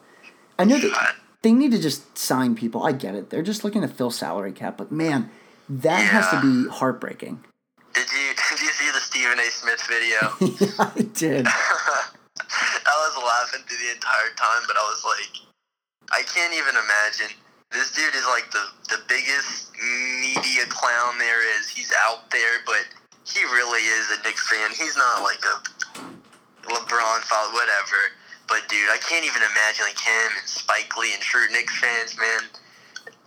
I 0.58 0.66
know 0.66 0.78
that 0.80 1.16
they 1.46 1.54
need 1.54 1.70
to 1.70 1.78
just 1.78 2.18
sign 2.18 2.56
people. 2.56 2.82
I 2.82 2.92
get 2.92 3.14
it. 3.14 3.30
They're 3.30 3.46
just 3.46 3.64
looking 3.64 3.86
to 3.86 3.88
fill 3.88 4.10
salary 4.10 4.52
cap, 4.52 4.82
but 4.82 4.92
man, 4.92 5.30
that 5.70 6.02
has 6.02 6.26
to 6.34 6.42
be 6.42 6.68
heartbreaking. 6.74 7.38
Did 7.94 8.10
you 8.10 8.34
did 8.50 8.62
you 8.66 8.74
see 8.74 8.90
the 8.90 8.98
Stephen 8.98 9.38
A. 9.38 9.46
Smith 9.54 9.86
video? 9.86 10.34
yeah, 10.42 10.90
I 10.90 11.06
did. 11.14 11.46
I 12.90 12.96
was 12.98 13.14
laughing 13.22 13.62
through 13.70 13.78
the 13.78 13.94
entire 13.94 14.34
time, 14.34 14.66
but 14.66 14.74
I 14.74 14.90
was 14.90 15.06
like, 15.06 15.38
I 16.18 16.26
can't 16.26 16.58
even 16.58 16.74
imagine. 16.82 17.30
This 17.70 17.94
dude 17.94 18.16
is 18.18 18.26
like 18.26 18.50
the 18.50 18.66
the 18.90 19.06
biggest 19.06 19.70
media 20.34 20.66
clown 20.66 21.22
there 21.22 21.46
is. 21.62 21.70
He's 21.70 21.94
out 22.10 22.26
there, 22.34 22.66
but 22.66 22.90
he 23.22 23.46
really 23.54 23.86
is 23.86 24.18
a 24.18 24.24
Knicks 24.26 24.50
fan. 24.50 24.74
He's 24.74 24.98
not 24.98 25.22
like 25.22 25.46
a 25.46 25.62
LeBron 26.74 27.22
fan, 27.22 27.54
whatever. 27.54 28.02
But 28.48 28.68
dude, 28.70 28.90
I 28.90 28.98
can't 28.98 29.26
even 29.26 29.42
imagine 29.42 29.86
like 29.86 30.00
him 30.00 30.32
and 30.40 30.48
Spike 30.48 30.96
Lee 30.98 31.14
and 31.14 31.22
true 31.22 31.48
Knicks 31.52 31.78
fans, 31.80 32.18
man. 32.18 32.42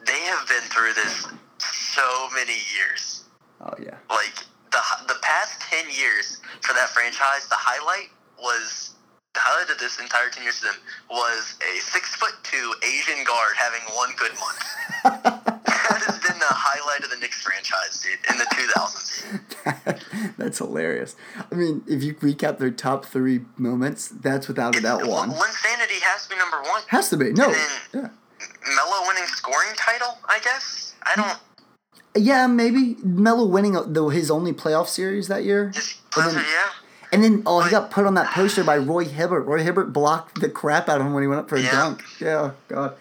They 0.06 0.20
have 0.30 0.46
been 0.48 0.62
through 0.70 0.94
this 0.94 1.26
so 1.58 2.28
many 2.34 2.56
years. 2.74 3.24
Oh 3.60 3.74
yeah. 3.80 3.96
Like 4.08 4.46
the 4.70 4.82
the 5.08 5.18
past 5.22 5.60
ten 5.60 5.86
years 5.90 6.40
for 6.62 6.72
that 6.74 6.90
franchise, 6.90 7.48
the 7.48 7.58
highlight 7.58 8.10
was 8.40 8.94
the 9.34 9.40
highlight 9.40 9.70
of 9.70 9.78
this 9.78 9.98
entire 10.00 10.30
ten 10.30 10.44
years 10.44 10.60
them 10.60 10.74
was 11.10 11.56
a 11.62 11.80
six 11.80 12.14
foot 12.14 12.34
two 12.42 12.74
Asian 12.82 13.24
guard 13.24 13.54
having 13.56 13.82
one 13.94 14.10
good 14.16 14.32
month. 14.38 15.54
has 17.00 17.08
been 17.08 17.18
the 17.18 17.22
Knicks 17.24 17.42
franchise, 17.42 18.02
dude, 18.02 18.18
in 18.30 18.38
the 18.38 18.46
two 18.54 18.66
thousands. 18.74 20.34
that's 20.38 20.58
hilarious. 20.58 21.16
I 21.50 21.54
mean, 21.54 21.82
if 21.86 22.02
you 22.02 22.14
recap 22.14 22.58
their 22.58 22.70
top 22.70 23.04
three 23.06 23.40
moments, 23.56 24.08
that's 24.08 24.48
without 24.48 24.76
a 24.76 24.80
doubt 24.80 25.06
one. 25.06 25.30
Linsanity 25.30 26.00
has 26.02 26.24
to 26.24 26.30
be 26.30 26.36
number 26.36 26.60
one. 26.62 26.82
Has 26.88 27.08
to 27.10 27.16
be. 27.16 27.32
No. 27.32 27.48
Yeah. 27.94 28.08
Melo 28.74 29.06
winning 29.08 29.24
scoring 29.26 29.70
title, 29.76 30.18
I 30.28 30.38
guess. 30.40 30.94
I 31.02 31.14
don't 31.16 31.38
Yeah, 32.24 32.46
maybe 32.46 32.96
Melo 33.02 33.46
winning 33.46 33.76
uh, 33.76 33.82
the, 33.82 34.04
his 34.06 34.30
only 34.30 34.52
playoff 34.52 34.86
series 34.88 35.28
that 35.28 35.44
year. 35.44 35.70
just 35.70 35.98
And 36.16 36.36
then- 36.36 36.44
yeah. 36.44 36.68
And 37.10 37.24
then 37.24 37.42
oh, 37.46 37.60
he 37.62 37.70
got 37.70 37.90
put 37.90 38.04
on 38.04 38.12
that 38.14 38.26
poster 38.34 38.62
by 38.62 38.76
Roy 38.76 39.06
Hibbert. 39.06 39.46
Roy 39.46 39.62
Hibbert 39.62 39.94
blocked 39.94 40.42
the 40.42 40.48
crap 40.50 40.90
out 40.90 41.00
of 41.00 41.06
him 41.06 41.14
when 41.14 41.22
he 41.22 41.26
went 41.26 41.40
up 41.40 41.48
for 41.48 41.56
a 41.56 41.62
Yeah. 41.62 41.70
dunk. 41.70 42.02
Yeah, 42.20 42.50
God. 42.68 42.96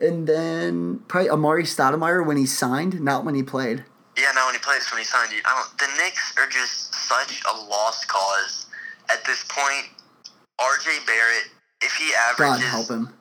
And 0.00 0.26
then 0.26 1.00
probably 1.08 1.28
Amar'e 1.28 1.62
Stoudemire 1.62 2.24
when 2.26 2.38
he 2.38 2.46
signed, 2.46 3.00
not 3.00 3.24
when 3.24 3.34
he 3.34 3.42
played. 3.42 3.84
Yeah, 4.16 4.32
no, 4.34 4.46
when 4.46 4.54
he 4.54 4.60
plays, 4.60 4.90
when 4.90 4.98
he 4.98 5.04
signed 5.04 5.32
I 5.44 5.54
don't. 5.54 5.78
The 5.78 6.02
Knicks 6.02 6.34
are 6.38 6.48
just 6.48 6.94
such 6.94 7.42
a 7.44 7.56
lost 7.56 8.08
cause 8.08 8.66
at 9.10 9.24
this 9.24 9.44
point. 9.48 9.86
R.J. 10.58 10.90
Barrett, 11.06 11.48
if 11.80 11.92
he 11.94 12.12
God 12.36 12.60
averages, 12.60 12.68
help 12.68 12.88
him. 12.90 13.14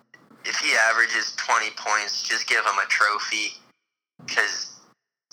if 0.46 0.58
he 0.58 0.76
averages 0.76 1.36
twenty 1.38 1.70
points, 1.78 2.24
just 2.24 2.48
give 2.48 2.60
him 2.66 2.76
a 2.84 2.88
trophy, 2.88 3.56
because 4.26 4.76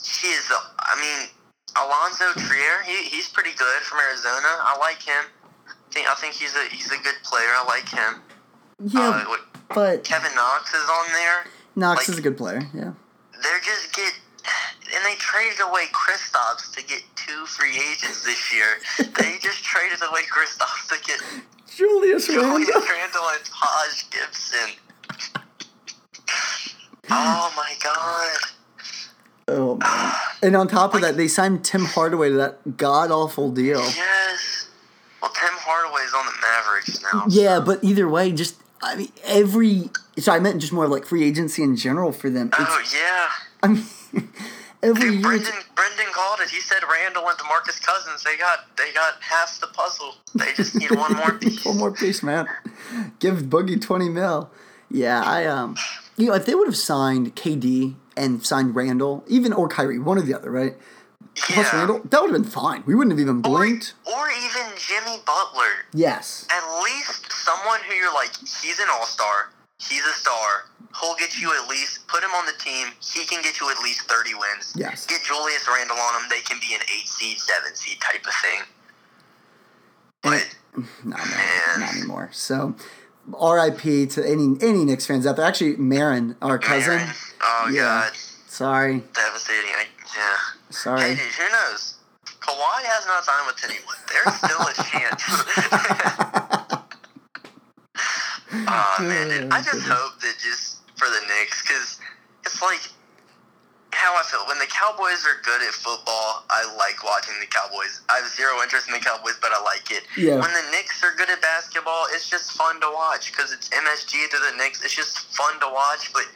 he 0.03 0.29
is. 0.29 0.47
The, 0.49 0.57
I 0.79 0.95
mean, 1.01 1.29
Alonzo 1.75 2.33
Trier, 2.47 2.83
he, 2.85 3.09
he's 3.09 3.29
pretty 3.29 3.55
good 3.57 3.83
from 3.83 3.99
Arizona. 4.01 4.63
I 4.63 4.77
like 4.79 5.03
him. 5.03 5.25
I 5.67 5.73
think 5.93 6.09
I 6.09 6.15
think 6.15 6.35
he's 6.35 6.55
a 6.55 6.65
he's 6.71 6.93
a 6.93 6.99
good 7.03 7.19
player. 7.25 7.51
I 7.55 7.65
like 7.67 7.89
him. 7.89 8.23
Yeah, 8.83 9.01
Uh, 9.09 9.25
what- 9.25 9.41
but 9.75 10.05
Kevin 10.05 10.35
Knox 10.35 10.73
is 10.75 10.89
on 10.89 11.13
there. 11.13 11.47
Knox 11.75 12.01
like- 12.03 12.09
is 12.11 12.19
a 12.19 12.23
good 12.23 12.37
player. 12.37 12.63
Yeah. 12.75 12.93
they're 13.43 13.61
just 13.61 13.93
get 13.93 14.13
and 14.95 15.05
they 15.05 15.15
traded 15.17 15.61
away 15.61 15.87
Kristaps 15.93 16.73
to 16.73 16.83
get 16.83 17.03
two 17.17 17.45
free 17.47 17.77
agents 17.77 18.23
this 18.23 18.53
year. 18.53 18.79
they 19.19 19.39
just 19.39 19.63
traded 19.65 20.01
away 20.03 20.23
Kristaps 20.33 20.89
to 20.89 20.97
get 21.05 21.21
Julius 21.75 22.27
Julius 22.27 22.69
Randle. 22.71 22.83
Randle 22.89 23.29
and 23.29 23.45
Taj 23.45 24.05
Gibson. 24.11 24.71
Oh 27.11 27.53
my 27.57 27.75
god. 27.83 28.37
Oh 29.49 29.77
man. 29.81 30.13
And 30.43 30.57
on 30.57 30.69
top 30.69 30.95
of 30.95 31.01
that, 31.03 31.17
they 31.17 31.29
signed 31.29 31.65
Tim 31.65 31.85
Hardaway 31.85 32.31
to 32.31 32.37
that 32.37 32.77
god 32.77 33.11
awful 33.11 33.51
deal. 33.51 33.81
Yes. 33.81 34.69
Well, 35.21 35.31
Tim 35.33 35.51
Hardaway's 35.53 36.13
on 36.15 36.27
the 36.27 36.33
Mavericks 36.43 37.03
now. 37.03 37.25
Yeah, 37.29 37.61
but 37.61 37.83
either 37.83 38.09
way, 38.09 38.33
just 38.33 38.57
I 38.83 38.97
mean 38.97 39.13
every. 39.25 39.91
So 40.19 40.33
I 40.33 40.39
meant 40.39 40.61
just 40.61 40.73
more 40.73 40.89
like 40.89 41.05
free 41.05 41.25
agency 41.25 41.63
in 41.63 41.77
general 41.77 42.13
for 42.13 42.31
them. 42.31 42.49
It's, 42.49 42.57
Oh 42.61 42.83
yeah. 42.95 43.29
I 43.63 43.69
mean, 43.69 43.85
every 44.83 45.01
Dude, 45.03 45.13
year. 45.15 45.23
Brendan 45.23 45.55
Brendan 45.75 46.07
called 46.13 46.41
it. 46.41 46.51
He 46.51 46.61
said 46.61 46.83
Randle 46.91 47.29
and 47.29 47.39
DeMarcus 47.39 47.83
Cousins. 47.83 48.23
They 48.23 48.37
got 48.37 48.77
they 48.77 48.93
got 48.93 49.15
half 49.21 49.61
the 49.61 49.69
puzzle. 49.69 50.15
They 50.35 50.53
just 50.55 50.75
need 50.75 50.91
one 50.91 51.15
more 51.15 51.33
piece. 51.39 51.65
One 51.65 51.79
more 51.79 51.93
piece, 51.93 52.23
man. 52.23 52.49
Give 53.19 53.39
Boogie 53.43 53.81
twenty 53.81 54.09
mil. 54.09 54.51
Yeah, 54.91 55.23
I 55.25 55.47
um, 55.47 55.77
you 56.17 56.29
know, 56.29 56.35
if 56.35 56.47
they 56.47 56.55
would 56.55 56.69
have 56.69 56.77
signed 56.77 57.35
KD 57.35 57.95
and 58.17 58.45
signed 58.47 58.75
Randle, 58.77 59.25
even 59.27 59.53
or 59.53 59.69
Kyrie, 59.69 59.99
one 59.99 60.17
or 60.17 60.23
the 60.23 60.35
other, 60.35 60.51
right? 60.51 60.77
Plus 61.37 61.67
Yeah. 61.73 61.79
Randle, 61.79 62.01
that 62.11 62.21
would 62.23 62.31
have 62.33 62.43
been 62.43 62.51
fine. 62.51 62.83
We 62.87 62.95
wouldn't 62.95 63.13
have 63.13 63.21
even 63.21 63.41
blinked. 63.43 63.93
or 64.05 64.29
even 64.31 64.73
Jimmy 64.77 65.19
Butler. 65.27 65.85
Yes. 65.93 66.47
at 66.51 66.83
least 66.83 67.31
someone 67.33 67.81
who 67.89 67.95
you're 67.95 68.13
like, 68.15 68.31
he's 68.37 68.79
an 68.81 68.87
all 68.91 69.07
star, 69.07 69.51
he's 69.79 70.05
a 70.05 70.13
star, 70.13 70.65
he'll 71.01 71.15
get 71.17 71.39
you 71.39 71.53
at 71.63 71.69
least, 71.69 72.07
put 72.09 72.23
him 72.25 72.31
on 72.35 72.47
the 72.47 72.53
team, 72.59 72.89
he 73.01 73.25
can 73.27 73.43
get 73.43 73.61
you 73.61 73.71
at 73.71 73.79
least 73.83 74.03
30 74.09 74.35
wins. 74.35 74.73
Yes. 74.77 75.07
Get 75.07 75.23
Julius 75.25 75.67
Randle 75.69 75.97
on 75.99 76.23
him, 76.23 76.29
they 76.31 76.41
can 76.41 76.59
be 76.61 76.75
an 76.75 76.81
8 76.83 77.07
seed, 77.09 77.39
7 77.39 77.75
seed 77.75 78.01
type 78.01 78.27
of 78.27 78.35
thing. 78.35 78.61
But, 80.23 80.57
No, 81.05 81.17
no, 81.17 81.79
not 81.79 81.95
anymore. 81.95 82.31
So, 82.33 82.75
R.I.P. 83.35 84.07
to 84.07 84.27
any 84.27 84.57
any 84.61 84.85
Knicks 84.85 85.07
fans 85.07 85.27
out 85.27 85.37
there. 85.37 85.45
Actually, 85.45 85.77
Marin, 85.77 86.37
our 86.43 86.59
cousin. 86.59 86.97
man, 86.97 87.15
oh 87.43 87.69
Yeah. 87.73 87.83
god, 88.09 88.13
Sorry, 88.49 89.03
devastating. 89.15 89.71
I, 89.71 89.87
yeah. 90.17 90.37
Sorry. 90.77 91.01
Hey, 91.01 91.15
who 91.17 91.49
knows? 91.51 91.95
Kawhi 92.41 92.85
has 92.85 93.07
not 93.07 93.25
signed 93.25 93.47
with 93.49 93.59
anyone. 93.65 93.97
There's 94.13 94.35
still 94.39 94.63
a 94.63 94.75
chance. 94.87 95.23
oh 98.69 98.97
man, 99.01 99.29
dude. 99.29 99.53
I 99.53 99.63
just 99.63 99.83
hope 99.83 100.21
that 100.21 100.37
just 100.39 100.87
for 100.95 101.09
the 101.09 101.21
Knicks, 101.27 101.63
because 101.63 101.99
it's 102.45 102.63
like 102.63 102.81
how 103.93 104.15
I 104.15 104.23
feel 104.29 104.45
when 104.47 104.59
the 104.61 104.69
Cowboys 104.69 105.25
are 105.25 105.41
good 105.43 105.63
at 105.65 105.73
football. 105.73 106.45
I 106.53 106.69
like 106.77 107.03
watching 107.03 107.35
the 107.41 107.49
Cowboys. 107.49 108.03
I 108.13 108.21
have 108.21 108.29
zero 108.29 108.61
interest 108.63 108.87
in 108.87 108.95
the 108.95 109.01
Cowboys, 109.01 109.41
but 109.41 109.51
I 109.51 109.63
like 109.65 109.91
it. 109.91 110.05
Yeah. 110.17 110.39
When 110.39 110.53
the 110.53 110.67
Knicks 110.71 111.03
are 111.03 111.17
good 111.17 111.31
at 111.31 111.41
basketball, 111.41 112.07
it's 112.13 112.29
just 112.29 112.53
fun 112.53 112.79
to 112.81 112.91
watch 112.93 113.33
because 113.33 113.53
it's 113.53 113.69
MSG 113.71 114.29
to 114.31 114.39
the 114.39 114.57
Knicks. 114.61 114.85
It's 114.85 114.95
just 114.95 115.33
fun 115.33 115.59
to 115.61 115.69
watch, 115.73 116.13
but 116.13 116.29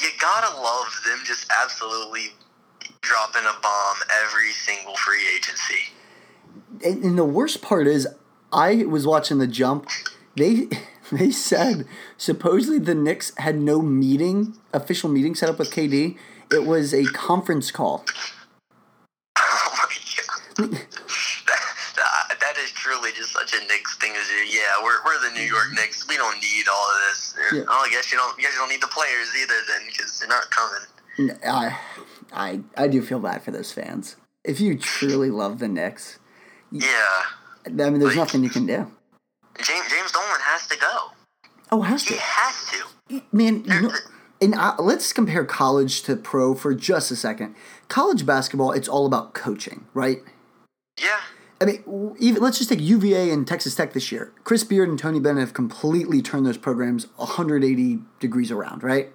you 0.00 0.08
gotta 0.18 0.56
love 0.56 0.90
them 1.04 1.20
just 1.24 1.46
absolutely 1.52 2.32
dropping 3.06 3.42
a 3.42 3.54
bomb 3.62 3.96
every 4.24 4.50
single 4.52 4.96
free 4.96 5.24
agency. 5.34 5.92
and, 6.84 7.04
and 7.04 7.18
the 7.18 7.24
worst 7.24 7.62
part 7.62 7.86
is, 7.86 8.06
I 8.52 8.84
was 8.84 9.06
watching 9.06 9.38
the 9.38 9.46
jump. 9.46 9.88
They 10.36 10.68
they 11.12 11.30
said 11.30 11.86
supposedly 12.16 12.78
the 12.78 12.94
Knicks 12.94 13.32
had 13.38 13.56
no 13.60 13.80
meeting, 13.80 14.56
official 14.72 15.08
meeting 15.08 15.34
set 15.34 15.48
up 15.48 15.58
with 15.58 15.70
KD. 15.70 16.16
It 16.52 16.64
was 16.66 16.92
a 16.94 17.04
conference 17.06 17.70
call. 17.70 18.04
Oh 19.38 19.70
my 19.76 20.70
god. 20.70 20.70
that, 21.96 22.36
that 22.40 22.56
is 22.58 22.70
truly 22.72 23.10
just 23.12 23.32
such 23.32 23.52
a 23.54 23.60
Knicks 23.66 23.96
thing 23.96 24.12
to 24.14 24.20
do. 24.26 24.56
Yeah, 24.56 24.82
we're, 24.82 25.04
we're 25.04 25.20
the 25.28 25.34
New 25.34 25.42
York 25.44 25.68
Knicks. 25.74 26.08
We 26.08 26.16
don't 26.16 26.36
need 26.40 26.64
all 26.72 26.86
of 26.94 26.98
this. 27.08 27.34
Yeah. 27.52 27.62
Oh, 27.68 27.84
I 27.84 27.90
guess 27.90 28.10
you 28.10 28.16
don't. 28.18 28.38
You 28.38 28.48
don't 28.56 28.68
need 28.70 28.80
the 28.80 28.88
players 28.88 29.28
either 29.40 29.54
then, 29.68 29.82
because 29.86 30.18
they're 30.18 30.28
not 30.28 30.48
coming. 30.50 30.86
I, 31.44 31.78
I, 32.32 32.60
I 32.76 32.88
do 32.88 33.02
feel 33.02 33.18
bad 33.20 33.42
for 33.42 33.50
those 33.50 33.72
fans. 33.72 34.16
If 34.44 34.60
you 34.60 34.76
truly 34.78 35.30
love 35.30 35.58
the 35.58 35.68
Knicks, 35.68 36.18
Yeah, 36.70 37.22
I 37.66 37.70
mean, 37.70 37.98
there's 37.98 38.16
nothing 38.16 38.44
you 38.44 38.50
can 38.50 38.66
do. 38.66 38.90
James 39.62 39.88
James 39.90 40.12
Dolan 40.12 40.40
has 40.42 40.66
to 40.68 40.76
go. 40.78 41.10
Oh, 41.72 41.82
has 41.82 42.04
He 42.04 42.14
to. 42.14 42.20
has 42.20 42.70
to. 42.70 43.22
Man, 43.32 43.64
you 43.64 43.80
know, 43.82 43.92
and 44.40 44.54
uh, 44.54 44.74
let's 44.78 45.12
compare 45.12 45.44
college 45.44 46.02
to 46.02 46.14
pro 46.16 46.54
for 46.54 46.74
just 46.74 47.10
a 47.10 47.16
second. 47.16 47.54
College 47.88 48.26
basketball, 48.26 48.72
it's 48.72 48.88
all 48.88 49.06
about 49.06 49.32
coaching, 49.34 49.86
right? 49.94 50.18
Yeah. 51.00 51.20
I 51.60 51.64
mean, 51.64 52.14
even 52.20 52.42
let's 52.42 52.58
just 52.58 52.68
take 52.70 52.80
UVA 52.80 53.30
and 53.30 53.46
Texas 53.48 53.74
Tech 53.74 53.94
this 53.94 54.12
year. 54.12 54.30
Chris 54.44 54.62
Beard 54.62 54.90
and 54.90 54.98
Tony 54.98 55.18
Bennett 55.20 55.40
have 55.40 55.54
completely 55.54 56.20
turned 56.20 56.44
those 56.44 56.58
programs 56.58 57.06
180 57.16 58.00
degrees 58.20 58.50
around, 58.50 58.82
right? 58.82 59.10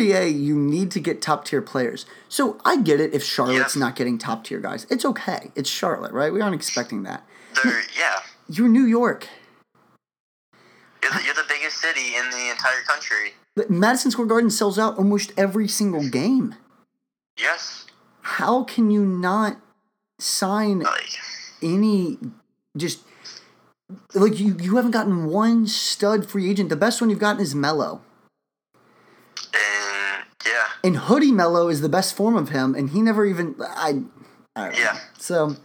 NBA 0.00 0.40
you 0.40 0.56
need 0.56 0.90
to 0.92 1.00
get 1.00 1.20
top 1.22 1.44
tier 1.44 1.62
players. 1.62 2.06
So 2.28 2.58
I 2.64 2.76
get 2.78 3.00
it 3.00 3.14
if 3.14 3.22
Charlotte's 3.24 3.76
Yeah. 3.76 3.80
not 3.80 3.96
getting 3.96 4.18
top 4.18 4.44
tier 4.44 4.60
guys. 4.60 4.86
It's 4.90 5.04
okay. 5.04 5.50
It's 5.54 5.68
Charlotte, 5.68 6.12
right? 6.12 6.32
We 6.32 6.40
aren't 6.40 6.54
expecting 6.54 7.02
that. 7.04 7.26
They're 7.62 7.82
yeah. 7.98 8.20
You're 8.48 8.68
New 8.68 8.84
York. 8.84 9.28
You're 11.02 11.12
the, 11.12 11.22
you're 11.24 11.34
the 11.34 11.44
biggest 11.48 11.78
city 11.78 12.14
in 12.16 12.30
the 12.30 12.50
entire 12.50 12.82
country. 12.86 13.34
But 13.56 13.70
Madison 13.70 14.10
Square 14.10 14.26
Garden 14.28 14.50
sells 14.50 14.78
out 14.78 14.98
almost 14.98 15.32
every 15.36 15.66
single 15.66 16.08
game. 16.08 16.54
Yes. 17.38 17.86
How 18.22 18.64
can 18.64 18.90
you 18.90 19.04
not 19.04 19.58
sign 20.18 20.80
Like 20.80 21.08
any 21.62 22.18
just 22.76 23.00
like 24.14 24.38
you 24.38 24.56
you 24.60 24.76
haven't 24.76 24.90
gotten 24.92 25.24
one 25.26 25.66
stud 25.66 26.28
free 26.28 26.48
agent. 26.50 26.68
The 26.68 26.76
best 26.76 27.00
one 27.00 27.10
you've 27.10 27.18
gotten 27.18 27.40
is 27.42 27.54
Melo. 27.54 28.02
And 30.82 30.96
Hoodie 30.96 31.32
Melo 31.32 31.68
is 31.68 31.80
the 31.80 31.88
best 31.88 32.14
form 32.16 32.36
of 32.36 32.50
him, 32.50 32.74
and 32.74 32.90
he 32.90 33.02
never 33.02 33.24
even 33.24 33.54
I, 33.60 34.02
I. 34.56 34.72
Yeah. 34.72 34.98
So 35.18 35.56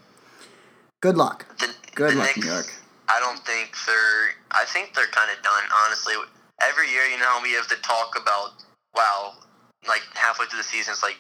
good 1.02 1.18
luck. 1.18 1.46
The, 1.60 1.74
Good 1.96 2.12
the 2.12 2.18
luck, 2.18 2.36
Knicks, 2.36 2.46
New 2.46 2.52
York. 2.52 2.74
I 3.08 3.20
don't 3.20 3.40
think 3.40 3.76
they're. 3.86 4.36
I 4.52 4.66
think 4.66 4.94
they're 4.94 5.08
kind 5.08 5.30
of 5.36 5.42
done, 5.44 5.64
honestly. 5.86 6.14
Every 6.62 6.90
year, 6.90 7.06
you 7.06 7.18
know, 7.18 7.26
how 7.26 7.44
we 7.44 7.52
have 7.54 7.68
to 7.68 7.76
talk 7.82 8.16
about, 8.20 8.64
wow, 8.96 9.34
like 9.88 10.02
halfway 10.14 10.46
through 10.48 10.60
the 10.60 10.64
season, 10.64 10.94
it's 10.94 11.04
like 11.04 11.18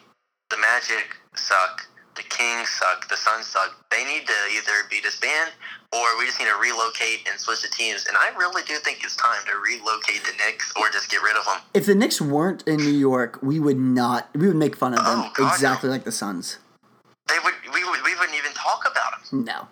the 0.49 0.57
Magic 0.57 1.15
suck, 1.35 1.87
the 2.15 2.23
Kings 2.23 2.69
suck, 2.69 3.07
the 3.09 3.17
Suns 3.17 3.47
suck. 3.47 3.75
They 3.91 4.03
need 4.05 4.27
to 4.27 4.39
either 4.55 4.87
be 4.89 5.01
disbanded 5.01 5.53
or 5.95 6.17
we 6.17 6.25
just 6.25 6.39
need 6.39 6.45
to 6.47 6.57
relocate 6.59 7.27
and 7.29 7.39
switch 7.39 7.61
the 7.61 7.69
teams. 7.69 8.05
And 8.07 8.17
I 8.17 8.35
really 8.37 8.63
do 8.63 8.75
think 8.77 8.99
it's 9.03 9.15
time 9.15 9.39
to 9.45 9.53
relocate 9.57 10.23
the 10.25 10.33
Knicks 10.43 10.73
or 10.75 10.89
just 10.89 11.09
get 11.09 11.21
rid 11.21 11.35
of 11.37 11.45
them. 11.45 11.59
If 11.73 11.85
the 11.85 11.95
Knicks 11.95 12.19
weren't 12.19 12.63
in 12.67 12.77
New 12.77 12.91
York, 12.97 13.39
we 13.41 13.59
would 13.59 13.79
not. 13.79 14.29
We 14.35 14.47
would 14.47 14.55
make 14.57 14.75
fun 14.75 14.93
of 14.93 14.99
them 14.99 15.19
Oh, 15.19 15.31
God, 15.33 15.53
exactly 15.53 15.89
like 15.89 16.03
the 16.03 16.11
Suns. 16.11 16.59
They 17.27 17.37
would. 17.43 17.53
We 17.73 17.83
would. 17.83 18.01
We 18.03 18.13
wouldn't 18.15 18.37
even 18.37 18.51
talk 18.53 18.81
about 18.89 19.29
them. 19.31 19.45
No. 19.45 19.67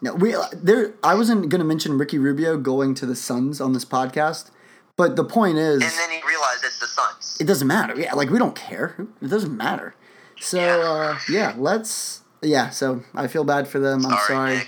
No, 0.00 0.14
we 0.14 0.34
there. 0.52 0.94
I 1.04 1.14
wasn't 1.14 1.48
going 1.48 1.60
to 1.60 1.64
mention 1.64 1.96
Ricky 1.96 2.18
Rubio 2.18 2.56
going 2.56 2.94
to 2.96 3.06
the 3.06 3.14
Suns 3.14 3.60
on 3.60 3.72
this 3.72 3.84
podcast, 3.84 4.50
but 4.96 5.14
the 5.14 5.24
point 5.24 5.58
is, 5.58 5.74
And 5.82 5.92
then 5.92 6.10
he 6.10 6.20
realized 6.26 6.64
it's 6.64 6.80
the 6.80 6.86
Suns. 6.88 7.36
it 7.40 7.44
doesn't 7.44 7.68
matter. 7.68 7.94
Yeah, 7.98 8.14
like 8.14 8.28
we 8.30 8.38
don't 8.38 8.56
care. 8.56 8.96
It 9.20 9.28
doesn't 9.28 9.56
matter. 9.56 9.94
So 10.40 10.58
Yeah. 10.58 10.76
uh, 10.88 11.18
yeah, 11.30 11.54
let's. 11.56 12.22
Yeah, 12.42 12.70
so 12.70 13.04
I 13.14 13.28
feel 13.28 13.44
bad 13.44 13.68
for 13.68 13.78
them. 13.78 14.04
I'm 14.04 14.18
Sorry, 14.26 14.26
sorry. 14.26 14.62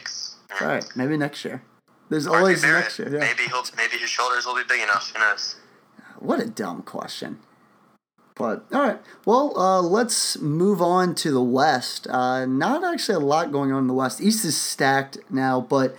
All 0.60 0.68
right, 0.68 0.84
maybe 0.94 1.16
next 1.16 1.44
year. 1.44 1.62
There's 2.10 2.26
always 2.26 2.62
next 2.62 2.98
year. 2.98 3.08
Yeah. 3.12 3.20
Maybe 3.20 3.44
he'll. 3.48 3.64
Maybe 3.76 3.96
his 3.96 4.10
shoulders 4.10 4.46
will 4.46 4.54
be 4.56 4.62
big 4.68 4.82
enough. 4.82 5.10
Who 5.12 5.18
knows? 5.20 5.56
What 6.18 6.40
a 6.40 6.46
dumb 6.46 6.82
question. 6.82 7.40
But 8.36 8.64
all 8.72 8.80
right, 8.80 9.00
well, 9.24 9.56
uh, 9.58 9.80
let's 9.80 10.38
move 10.40 10.82
on 10.82 11.14
to 11.16 11.30
the 11.30 11.42
West. 11.42 12.08
Uh, 12.08 12.46
not 12.46 12.82
actually 12.82 13.14
a 13.14 13.20
lot 13.20 13.52
going 13.52 13.72
on 13.72 13.78
in 13.82 13.86
the 13.86 13.94
West. 13.94 14.20
East 14.20 14.44
is 14.44 14.56
stacked 14.60 15.18
now, 15.30 15.60
but 15.60 15.94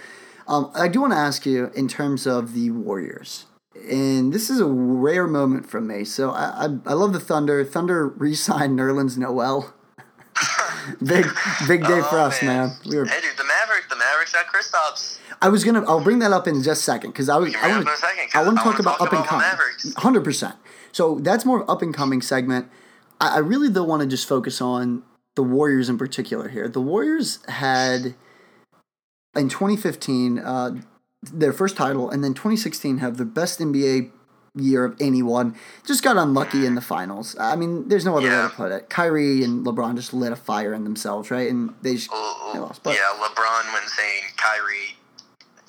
um, 0.48 0.70
I 0.76 0.90
do 0.90 1.02
want 1.02 1.14
to 1.14 1.18
ask 1.18 1.46
you 1.46 1.72
in 1.76 1.88
terms 1.88 2.28
of 2.28 2.54
the 2.54 2.72
Warriors. 2.72 3.46
And 3.90 4.34
this 4.34 4.50
is 4.50 4.60
a 4.60 4.66
rare 4.66 5.28
moment 5.28 5.70
from 5.70 5.88
me. 5.88 6.04
So 6.04 6.32
I, 6.32 6.66
I, 6.66 6.78
I 6.88 6.94
love 6.94 7.14
the 7.14 7.20
Thunder. 7.20 7.64
Thunder 7.64 8.08
re-signed 8.08 8.78
Nerlens 8.78 9.18
Noel. 9.18 9.74
big 11.04 11.26
big 11.68 11.82
day 11.82 12.02
for 12.10 12.20
Oh, 12.20 12.26
us, 12.26 12.42
man. 12.42 12.72
We 12.86 12.98
were. 12.98 13.06
Hey, 13.06 13.22
dude, 13.22 13.38
the 14.36 14.42
Mavericks. 14.44 14.66
The 14.66 14.70
Mavericks 14.72 14.72
got 14.72 14.92
Kristaps. 14.94 15.18
I 15.42 15.50
was 15.50 15.64
gonna. 15.64 15.84
I'll 15.86 16.04
bring 16.04 16.20
that 16.20 16.32
up 16.32 16.48
in 16.48 16.62
just 16.64 16.82
a 16.82 16.84
second 16.84 17.12
because 17.12 17.30
I 17.30 17.38
was. 17.38 17.54
I 17.56 17.68
want 17.70 17.74
up 17.74 17.82
in 17.82 17.88
a 17.88 17.98
second, 17.98 18.32
'cause 18.32 18.36
I 18.36 18.46
want 18.46 18.58
to 18.58 18.64
talk 18.64 18.80
about 18.80 19.02
up 19.02 19.14
and 19.14 19.26
coming. 19.26 19.48
Hundred 19.98 20.24
percent. 20.24 20.56
So 20.92 21.20
that's 21.20 21.46
more 21.46 21.70
up 21.70 21.82
and 21.82 21.94
coming 21.94 22.22
segment. 22.22 22.68
I, 23.20 23.36
I 23.36 23.38
really 23.40 23.70
though 23.70 23.84
want 23.84 24.02
to 24.02 24.08
just 24.08 24.28
focus 24.28 24.62
on 24.62 25.04
the 25.36 25.44
Warriors 25.44 25.90
in 25.90 25.98
particular 25.98 26.48
here. 26.50 26.68
The 26.70 26.82
Warriors 26.82 27.40
had 27.50 28.16
in 29.36 29.50
2015 29.50 30.40
uh, 30.40 30.76
their 31.22 31.52
first 31.52 31.76
title, 31.76 32.10
and 32.10 32.24
then 32.24 32.34
2016 32.34 33.00
have 33.00 33.18
the 33.18 33.26
best 33.26 33.60
NBA 33.60 34.12
year 34.56 34.86
of 34.86 34.96
anyone. 35.00 35.56
Just 35.86 36.04
got 36.04 36.18
unlucky 36.18 36.66
in 36.66 36.76
the 36.76 36.82
finals. 36.82 37.36
I 37.40 37.56
mean, 37.56 37.88
there's 37.88 38.06
no 38.06 38.18
other 38.18 38.30
way 38.30 38.50
to 38.50 38.50
put 38.56 38.72
it. 38.72 38.90
Kyrie 38.90 39.44
and 39.44 39.66
LeBron 39.66 39.96
just 39.96 40.14
lit 40.14 40.32
a 40.32 40.36
fire 40.36 40.74
in 40.74 40.84
themselves, 40.84 41.32
right? 41.32 41.50
And 41.50 41.74
they 41.82 41.96
just, 41.96 42.10
they 42.12 42.60
lost. 42.60 42.84
But 42.84 42.96
yeah, 42.96 43.14
LeBron 43.22 43.74
when 43.74 43.88
saying 43.88 44.24
Kyrie 44.38 44.96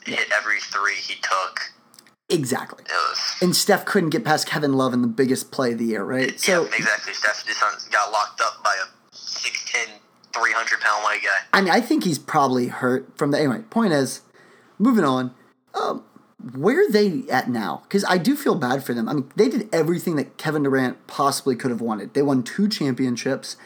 hit 0.04 0.28
every 0.36 0.60
three 0.60 0.94
he 0.94 1.14
took. 1.20 1.72
exactly. 2.28 2.84
Was. 2.88 3.36
And 3.42 3.56
Steph 3.56 3.84
couldn't 3.84 4.10
get 4.10 4.24
past 4.24 4.46
Kevin 4.46 4.72
Love 4.74 4.92
in 4.94 5.02
the 5.02 5.08
biggest 5.08 5.50
play 5.50 5.72
of 5.72 5.78
the 5.78 5.86
year, 5.86 6.04
right? 6.04 6.38
So 6.38 6.62
yeah, 6.62 6.76
exactly. 6.76 7.12
Steph 7.12 7.44
just 7.46 7.90
got 7.90 8.12
locked 8.12 8.40
up 8.40 8.62
by 8.62 8.74
a 8.74 9.14
6'10", 9.14 9.86
300 10.32 10.80
pound 10.80 11.02
white 11.02 11.22
guy. 11.22 11.46
I 11.52 11.60
mean, 11.60 11.72
I 11.72 11.80
think 11.80 12.04
he's 12.04 12.18
probably 12.18 12.68
hurt 12.68 13.16
from 13.16 13.30
the. 13.30 13.38
Anyway, 13.38 13.60
point 13.70 13.92
is, 13.92 14.20
moving 14.78 15.04
on. 15.04 15.34
Um, 15.74 16.04
where 16.38 16.86
are 16.86 16.90
they 16.90 17.24
at 17.30 17.48
now? 17.48 17.82
Because 17.84 18.04
I 18.04 18.18
do 18.18 18.36
feel 18.36 18.54
bad 18.54 18.84
for 18.84 18.92
them. 18.94 19.08
I 19.08 19.14
mean, 19.14 19.30
they 19.36 19.48
did 19.48 19.68
everything 19.72 20.16
that 20.16 20.36
Kevin 20.36 20.62
Durant 20.62 21.06
possibly 21.06 21.56
could 21.56 21.70
have 21.70 21.80
wanted. 21.80 22.14
They 22.14 22.22
won 22.22 22.42
two 22.42 22.68
championships, 22.68 23.56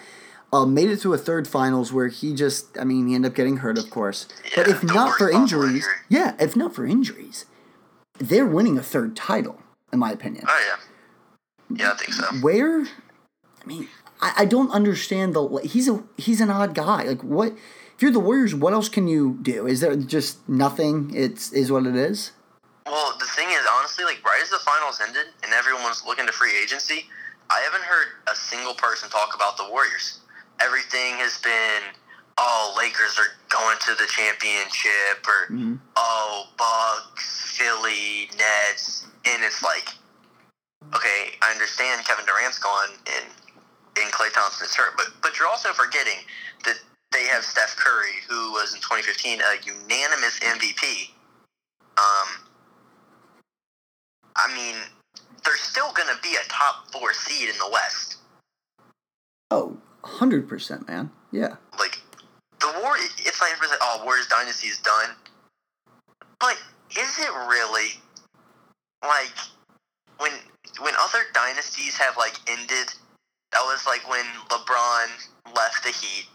uh, 0.53 0.67
made 0.67 0.89
it 0.89 1.01
to 1.01 1.13
a 1.13 1.19
third 1.19 1.49
finals 1.49 1.93
where 1.93 2.09
he 2.09 2.35
just. 2.35 2.79
I 2.79 2.85
mean, 2.85 3.09
he 3.09 3.15
ended 3.15 3.33
up 3.33 3.37
getting 3.37 3.59
hurt, 3.59 3.79
of 3.79 3.91
course. 3.91 4.29
but 4.55 4.69
if 4.69 4.85
not 4.85 5.19
for 5.19 5.31
injuries, 5.31 5.87
injury. 5.87 5.95
yeah, 6.09 6.37
if 6.39 6.57
not 6.57 6.75
for 6.75 6.87
injuries, 6.87 7.47
they're 8.19 8.47
winning 8.47 8.79
a 8.79 8.83
third 8.83 9.17
title, 9.17 9.61
in 9.93 9.99
my 9.99 10.13
opinion. 10.13 10.45
Oh 10.49 10.77
yeah, 11.71 11.77
yeah, 11.77 11.93
I 11.93 11.97
think 11.97 12.13
so. 12.13 12.27
where 12.41 12.83
I 12.83 13.67
mean, 13.67 13.89
I, 14.21 14.35
I 14.39 14.45
don't 14.45 14.71
understand 14.71 15.35
the 15.35 15.59
he's 15.65 15.89
a 15.89 16.03
he's 16.17 16.41
an 16.41 16.51
odd 16.51 16.75
guy. 16.75 17.03
Like 17.03 17.25
what 17.25 17.53
if 17.95 18.03
you're 18.03 18.13
the 18.13 18.21
Warriors, 18.21 18.55
what 18.55 18.73
else 18.73 18.89
can 18.89 19.09
you 19.09 19.39
do? 19.43 19.67
Is 19.67 19.81
there 19.81 19.95
just 19.97 20.49
nothing? 20.49 21.13
It's 21.15 21.53
is 21.53 21.71
what 21.71 21.87
it 21.87 21.97
is? 21.97 22.33
Well, 22.91 23.15
the 23.19 23.27
thing 23.27 23.49
is, 23.51 23.63
honestly, 23.79 24.05
like 24.05 24.25
right 24.25 24.41
as 24.43 24.51
the 24.51 24.59
finals 24.59 25.01
ended 25.01 25.27
and 25.45 25.53
everyone 25.53 25.85
was 25.85 26.03
looking 26.05 26.27
to 26.27 26.33
free 26.33 26.53
agency, 26.61 27.07
I 27.51 27.61
haven't 27.61 27.83
heard 27.83 28.09
a 28.31 28.35
single 28.37 28.75
person 28.75 29.09
talk 29.11 29.35
about 29.35 29.57
the 29.57 29.65
Warriors. 29.71 30.21
Everything 30.61 31.17
has 31.19 31.39
been, 31.39 31.95
oh, 32.39 32.75
Lakers 32.77 33.19
are 33.19 33.31
going 33.49 33.77
to 33.87 33.95
the 33.95 34.07
championship, 34.07 35.23
or 35.27 35.53
Mm-hmm. 35.55 35.75
oh, 35.97 36.49
Bucks, 36.59 37.55
Philly, 37.57 38.31
Nets, 38.37 39.07
and 39.25 39.43
it's 39.43 39.63
like, 39.63 39.89
okay, 40.95 41.35
I 41.43 41.53
understand 41.53 42.05
Kevin 42.05 42.25
Durant's 42.27 42.59
gone 42.59 42.91
and 43.17 43.27
and 44.01 44.13
Klay 44.13 44.33
Thompson 44.33 44.65
is 44.67 44.75
hurt, 44.75 44.97
but 44.97 45.07
but 45.23 45.39
you're 45.39 45.49
also 45.49 45.73
forgetting 45.73 46.25
that 46.65 46.79
they 47.13 47.25
have 47.27 47.45
Steph 47.45 47.77
Curry, 47.77 48.23
who 48.29 48.53
was 48.53 48.73
in 48.75 48.81
2015 48.81 49.41
a 49.41 49.61
unanimous 49.67 50.39
MVP. 50.41 51.11
Um, 51.99 52.29
I 54.43 54.55
mean, 54.55 54.77
they're 55.45 55.57
still 55.57 55.93
going 55.93 56.09
to 56.09 56.21
be 56.23 56.35
a 56.35 56.49
top 56.49 56.91
four 56.93 57.13
seed 57.13 57.49
in 57.49 57.59
the 57.59 57.69
West. 57.71 58.17
Oh, 59.51 59.77
100%, 60.03 60.89
man. 60.89 61.11
Yeah. 61.33 61.57
Like 61.79 62.01
the 62.61 62.73
war, 62.83 62.95
it's 62.99 63.41
like 63.41 63.53
oh, 63.81 64.03
Warriors 64.05 64.27
dynasty 64.27 64.69
is 64.69 64.79
done. 64.79 65.11
But 66.39 66.57
is 66.99 67.19
it 67.19 67.31
really? 67.49 68.01
Like 69.03 69.33
when 70.19 70.33
when 70.81 70.95
other 71.01 71.25
dynasties 71.33 71.97
have 71.97 72.17
like 72.17 72.35
ended, 72.49 72.93
that 73.53 73.63
was 73.65 73.87
like 73.87 74.09
when 74.09 74.25
LeBron 74.49 75.09
left 75.55 75.85
the 75.85 75.91
Heat, 75.91 76.27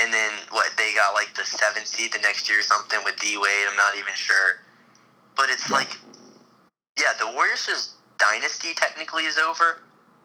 and 0.00 0.12
then 0.12 0.32
what 0.50 0.70
they 0.76 0.94
got 0.94 1.14
like 1.14 1.34
the 1.34 1.44
seventh 1.44 1.86
seed 1.86 2.12
the 2.12 2.20
next 2.20 2.48
year 2.48 2.60
or 2.60 2.62
something 2.62 2.98
with 3.04 3.16
D 3.18 3.36
Wade. 3.36 3.66
I'm 3.70 3.76
not 3.76 3.96
even 3.96 4.14
sure, 4.14 4.60
but 5.36 5.48
it's 5.48 5.70
like, 5.70 5.96
yeah, 6.98 7.12
the 7.18 7.30
Warriors' 7.32 7.94
dynasty 8.18 8.74
technically 8.74 9.24
is 9.24 9.38
over, 9.38 9.78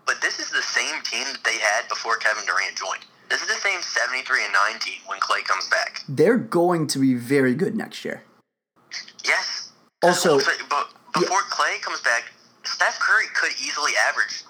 but 0.05 0.21
this 0.21 0.39
is 0.39 0.49
the 0.49 0.61
same 0.61 1.01
team 1.03 1.25
that 1.31 1.43
they 1.43 1.57
had 1.57 1.87
before 1.89 2.17
Kevin 2.17 2.43
Durant 2.45 2.75
joined. 2.75 3.05
This 3.29 3.41
is 3.41 3.47
the 3.47 3.53
same 3.61 3.81
73 3.81 4.43
and 4.45 4.53
19 4.53 4.93
when 5.07 5.19
Klay 5.19 5.43
comes 5.45 5.67
back. 5.69 6.01
They're 6.09 6.37
going 6.37 6.87
to 6.87 6.99
be 6.99 7.13
very 7.15 7.55
good 7.55 7.75
next 7.75 8.03
year. 8.05 8.23
Yes. 9.23 9.71
Also- 10.01 10.39
but 10.69 10.89
before 11.13 11.41
Klay 11.43 11.81
comes 11.81 12.01
back, 12.01 12.31
Steph 12.63 12.99
Curry 12.99 13.25
could 13.33 13.51
easily 13.61 13.91
average 14.09 14.43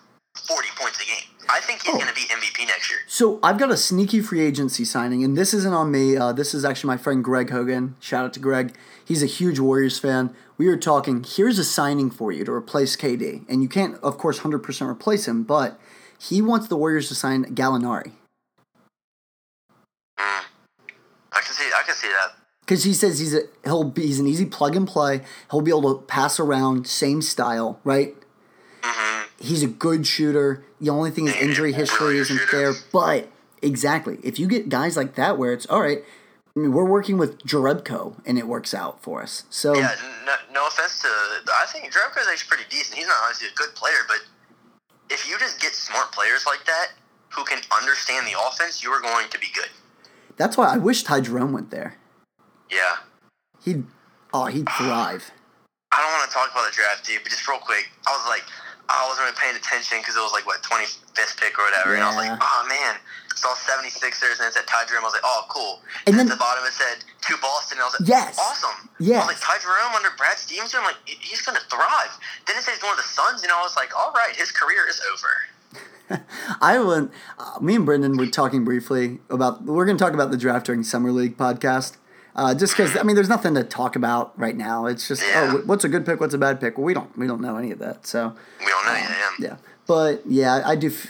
40 0.47 0.67
points 0.75 0.99
a 1.01 1.05
game. 1.05 1.29
I 1.49 1.59
think 1.59 1.81
he's 1.83 1.93
Oh. 1.93 1.97
going 1.97 2.07
to 2.07 2.13
be 2.15 2.25
MVP 2.31 2.65
next 2.65 2.89
year. 2.89 2.99
So 3.07 3.39
I've 3.43 3.57
got 3.57 3.69
a 3.69 3.77
sneaky 3.77 4.21
free 4.21 4.41
agency 4.41 4.85
signing, 4.85 5.23
and 5.23 5.37
this 5.37 5.53
isn't 5.53 5.73
on 5.73 5.91
me. 5.91 6.17
Uh, 6.17 6.31
this 6.31 6.53
is 6.53 6.65
actually 6.65 6.87
my 6.87 6.97
friend 6.97 7.23
Greg 7.23 7.49
Hogan. 7.51 7.95
Shout 7.99 8.25
out 8.25 8.33
to 8.33 8.39
Greg. 8.39 8.75
He's 9.05 9.21
a 9.21 9.27
huge 9.27 9.59
Warriors 9.59 9.99
fan. 9.99 10.33
We 10.63 10.69
were 10.69 10.77
talking. 10.77 11.25
Here's 11.27 11.59
a 11.59 11.63
signing 11.65 12.09
for 12.09 12.31
you 12.31 12.45
to 12.45 12.51
replace 12.53 12.95
KD, 12.95 13.43
and 13.49 13.61
you 13.61 13.67
can't, 13.67 13.95
of 13.95 14.17
course, 14.17 14.37
hundred 14.37 14.59
percent 14.59 14.89
replace 14.89 15.27
him, 15.27 15.43
but 15.43 15.77
he 16.17 16.41
wants 16.41 16.69
the 16.69 16.77
Warriors 16.77 17.09
to 17.09 17.15
sign 17.15 17.43
Gallinari 17.53 18.13
Mm. 20.17 20.43
I 21.33 21.41
can 21.41 21.53
see. 21.53 21.65
I 21.65 21.81
can 21.85 21.95
see 21.95 22.07
that. 22.07 22.37
because 22.61 22.85
he 22.85 22.93
says 22.93 23.19
he's 23.19 23.33
a 23.33 23.41
he'll 23.65 23.83
be 23.83 24.03
he's 24.03 24.21
an 24.21 24.27
easy 24.27 24.45
plug 24.45 24.77
and 24.77 24.87
play. 24.87 25.19
He'll 25.51 25.59
be 25.59 25.71
able 25.71 25.95
to 25.95 26.01
pass 26.05 26.39
around, 26.39 26.87
same 26.87 27.21
style, 27.21 27.81
right? 27.83 28.15
hmm 28.81 29.23
he's 29.41 29.63
a 29.63 29.67
good 29.67 30.07
shooter. 30.07 30.63
The 30.79 30.89
only 30.91 31.11
thing 31.11 31.27
is 31.27 31.35
injury 31.35 31.73
history 31.73 32.19
isn't 32.19 32.39
there. 32.53 32.71
But 32.93 33.27
exactly, 33.61 34.17
if 34.23 34.39
you 34.39 34.47
get 34.47 34.69
guys 34.69 34.95
like 34.95 35.15
that, 35.15 35.37
where 35.37 35.51
it's 35.51 35.65
all 35.65 35.81
right. 35.81 36.05
I 36.55 36.59
mean, 36.59 36.71
we're 36.71 36.85
working 36.85 37.17
with 37.17 37.39
Jerebko, 37.39 38.21
and 38.27 38.37
it 38.37 38.47
works 38.47 38.73
out 38.75 39.01
for 39.01 39.23
us. 39.23 39.43
So 39.49 39.73
Yeah, 39.75 39.95
no, 40.25 40.35
no 40.53 40.67
offense 40.67 41.01
to. 41.01 41.07
I 41.07 41.65
think 41.67 41.91
Jerebko's 41.91 42.27
actually 42.31 42.47
pretty 42.47 42.69
decent. 42.69 42.97
He's 42.97 43.07
not 43.07 43.15
obviously 43.23 43.47
a 43.47 43.55
good 43.55 43.73
player, 43.75 44.05
but 44.07 44.19
if 45.09 45.27
you 45.27 45.37
just 45.39 45.59
get 45.59 45.73
smart 45.73 46.11
players 46.11 46.45
like 46.45 46.63
that 46.65 46.89
who 47.29 47.43
can 47.43 47.59
understand 47.75 48.27
the 48.27 48.37
offense, 48.39 48.83
you 48.83 48.91
are 48.91 49.01
going 49.01 49.29
to 49.29 49.39
be 49.39 49.47
good. 49.55 49.69
that's 50.37 50.55
why 50.57 50.67
I 50.67 50.77
wish 50.77 51.03
Ty 51.03 51.21
Jerome 51.21 51.53
went 51.53 51.71
there. 51.71 51.97
Yeah. 52.71 52.97
He'd 53.63 53.85
oh 54.33 54.45
he'd 54.45 54.67
thrive. 54.77 55.31
I 55.91 56.01
don't 56.01 56.11
want 56.11 56.29
to 56.29 56.33
talk 56.33 56.51
about 56.51 56.65
the 56.69 56.75
draft, 56.75 57.05
dude, 57.05 57.21
but 57.23 57.29
just 57.31 57.47
real 57.47 57.59
quick, 57.59 57.89
I 58.07 58.11
was 58.11 58.25
like, 58.27 58.43
I 58.89 59.07
wasn't 59.07 59.25
really 59.25 59.37
paying 59.39 59.55
attention 59.55 59.99
because 59.99 60.15
it 60.15 60.21
was 60.21 60.31
like, 60.33 60.45
what, 60.45 60.61
25th 60.63 61.39
pick 61.39 61.57
or 61.57 61.63
whatever. 61.65 61.95
And 61.95 62.03
I 62.03 62.07
was 62.07 62.17
like, 62.19 62.31
oh, 62.35 62.61
man. 62.67 62.95
Saw 63.35 63.55
76ers 63.55 64.37
and 64.39 64.47
it 64.47 64.53
said 64.53 64.67
Ty 64.67 64.85
Jerome. 64.85 65.01
I 65.03 65.07
was 65.07 65.13
like, 65.13 65.25
oh, 65.25 65.45
cool. 65.49 65.81
And 66.05 66.13
And, 66.13 66.19
then- 66.19 66.27
at 66.27 66.33
the 66.35 66.39
bottom 66.39 66.63
it 66.65 66.71
said 66.73 67.03
to 67.27 67.37
Boston. 67.41 67.77
And 67.79 67.83
I 67.83 67.85
was 67.89 67.95
like, 67.99 68.07
Yes. 68.09 68.37
awesome. 68.39 68.89
Yeah. 68.99 69.15
I 69.23 69.25
was 69.25 69.35
like, 69.35 69.41
Ty 69.41 69.57
Jerome 69.63 69.95
under 69.95 70.09
Brad 70.17 70.37
Stevenson. 70.37 70.79
I'm 70.81 70.85
like, 70.85 71.01
he's 71.05 71.41
going 71.41 71.57
to 71.57 71.63
thrive. 71.67 72.13
Then 72.45 72.57
it 72.57 72.63
says 72.63 72.77
going 72.79 72.93
to 72.95 73.01
the 73.01 73.07
Suns. 73.07 73.41
And 73.43 73.51
I 73.51 73.61
was 73.63 73.75
like, 73.75 73.95
all 73.97 74.11
right, 74.13 74.35
his 74.35 74.51
career 74.51 74.85
is 74.87 75.01
over. 75.11 76.23
I 76.61 76.77
went. 76.79 77.11
Uh, 77.39 77.57
me 77.61 77.75
and 77.75 77.85
Brendan 77.85 78.17
were 78.17 78.27
talking 78.27 78.63
briefly 78.65 79.19
about. 79.29 79.63
We're 79.63 79.85
going 79.85 79.97
to 79.97 80.03
talk 80.03 80.13
about 80.13 80.29
the 80.31 80.37
draft 80.37 80.65
during 80.67 80.83
summer 80.83 81.11
league 81.11 81.37
podcast. 81.37 81.97
Uh, 82.35 82.55
just 82.55 82.73
because 82.73 82.97
I 82.97 83.03
mean, 83.03 83.15
there's 83.15 83.29
nothing 83.29 83.53
to 83.55 83.63
talk 83.63 83.95
about 83.95 84.37
right 84.39 84.55
now. 84.57 84.87
It's 84.87 85.07
just 85.07 85.21
Yeah. 85.21 85.53
oh, 85.55 85.61
what's 85.65 85.83
a 85.83 85.89
good 85.89 86.05
pick, 86.05 86.19
what's 86.19 86.33
a 86.33 86.37
bad 86.39 86.59
pick. 86.59 86.77
Well, 86.77 86.85
we 86.85 86.93
don't 86.93 87.15
we 87.17 87.27
don't 87.27 87.41
know 87.41 87.57
any 87.57 87.71
of 87.71 87.79
that. 87.79 88.07
So 88.07 88.33
We 88.59 88.65
don't 88.65 88.85
know 88.85 88.93
yet. 88.93 89.09
Yeah. 89.09 89.47
yeah, 89.47 89.55
but 89.85 90.21
yeah, 90.25 90.61
I 90.65 90.75
do. 90.75 90.87
F- 90.87 91.07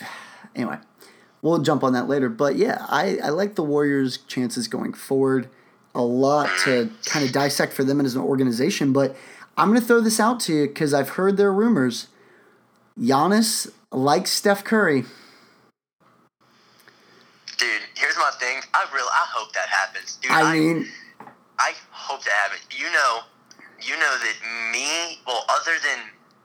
anyway, 0.55 0.77
we'll 1.41 1.59
jump 1.59 1.83
on 1.83 1.93
that 1.93 2.07
later. 2.09 2.27
But 2.29 2.57
yeah, 2.57 2.85
I 2.89 3.19
I 3.23 3.29
like 3.29 3.55
the 3.55 3.63
Warriors' 3.63 4.17
chances 4.27 4.67
going 4.67 4.93
forward. 4.93 5.49
A 5.95 6.01
lot 6.01 6.49
to 6.65 6.89
kind 7.05 7.23
of 7.23 7.31
dissect 7.31 7.71
for 7.71 7.83
them 7.83 8.01
as 8.01 8.15
an 8.15 8.21
organization, 8.21 8.91
but 8.93 9.15
I'm 9.55 9.69
going 9.69 9.79
to 9.79 9.85
throw 9.85 10.01
this 10.01 10.19
out 10.19 10.39
to 10.41 10.53
you 10.53 10.67
because 10.67 10.91
I've 10.91 11.09
heard 11.09 11.37
their 11.37 11.53
rumors. 11.53 12.07
Giannis 12.99 13.69
likes 13.91 14.31
Steph 14.31 14.63
Curry. 14.63 15.05
Dude, 17.57 17.69
here's 17.95 18.17
my 18.17 18.31
thing. 18.39 18.59
I 18.73 18.87
really, 18.91 19.07
I 19.11 19.25
hope 19.35 19.53
that 19.53 19.69
happens. 19.69 20.17
Dude, 20.21 20.31
I 20.31 20.51
mean, 20.57 20.87
I 21.59 21.73
hope 21.91 22.23
to 22.23 22.31
have 22.43 22.51
it. 22.53 22.61
You 22.71 22.89
know, 22.91 23.21
you 23.81 23.95
know 23.99 24.13
that 24.17 24.35
me. 24.71 25.19
Well, 25.27 25.45
other 25.49 25.77
than 25.83 25.99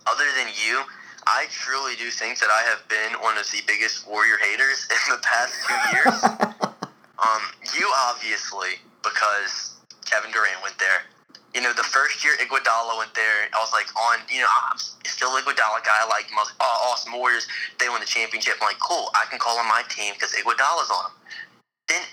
other 0.06 0.26
than 0.36 0.48
you, 0.54 0.82
I 1.26 1.46
truly 1.50 1.96
do 1.96 2.10
think 2.10 2.38
that 2.40 2.50
I 2.50 2.62
have 2.68 2.86
been 2.88 3.20
one 3.20 3.36
of 3.38 3.44
the 3.50 3.60
biggest 3.66 4.08
Warrior 4.08 4.38
haters 4.38 4.88
in 4.90 5.02
the 5.12 5.20
past 5.20 5.52
two 5.66 5.80
years. 5.92 6.16
um, 7.20 7.42
you 7.76 7.84
obviously 8.08 8.80
because 9.02 9.76
Kevin 10.04 10.30
Durant 10.30 10.62
went 10.62 10.78
there. 10.78 11.04
You 11.54 11.64
know, 11.64 11.72
the 11.72 11.86
first 11.86 12.22
year 12.22 12.36
Iguodala 12.36 12.98
went 12.98 13.14
there, 13.14 13.48
I 13.52 13.58
was 13.58 13.72
like 13.72 13.88
on. 13.96 14.20
You 14.28 14.40
know, 14.44 14.52
I'm 14.70 14.78
still 15.04 15.32
Iguodala 15.40 15.80
guy. 15.84 15.96
I 15.96 16.06
like 16.08 16.28
him. 16.28 16.36
I 16.36 16.44
was 16.44 16.52
like, 16.52 16.60
oh, 16.60 16.90
awesome 16.92 17.16
Warriors. 17.16 17.48
They 17.80 17.88
won 17.88 18.00
the 18.00 18.06
championship. 18.06 18.60
I'm 18.60 18.68
like, 18.68 18.80
cool. 18.80 19.10
I 19.16 19.24
can 19.30 19.38
call 19.38 19.58
on 19.58 19.66
my 19.66 19.82
team 19.88 20.14
because 20.14 20.32
Iguodala's 20.36 20.90
on 20.92 21.08
them. 21.08 21.16
Then 21.88 22.04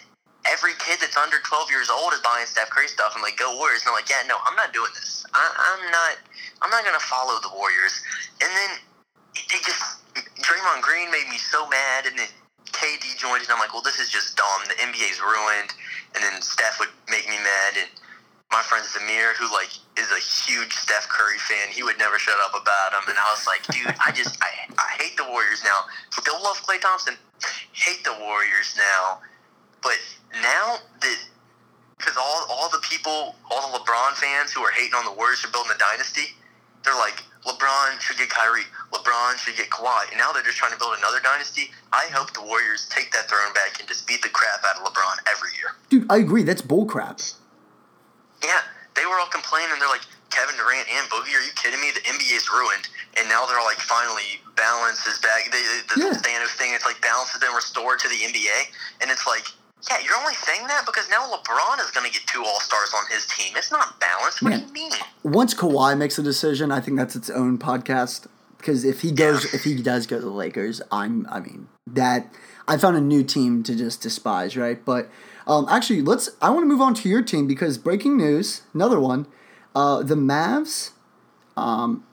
every 0.49 0.73
kid 0.79 1.01
that's 1.01 1.17
under 1.17 1.37
12 1.41 1.69
years 1.69 1.89
old 1.89 2.13
is 2.13 2.21
buying 2.21 2.45
Steph 2.45 2.69
Curry 2.69 2.87
stuff. 2.87 3.13
I'm 3.15 3.21
like, 3.21 3.37
go 3.37 3.55
Warriors. 3.57 3.81
And 3.83 3.89
I'm 3.89 3.97
like, 3.97 4.09
yeah, 4.09 4.21
no, 4.27 4.37
I'm 4.45 4.55
not 4.55 4.73
doing 4.73 4.91
this. 4.93 5.25
I, 5.33 5.41
I'm 5.41 5.91
not. 5.91 6.13
I'm 6.61 6.71
not 6.71 6.85
gonna 6.85 7.03
follow 7.03 7.37
the 7.41 7.51
Warriors. 7.53 8.01
And 8.41 8.49
then 8.49 8.71
they 9.35 9.59
just 9.59 9.99
Draymond 10.39 10.81
Green 10.81 11.11
made 11.11 11.27
me 11.27 11.37
so 11.37 11.67
mad, 11.67 12.05
and 12.05 12.17
then 12.17 12.29
KD 12.71 13.17
joined, 13.17 13.43
and 13.43 13.51
I'm 13.51 13.59
like, 13.59 13.73
well, 13.73 13.83
this 13.83 13.99
is 13.99 14.09
just 14.09 14.37
dumb. 14.37 14.61
The 14.67 14.75
NBA's 14.79 15.19
ruined. 15.19 15.73
And 16.15 16.23
then 16.23 16.41
Steph 16.41 16.79
would 16.79 16.93
make 17.09 17.27
me 17.27 17.35
mad, 17.35 17.75
and 17.75 17.91
my 18.51 18.61
friend 18.61 18.85
Zamir, 18.87 19.35
who 19.35 19.51
like 19.51 19.71
is 19.97 20.07
a 20.11 20.21
huge 20.21 20.71
Steph 20.73 21.09
Curry 21.09 21.37
fan, 21.39 21.67
he 21.71 21.83
would 21.83 21.97
never 21.97 22.19
shut 22.19 22.37
up 22.39 22.55
about 22.55 22.93
him. 22.93 23.09
And 23.09 23.17
I 23.17 23.27
was 23.31 23.47
like, 23.47 23.65
dude, 23.67 23.93
I 23.99 24.11
just 24.11 24.37
I, 24.41 24.71
I 24.77 24.95
hate 25.01 25.17
the 25.17 25.25
Warriors 25.27 25.63
now. 25.63 25.83
Still 26.11 26.41
love 26.43 26.61
Klay 26.63 26.79
Thompson. 26.79 27.15
Hate 27.73 28.03
the 28.03 28.15
Warriors 28.21 28.75
now. 28.77 29.19
But 29.83 29.99
now 30.41 30.77
that 31.01 31.17
because 31.97 32.17
all 32.17 32.45
all 32.49 32.69
the 32.69 32.81
people, 32.83 33.35
all 33.49 33.71
the 33.71 33.79
LeBron 33.79 34.13
fans 34.13 34.51
who 34.51 34.61
are 34.61 34.71
hating 34.71 34.93
on 34.93 35.05
the 35.05 35.11
Warriors 35.13 35.39
for 35.41 35.51
building 35.51 35.71
a 35.75 35.79
dynasty, 35.79 36.35
they're 36.83 36.95
like 36.95 37.23
LeBron 37.45 37.99
should 38.01 38.17
get 38.17 38.29
Kyrie, 38.29 38.65
LeBron 38.91 39.37
should 39.37 39.55
get 39.55 39.69
Kawhi, 39.69 40.09
and 40.09 40.17
now 40.17 40.31
they're 40.33 40.43
just 40.43 40.57
trying 40.57 40.73
to 40.73 40.79
build 40.79 40.97
another 40.97 41.19
dynasty. 41.21 41.69
I 41.93 42.09
hope 42.11 42.33
the 42.33 42.41
Warriors 42.41 42.87
take 42.89 43.11
that 43.13 43.29
throne 43.29 43.53
back 43.53 43.79
and 43.79 43.87
just 43.87 44.07
beat 44.07 44.21
the 44.23 44.29
crap 44.29 44.63
out 44.65 44.81
of 44.81 44.83
LeBron 44.91 45.17
every 45.29 45.49
year. 45.61 45.77
dude, 45.89 46.09
I 46.11 46.17
agree. 46.17 46.43
That's 46.43 46.61
bullcrap. 46.61 47.21
Yeah, 48.43 48.61
they 48.95 49.05
were 49.05 49.17
all 49.19 49.29
complaining. 49.29 49.77
They're 49.79 49.87
like, 49.89 50.05
Kevin 50.29 50.55
Durant 50.57 50.89
and 50.91 51.07
Boogie, 51.09 51.31
are 51.37 51.45
you 51.45 51.53
kidding 51.55 51.79
me? 51.79 51.91
The 51.95 52.01
NBA's 52.01 52.49
ruined. 52.51 52.89
And 53.17 53.29
now 53.29 53.45
they're 53.45 53.63
like, 53.63 53.77
finally, 53.79 54.41
balance 54.57 55.05
is 55.07 55.17
back. 55.19 55.47
They, 55.49 55.61
the 55.95 56.01
Yeah. 56.01 56.19
Thanos 56.19 56.51
thing, 56.59 56.73
it's 56.75 56.83
like 56.83 56.99
balance 57.01 57.29
has 57.31 57.39
been 57.39 57.53
restored 57.55 57.99
to 57.99 58.09
the 58.09 58.19
NBA. 58.19 58.73
And 59.01 59.09
it's 59.09 59.25
like, 59.25 59.45
yeah, 59.89 59.97
you're 60.03 60.17
only 60.17 60.33
saying 60.33 60.67
that 60.67 60.85
because 60.85 61.09
now 61.09 61.25
LeBron 61.31 61.79
is 61.83 61.91
going 61.91 62.05
to 62.05 62.11
get 62.11 62.27
two 62.27 62.43
All 62.43 62.59
Stars 62.59 62.93
on 62.95 63.03
his 63.11 63.25
team. 63.27 63.53
It's 63.55 63.71
not 63.71 63.99
balanced. 63.99 64.41
What 64.41 64.49
Man. 64.49 64.59
do 64.61 64.65
you 64.67 64.73
mean? 64.73 64.91
Once 65.23 65.53
Kawhi 65.53 65.97
makes 65.97 66.17
a 66.17 66.23
decision, 66.23 66.71
I 66.71 66.79
think 66.79 66.97
that's 66.97 67.15
its 67.15 67.29
own 67.29 67.57
podcast. 67.57 68.27
Because 68.57 68.83
if 68.83 69.01
he 69.01 69.11
goes, 69.11 69.53
if 69.53 69.63
he 69.63 69.81
does 69.81 70.07
go 70.07 70.17
to 70.17 70.25
the 70.25 70.31
Lakers, 70.31 70.81
I'm, 70.91 71.27
I 71.29 71.39
mean, 71.39 71.67
that 71.85 72.33
I 72.67 72.77
found 72.77 72.97
a 72.97 73.01
new 73.01 73.23
team 73.23 73.61
to 73.63 73.75
just 73.75 74.01
despise, 74.01 74.57
right? 74.57 74.83
But 74.83 75.09
um, 75.45 75.67
actually, 75.69 76.01
let's. 76.01 76.29
I 76.41 76.49
want 76.49 76.63
to 76.63 76.67
move 76.67 76.81
on 76.81 76.95
to 76.95 77.09
your 77.09 77.21
team 77.21 77.45
because 77.47 77.77
breaking 77.77 78.17
news, 78.17 78.63
another 78.73 78.99
one, 78.99 79.27
uh, 79.75 80.01
the 80.01 80.15
Mavs. 80.15 80.91
Um, 81.55 82.05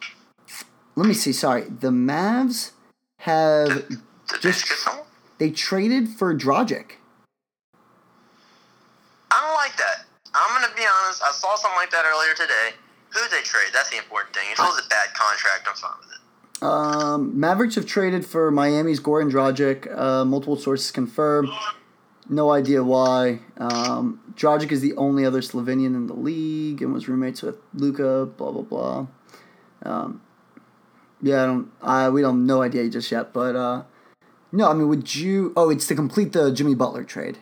let 0.95 1.07
me 1.07 1.14
see. 1.14 1.33
Sorry, 1.33 1.62
the 1.62 1.89
Mavs 1.91 2.73
have 3.18 3.89
Just- 4.41 4.70
they 5.39 5.51
traded 5.51 6.09
for 6.11 6.35
Dragic. 6.37 6.97
I 9.33 9.41
don't 9.41 9.57
like 9.57 9.76
that. 9.78 10.05
I'm 10.35 10.62
to 10.62 10.76
be 10.76 10.83
honest. 10.83 11.22
I 11.22 11.33
saw 11.33 11.57
something 11.57 11.76
like 11.76 11.91
that 11.91 12.05
earlier 12.05 12.35
today. 12.35 12.76
Who 13.11 13.20
they 13.30 13.43
trade? 13.43 13.68
That's 13.72 13.91
the 13.91 13.99
important 13.99 14.35
thing. 14.35 14.45
If 14.53 14.59
it 14.59 14.62
was 14.62 14.83
a 14.85 14.89
bad 14.89 15.12
contract, 15.14 15.68
I'm 15.68 15.74
fine 15.74 15.91
with 16.01 16.11
it. 16.12 16.22
Um, 16.62 17.39
Mavericks 17.39 17.74
have 17.74 17.87
traded 17.87 18.24
for 18.24 18.51
Miami's 18.51 19.01
Goran 19.01 19.30
Dragic. 19.30 19.91
Uh, 19.99 20.24
multiple 20.24 20.57
sources 20.57 20.91
confirm. 20.91 21.51
No 22.28 22.53
idea 22.53 22.85
why. 22.85 23.41
Um, 23.59 24.20
Dragic 24.35 24.70
is 24.70 24.80
the 24.80 24.95
only 24.97 25.24
other 25.24 25.41
Slovenian 25.41 25.95
in 25.95 26.07
the 26.07 26.14
league 26.14 26.80
and 26.80 26.93
was 26.93 27.09
roommates 27.09 27.43
with 27.43 27.57
Luka. 27.74 28.26
Blah 28.26 28.53
blah 28.53 28.62
blah. 28.62 29.07
Um, 29.83 30.22
yeah, 31.20 31.43
I 31.43 31.47
don't. 31.47 31.70
I 31.83 32.09
we 32.09 32.22
don't 32.22 32.47
no 32.47 32.62
idea 32.62 32.89
just 32.89 33.11
yet. 33.11 33.33
But 33.33 33.57
uh, 33.57 33.83
no, 34.53 34.70
I 34.70 34.74
mean, 34.74 34.89
would 34.89 35.14
you? 35.14 35.53
Oh, 35.57 35.68
it's 35.68 35.87
to 35.89 35.95
complete 35.95 36.33
the 36.33 36.53
Jimmy 36.53 36.74
Butler 36.74 37.05
trade. 37.05 37.39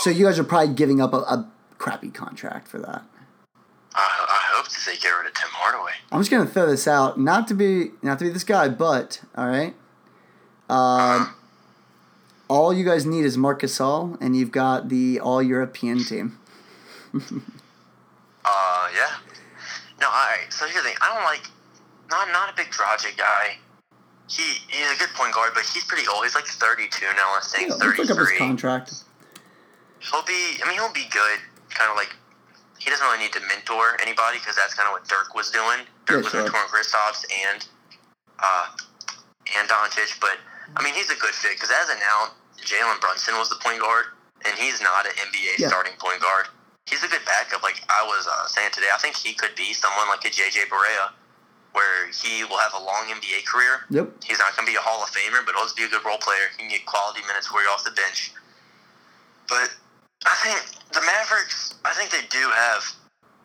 So 0.00 0.10
you 0.10 0.24
guys 0.24 0.38
are 0.38 0.44
probably 0.44 0.74
giving 0.74 1.00
up 1.00 1.12
a, 1.12 1.18
a 1.18 1.50
crappy 1.78 2.10
contract 2.10 2.68
for 2.68 2.78
that. 2.78 3.04
I, 3.94 4.26
I 4.28 4.40
hope 4.54 4.68
that 4.68 4.82
they 4.86 4.96
get 4.96 5.08
rid 5.08 5.26
of 5.26 5.34
Tim 5.34 5.48
Hardaway. 5.52 5.92
I'm 6.12 6.20
just 6.20 6.30
gonna 6.30 6.46
throw 6.46 6.66
this 6.66 6.86
out, 6.86 7.18
not 7.18 7.48
to 7.48 7.54
be 7.54 7.92
not 8.02 8.18
to 8.18 8.26
be 8.26 8.30
this 8.30 8.44
guy, 8.44 8.68
but 8.68 9.20
all 9.36 9.46
right. 9.46 9.74
Um, 10.68 11.34
all 12.48 12.72
you 12.74 12.84
guys 12.84 13.06
need 13.06 13.24
is 13.24 13.36
Marc 13.38 13.62
Gasol, 13.62 14.18
and 14.20 14.36
you've 14.36 14.50
got 14.50 14.88
the 14.88 15.20
All 15.20 15.42
European 15.42 16.04
team. 16.04 16.38
Uh, 18.48 18.88
yeah. 18.94 19.16
No, 20.00 20.06
all 20.06 20.12
right. 20.12 20.46
So 20.50 20.66
here's 20.66 20.76
the 20.76 20.90
thing. 20.90 20.96
I 21.02 21.12
don't 21.12 21.24
like. 21.24 21.42
No, 22.10 22.18
I'm 22.18 22.30
not 22.30 22.52
a 22.52 22.56
big 22.56 22.66
Dragic 22.66 23.16
guy. 23.16 23.58
He 24.28 24.42
he's 24.68 24.92
a 24.92 24.98
good 24.98 25.08
point 25.14 25.34
guard, 25.34 25.50
but 25.54 25.64
he's 25.64 25.84
pretty 25.84 26.06
old. 26.06 26.22
He's 26.22 26.36
like 26.36 26.46
32 26.46 27.06
now. 27.06 27.12
I 27.16 27.40
think 27.42 27.70
Yeah, 27.70 27.74
let's 27.74 27.98
look 27.98 28.10
up 28.10 28.18
his 28.18 28.38
contract. 28.38 28.92
He'll 30.00 30.22
be. 30.24 30.60
I 30.62 30.68
mean, 30.68 30.78
he'll 30.78 30.92
be 30.92 31.08
good. 31.10 31.38
Kind 31.70 31.90
of 31.90 31.96
like 31.96 32.14
he 32.78 32.90
doesn't 32.90 33.04
really 33.06 33.18
need 33.24 33.32
to 33.32 33.40
mentor 33.48 33.96
anybody 34.00 34.38
because 34.38 34.54
that's 34.56 34.74
kind 34.74 34.86
of 34.86 34.92
what 34.92 35.08
Dirk 35.08 35.34
was 35.34 35.50
doing. 35.50 35.84
Dirk 36.06 36.22
Yeah, 36.22 36.28
was 36.28 36.32
mentoring 36.36 36.68
Kristaps 36.68 37.24
and 37.48 37.66
uh 38.38 38.68
and 39.56 39.68
Doncic, 39.68 40.20
but 40.20 40.36
I 40.76 40.82
mean 40.84 40.94
he's 40.94 41.10
a 41.10 41.16
good 41.16 41.32
fit 41.34 41.56
because 41.56 41.70
as 41.70 41.88
of 41.90 41.96
now, 41.98 42.32
Jalen 42.60 43.00
Brunson 43.00 43.34
was 43.36 43.48
the 43.48 43.56
point 43.62 43.80
guard, 43.80 44.12
and 44.44 44.54
he's 44.58 44.80
not 44.80 45.06
an 45.06 45.12
NBA 45.16 45.58
Yeah. 45.58 45.68
starting 45.68 45.94
point 45.98 46.20
guard. 46.20 46.46
He's 46.86 47.02
a 47.02 47.08
good 47.08 47.24
backup. 47.26 47.62
Like 47.62 47.82
I 47.90 48.04
was 48.06 48.28
uh, 48.30 48.46
saying 48.46 48.70
today, 48.72 48.88
I 48.94 48.98
think 48.98 49.16
he 49.16 49.34
could 49.34 49.54
be 49.56 49.72
someone 49.72 50.06
like 50.08 50.24
a 50.24 50.30
JJ 50.30 50.68
Barea, 50.70 51.10
where 51.72 52.06
he 52.12 52.44
will 52.44 52.58
have 52.58 52.74
a 52.74 52.82
long 52.84 53.10
NBA 53.10 53.44
career. 53.44 53.82
Yep. 53.90 54.22
He's 54.22 54.38
not 54.38 54.54
going 54.54 54.66
to 54.66 54.70
be 54.72 54.76
a 54.76 54.80
Hall 54.80 55.02
of 55.02 55.10
Famer, 55.10 55.44
but 55.44 55.54
he'll 55.56 55.64
just 55.64 55.76
be 55.76 55.82
a 55.84 55.88
good 55.88 56.04
role 56.04 56.18
player. 56.18 56.46
He 56.54 56.62
can 56.62 56.68
get 56.70 56.86
quality 56.86 57.20
minutes 57.26 57.50
where 57.52 57.62
you're 57.64 57.72
off 57.72 57.82
the 57.82 57.90
bench. 57.90 58.30
But 59.48 59.74
I 60.24 60.34
think 60.42 60.58
the 60.92 61.00
Mavericks, 61.04 61.74
I 61.84 61.92
think 61.92 62.10
they 62.10 62.24
do 62.30 62.48
have 62.54 62.82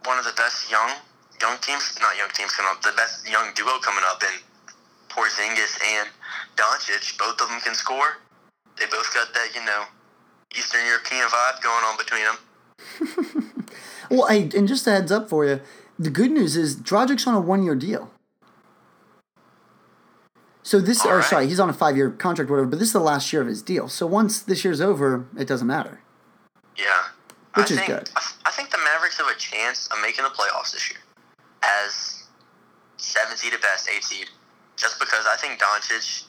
one 0.05 0.17
of 0.17 0.25
the 0.25 0.33
best 0.37 0.71
young 0.71 0.91
young 1.41 1.57
teams, 1.59 1.97
not 1.99 2.15
young 2.17 2.29
teams 2.29 2.51
coming 2.51 2.71
up, 2.71 2.81
the 2.81 2.93
best 2.95 3.27
young 3.27 3.51
duo 3.55 3.79
coming 3.79 4.03
up 4.05 4.21
in 4.23 4.39
Porzingis 5.09 5.81
and 5.83 6.07
Doncic. 6.55 7.17
Both 7.17 7.41
of 7.41 7.49
them 7.49 7.59
can 7.61 7.73
score. 7.73 8.17
They 8.77 8.85
both 8.85 9.11
got 9.13 9.33
that, 9.33 9.49
you 9.55 9.65
know, 9.65 9.85
Eastern 10.55 10.85
European 10.85 11.25
vibe 11.27 11.61
going 11.61 11.83
on 11.83 11.97
between 11.97 12.23
them. 12.23 12.37
Well, 14.11 14.27
hey, 14.27 14.49
and 14.57 14.67
just 14.67 14.85
a 14.87 14.91
heads 14.91 15.09
up 15.09 15.29
for 15.29 15.45
you, 15.45 15.61
the 15.97 16.09
good 16.09 16.31
news 16.31 16.57
is 16.57 16.75
Dragic's 16.75 17.25
on 17.25 17.33
a 17.33 17.39
one-year 17.39 17.75
deal. 17.75 18.11
So 20.63 20.81
this, 20.81 21.05
All 21.05 21.13
or 21.13 21.15
right. 21.19 21.25
sorry, 21.25 21.47
he's 21.47 21.61
on 21.61 21.69
a 21.69 21.73
five-year 21.73 22.11
contract, 22.11 22.51
whatever. 22.51 22.67
But 22.67 22.79
this 22.79 22.89
is 22.89 22.93
the 22.93 22.99
last 22.99 23.31
year 23.31 23.41
of 23.41 23.47
his 23.47 23.61
deal. 23.61 23.87
So 23.87 24.05
once 24.05 24.41
this 24.41 24.65
year's 24.65 24.81
over, 24.81 25.27
it 25.37 25.47
doesn't 25.47 25.65
matter. 25.65 26.01
Yeah. 26.77 26.85
Which 27.55 27.71
I 27.71 27.73
is 27.73 27.79
think, 27.79 27.87
good. 27.87 28.09
I, 28.15 28.21
I 28.45 28.51
think 28.51 28.71
the 28.71 28.77
Mavericks 28.83 29.17
have 29.17 29.27
a 29.27 29.37
chance 29.37 29.87
of 29.87 29.97
making 30.01 30.23
the 30.23 30.29
playoffs 30.31 30.71
this 30.71 30.89
year 30.89 30.99
as 31.63 32.23
seven 32.97 33.35
seed 33.37 33.53
at 33.53 33.61
best, 33.61 33.89
eight 33.89 34.03
seed, 34.03 34.27
just 34.77 34.99
because 34.99 35.25
I 35.27 35.35
think 35.37 35.59
Doncic 35.59 36.23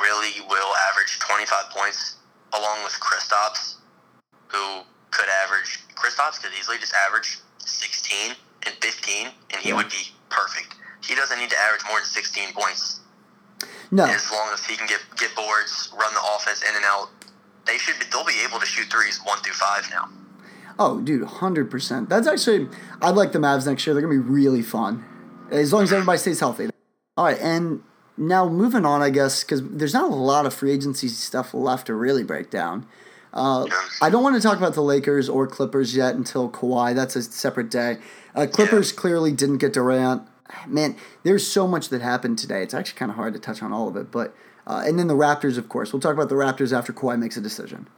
really 0.00 0.40
will 0.48 0.72
average 0.90 1.18
25 1.20 1.70
points 1.70 2.16
along 2.52 2.82
with 2.84 2.92
Kristaps, 2.94 3.76
who 4.48 4.82
could 5.10 5.26
average, 5.44 5.80
Kristaps 5.94 6.42
could 6.42 6.50
easily 6.58 6.78
just 6.78 6.92
average 7.06 7.38
16 7.58 8.34
and 8.66 8.74
15, 8.80 9.28
and 9.50 9.60
he 9.62 9.68
Yeah. 9.70 9.76
would 9.76 9.88
be 9.88 10.12
perfect. 10.30 10.74
He 11.02 11.14
doesn't 11.14 11.38
need 11.38 11.50
to 11.50 11.58
average 11.58 11.82
more 11.86 11.98
than 11.98 12.08
16 12.08 12.52
points 12.54 13.00
No, 13.90 14.04
as 14.06 14.30
long 14.32 14.52
as 14.52 14.64
he 14.64 14.76
can 14.76 14.86
get 14.86 15.00
get 15.16 15.34
boards, 15.36 15.90
run 15.96 16.12
the 16.14 16.20
offense 16.34 16.62
in 16.62 16.74
and 16.74 16.84
out. 16.84 17.10
They 17.66 17.78
should 17.78 17.98
be, 17.98 18.06
they'll 18.12 18.24
be 18.24 18.40
able 18.46 18.60
to 18.60 18.66
shoot 18.66 18.90
threes 18.90 19.20
one 19.24 19.38
through 19.38 19.54
five 19.54 19.88
now. 19.90 20.08
oh, 20.78 21.00
dude, 21.00 21.24
hundred 21.24 21.70
percent. 21.70 22.08
That's 22.08 22.26
actually, 22.26 22.68
I'd 23.00 23.14
like 23.14 23.32
the 23.32 23.38
Mavs 23.38 23.66
next 23.66 23.86
year. 23.86 23.94
They're 23.94 24.02
gonna 24.02 24.14
be 24.14 24.18
really 24.18 24.62
fun, 24.62 25.04
as 25.50 25.72
long 25.72 25.82
as 25.84 25.92
everybody 25.92 26.18
stays 26.18 26.40
healthy. 26.40 26.68
All 27.16 27.24
right, 27.26 27.38
and 27.40 27.82
now 28.16 28.48
moving 28.48 28.84
on, 28.84 29.02
I 29.02 29.10
guess, 29.10 29.42
because 29.44 29.62
there's 29.68 29.94
not 29.94 30.10
a 30.10 30.14
lot 30.14 30.46
of 30.46 30.54
free 30.54 30.72
agency 30.72 31.08
stuff 31.08 31.54
left 31.54 31.86
to 31.86 31.94
really 31.94 32.24
break 32.24 32.50
down. 32.50 32.86
Uh, 33.32 33.66
I 34.00 34.10
don't 34.10 34.22
want 34.22 34.36
to 34.36 34.42
talk 34.42 34.58
about 34.58 34.74
the 34.74 34.82
Lakers 34.82 35.28
or 35.28 35.46
Clippers 35.48 35.96
yet 35.96 36.14
until 36.14 36.48
Kawhi. 36.48 36.94
That's 36.94 37.16
a 37.16 37.22
separate 37.22 37.68
day. 37.70 37.98
Uh, 38.34 38.46
Clippers 38.46 38.92
clearly 38.92 39.32
didn't 39.32 39.58
get 39.58 39.72
Durant. 39.72 40.22
Man, 40.68 40.94
there's 41.24 41.44
so 41.44 41.66
much 41.66 41.88
that 41.88 42.00
happened 42.00 42.38
today. 42.38 42.62
It's 42.62 42.74
actually 42.74 42.96
kind 42.98 43.10
of 43.10 43.16
hard 43.16 43.32
to 43.34 43.40
touch 43.40 43.60
on 43.60 43.72
all 43.72 43.88
of 43.88 43.96
it. 43.96 44.12
But 44.12 44.36
uh, 44.66 44.82
and 44.86 44.98
then 44.98 45.08
the 45.08 45.14
Raptors, 45.14 45.58
of 45.58 45.68
course. 45.68 45.92
We'll 45.92 46.00
talk 46.00 46.14
about 46.14 46.28
the 46.28 46.34
Raptors 46.34 46.76
after 46.76 46.92
Kawhi 46.92 47.18
makes 47.18 47.36
a 47.36 47.40
decision. 47.40 47.88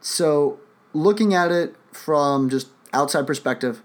So, 0.00 0.58
looking 0.92 1.34
at 1.34 1.52
it 1.52 1.74
from 1.92 2.50
just 2.50 2.68
outside 2.92 3.26
perspective, 3.26 3.82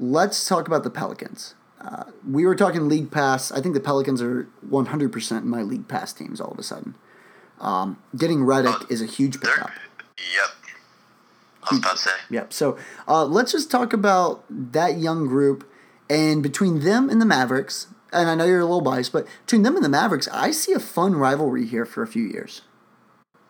let's 0.00 0.48
talk 0.48 0.66
about 0.66 0.82
the 0.82 0.90
Pelicans. 0.90 1.54
Uh, 1.80 2.04
we 2.28 2.46
were 2.46 2.56
talking 2.56 2.88
league 2.88 3.10
pass. 3.10 3.52
I 3.52 3.60
think 3.60 3.74
the 3.74 3.80
Pelicans 3.80 4.20
are 4.20 4.48
100% 4.68 5.38
in 5.38 5.48
my 5.48 5.62
league 5.62 5.88
pass 5.88 6.12
teams 6.12 6.40
all 6.40 6.50
of 6.50 6.58
a 6.58 6.62
sudden. 6.62 6.96
Um, 7.60 7.98
getting 8.16 8.40
Redick 8.40 8.90
is 8.90 9.00
a 9.00 9.06
huge 9.06 9.40
pickup. 9.40 9.70
yep. 10.18 10.50
I 11.62 11.74
was 11.74 11.78
about 11.78 11.96
to 11.96 12.02
say. 12.02 12.10
Yep. 12.30 12.52
So 12.52 12.78
uh, 13.08 13.24
let's 13.24 13.52
just 13.52 13.70
talk 13.70 13.92
about 13.92 14.44
that 14.50 14.98
young 14.98 15.26
group 15.26 15.68
and 16.08 16.42
between 16.42 16.80
them 16.80 17.10
and 17.10 17.20
the 17.20 17.26
Mavericks. 17.26 17.88
And 18.16 18.30
I 18.30 18.34
know 18.34 18.44
you're 18.44 18.60
a 18.60 18.64
little 18.64 18.80
biased, 18.80 19.12
but 19.12 19.26
between 19.44 19.62
them 19.62 19.76
and 19.76 19.84
the 19.84 19.88
Mavericks, 19.88 20.28
I 20.32 20.50
see 20.50 20.72
a 20.72 20.80
fun 20.80 21.14
rivalry 21.14 21.66
here 21.66 21.84
for 21.84 22.02
a 22.02 22.06
few 22.06 22.24
years. 22.24 22.62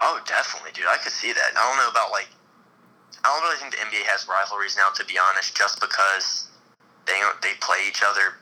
Oh, 0.01 0.21
definitely, 0.27 0.73
dude. 0.75 0.87
I 0.87 0.99
could 0.99 1.13
see 1.13 1.33
that. 1.33 1.51
I 1.57 1.63
don't 1.69 1.79
know 1.79 1.91
about 1.91 2.11
like. 2.11 2.29
I 3.25 3.35
don't 3.35 3.43
really 3.43 3.57
think 3.57 3.75
the 3.75 3.83
NBA 3.83 4.07
has 4.07 4.29
rivalries 4.29 4.77
now, 4.77 4.91
to 4.95 5.05
be 5.05 5.19
honest, 5.19 5.57
just 5.57 5.81
because 5.81 6.49
they 7.07 7.19
they 7.43 7.55
play 7.61 7.79
each 7.89 8.03
other 8.03 8.35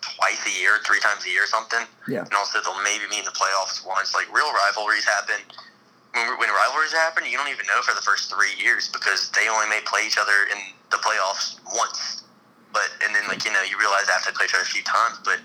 twice 0.00 0.44
a 0.46 0.54
year, 0.60 0.78
three 0.84 1.00
times 1.00 1.24
a 1.26 1.30
year, 1.30 1.44
or 1.44 1.50
something. 1.50 1.82
Yeah. 2.06 2.22
And 2.22 2.34
also, 2.34 2.60
they'll 2.62 2.80
maybe 2.84 3.08
meet 3.10 3.24
in 3.24 3.28
the 3.28 3.36
playoffs 3.36 3.84
once. 3.84 4.14
Like 4.14 4.28
real 4.32 4.52
rivalries 4.52 5.04
happen. 5.04 5.40
When, 6.12 6.38
when 6.38 6.48
rivalries 6.52 6.92
happen, 6.92 7.24
you 7.26 7.36
don't 7.36 7.50
even 7.50 7.66
know 7.66 7.82
for 7.82 7.94
the 7.94 8.04
first 8.04 8.32
three 8.32 8.54
years 8.60 8.88
because 8.88 9.32
they 9.32 9.48
only 9.48 9.68
may 9.68 9.80
play 9.84 10.06
each 10.06 10.18
other 10.20 10.46
in 10.52 10.58
the 10.90 11.00
playoffs 11.02 11.58
once. 11.74 12.22
But 12.76 12.92
and 13.08 13.16
then 13.16 13.24
like 13.24 13.40
you 13.48 13.52
know 13.56 13.64
you 13.64 13.80
realize 13.80 14.04
after 14.12 14.28
they 14.28 14.36
play 14.36 14.44
each 14.44 14.52
other 14.52 14.68
a 14.68 14.68
few 14.68 14.84
times, 14.84 15.16
but 15.24 15.40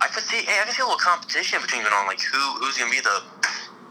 I 0.00 0.08
could 0.08 0.24
see 0.24 0.40
hey, 0.40 0.56
I 0.56 0.64
could 0.64 0.72
see 0.72 0.80
a 0.80 0.88
little 0.88 0.96
competition 0.96 1.60
between 1.60 1.84
them 1.84 1.92
on 1.92 2.08
like 2.08 2.24
who 2.24 2.40
who's 2.56 2.80
gonna 2.80 2.88
be 2.88 3.04
the 3.04 3.20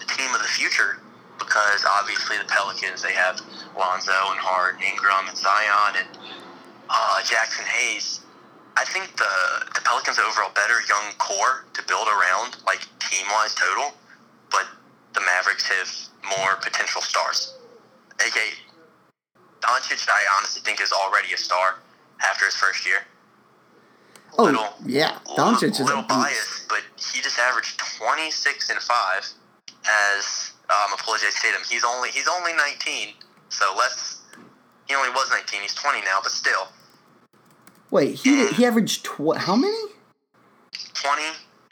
the 0.01 0.09
team 0.09 0.33
of 0.33 0.41
the 0.41 0.49
future 0.49 0.97
because 1.37 1.85
obviously 1.85 2.41
the 2.41 2.49
Pelicans 2.49 3.05
they 3.05 3.13
have 3.13 3.37
Lonzo 3.77 4.17
and 4.33 4.41
Hart, 4.41 4.81
and 4.81 4.83
Ingram 4.83 5.29
and 5.29 5.37
Zion 5.37 6.01
and 6.01 6.09
uh, 6.89 7.21
Jaxson 7.21 7.69
Hayes. 7.69 8.25
I 8.81 8.83
think 8.89 9.13
the 9.13 9.69
the 9.77 9.85
Pelicans 9.85 10.17
have 10.17 10.25
overall 10.25 10.49
better 10.57 10.81
young 10.89 11.13
core 11.21 11.69
to 11.77 11.85
build 11.85 12.09
around, 12.09 12.57
like 12.65 12.81
team 12.97 13.29
wise 13.29 13.53
total, 13.53 13.93
but 14.49 14.65
the 15.13 15.21
Mavericks 15.21 15.69
have 15.69 15.93
more 16.41 16.57
potential 16.65 17.05
stars. 17.05 17.61
AK 18.25 18.57
Doncic, 19.61 20.09
I 20.09 20.21
honestly 20.37 20.65
think 20.65 20.81
is 20.81 20.91
already 20.91 21.29
a 21.33 21.37
star 21.37 21.84
after 22.23 22.45
his 22.45 22.55
first 22.55 22.85
year. 22.85 22.99
Oh, 24.37 24.43
Little- 24.45 24.73
yeah. 24.85 25.19
Doncic 25.37 25.71
is 25.71 25.79
a 25.79 25.83
little 25.85 26.01
biased, 26.03 26.67
but 26.67 26.81
he 26.97 27.21
just 27.21 27.39
averaged 27.39 27.79
twenty 27.97 28.31
six 28.31 28.69
and 28.69 28.79
five 28.79 29.25
as 29.87 30.51
um, 30.69 30.93
apologize 30.93 31.35
Tatum. 31.41 31.61
He's 31.69 31.83
only 31.85 32.09
he's 32.09 32.27
only 32.27 32.53
nineteen, 32.53 33.09
so 33.49 33.73
let's. 33.77 34.21
He 34.87 34.93
only 34.95 35.09
was 35.09 35.29
nineteen. 35.31 35.61
He's 35.61 35.73
twenty 35.73 36.01
now, 36.01 36.19
but 36.21 36.31
still 36.31 36.67
Wait, 37.91 38.15
he, 38.15 38.47
he 38.47 38.65
averaged 38.65 39.05
tw- 39.05 39.37
how 39.37 39.55
many? 39.55 39.77
twenty 40.93 41.23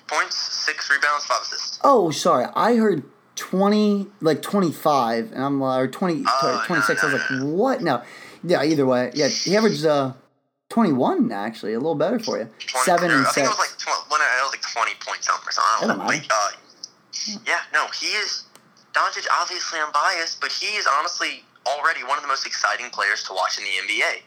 points, 0.08 0.38
six 0.38 0.90
rebounds, 0.90 1.26
five 1.26 1.42
assists. 1.42 1.80
Oh, 1.84 2.12
sorry. 2.12 2.46
I 2.56 2.76
heard 2.76 3.04
20, 3.36 4.08
like 4.22 4.42
25, 4.44 5.32
and 5.32 5.44
I'm 5.44 5.62
uh, 5.62 5.78
or 5.80 5.88
20, 5.88 6.24
Oh, 6.28 6.38
sorry, 6.40 6.56
no, 6.58 6.64
26. 6.66 7.04
I 7.04 7.06
was 7.14 7.14
no, 7.32 7.38
like, 7.38 7.54
what? 7.58 7.82
No. 7.82 8.04
Yeah, 8.44 8.64
either 8.64 8.86
way. 8.86 9.12
Yeah, 9.16 9.28
he 9.28 9.58
averaged 9.58 9.86
uh, 9.86 10.14
21, 10.74 11.32
actually. 11.32 11.74
A 11.74 11.78
little 11.78 11.94
better 11.94 12.18
for 12.18 12.38
you. 12.40 12.50
20, 12.66 12.86
Seven 12.86 13.12
and 13.12 13.22
I 13.22 13.30
think 13.30 13.46
six. 13.46 13.48
it 13.48 13.50
was 13.50 13.60
like 13.62 13.78
tw- 13.78 14.10
when 14.12 14.22
I 14.22 14.42
was 14.42 14.52
like 14.58 14.66
twenty 14.74 14.94
point 15.06 15.24
something 15.24 15.48
or 15.48 15.52
something. 15.54 15.70
I 15.70 15.94
don't 15.94 15.98
know. 16.00 16.06
But, 16.10 16.34
uh, 16.34 16.50
yeah, 17.46 17.62
no, 17.74 17.86
he 17.94 18.08
is. 18.18 18.44
Doncic, 18.94 19.26
obviously, 19.32 19.80
I'm 19.80 19.92
biased, 19.92 20.42
but 20.42 20.52
he 20.52 20.76
is 20.78 20.88
honestly 20.98 21.44
already 21.68 22.04
one 22.04 22.18
of 22.18 22.24
the 22.24 22.28
most 22.28 22.46
exciting 22.46 22.90
players 22.90 23.24
to 23.24 23.34
watch 23.34 23.58
in 23.58 23.64
the 23.66 23.94
NBA. 23.94 24.22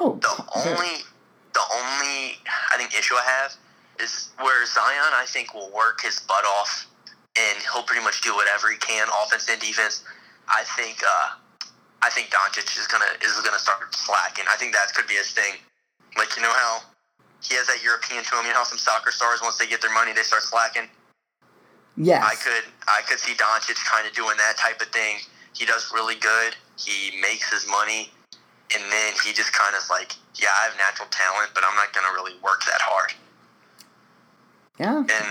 oh, 0.00 0.16
The 0.16 0.32
only, 0.56 1.04
the 1.52 1.60
only, 1.60 2.40
I 2.72 2.76
think 2.76 2.92
issue 2.96 3.14
I 3.14 3.22
have 3.24 3.52
is 4.00 4.30
where 4.40 4.64
Zion, 4.66 5.12
I 5.14 5.24
think, 5.28 5.52
will 5.54 5.70
work 5.70 6.00
his 6.02 6.20
butt 6.20 6.44
off, 6.44 6.86
and 7.36 7.58
he'll 7.72 7.82
pretty 7.84 8.02
much 8.04 8.20
do 8.22 8.34
whatever 8.34 8.70
he 8.70 8.76
can, 8.78 9.06
offense 9.24 9.48
and 9.50 9.60
defense. 9.60 10.02
I 10.48 10.64
think, 10.76 11.02
uh, 11.06 11.36
I 12.02 12.10
think 12.10 12.30
Doncic 12.30 12.78
is 12.78 12.86
gonna 12.86 13.06
is 13.22 13.38
gonna 13.42 13.58
start 13.58 13.94
slacking. 13.94 14.44
I 14.50 14.56
think 14.56 14.74
that 14.74 14.92
could 14.94 15.06
be 15.06 15.14
his 15.14 15.30
thing. 15.30 15.54
Like 16.18 16.36
you 16.36 16.42
know 16.42 16.52
how 16.52 16.82
he 17.42 17.54
has 17.54 17.66
that 17.68 17.82
European 17.82 18.24
to 18.24 18.38
him. 18.38 18.46
You 18.46 18.52
know 18.52 18.58
how 18.58 18.64
some 18.64 18.78
soccer 18.78 19.10
stars 19.10 19.40
once 19.42 19.56
they 19.58 19.66
get 19.66 19.80
their 19.80 19.92
money 19.92 20.12
they 20.12 20.22
start 20.22 20.42
slacking. 20.42 20.90
yes. 21.96 22.22
I 22.22 22.34
could 22.34 22.66
I 22.88 23.00
could 23.06 23.18
see 23.18 23.34
Doncic 23.34 23.78
kind 23.86 24.06
of 24.06 24.12
doing 24.14 24.36
that 24.38 24.58
type 24.58 24.80
of 24.82 24.88
thing. 24.88 25.18
He 25.54 25.64
does 25.64 25.90
really 25.94 26.16
good. 26.16 26.56
He 26.78 27.14
makes 27.20 27.52
his 27.52 27.68
money, 27.70 28.10
and 28.74 28.82
then 28.90 29.12
he 29.22 29.32
just 29.32 29.52
kind 29.52 29.76
of 29.76 29.82
like, 29.90 30.16
yeah, 30.34 30.48
I 30.48 30.64
have 30.72 30.76
natural 30.78 31.08
talent, 31.10 31.50
but 31.54 31.62
I'm 31.62 31.76
not 31.76 31.92
gonna 31.92 32.12
really 32.14 32.34
work 32.42 32.64
that 32.66 32.80
hard. 32.80 33.14
yeah. 34.80 34.98
And 34.98 35.28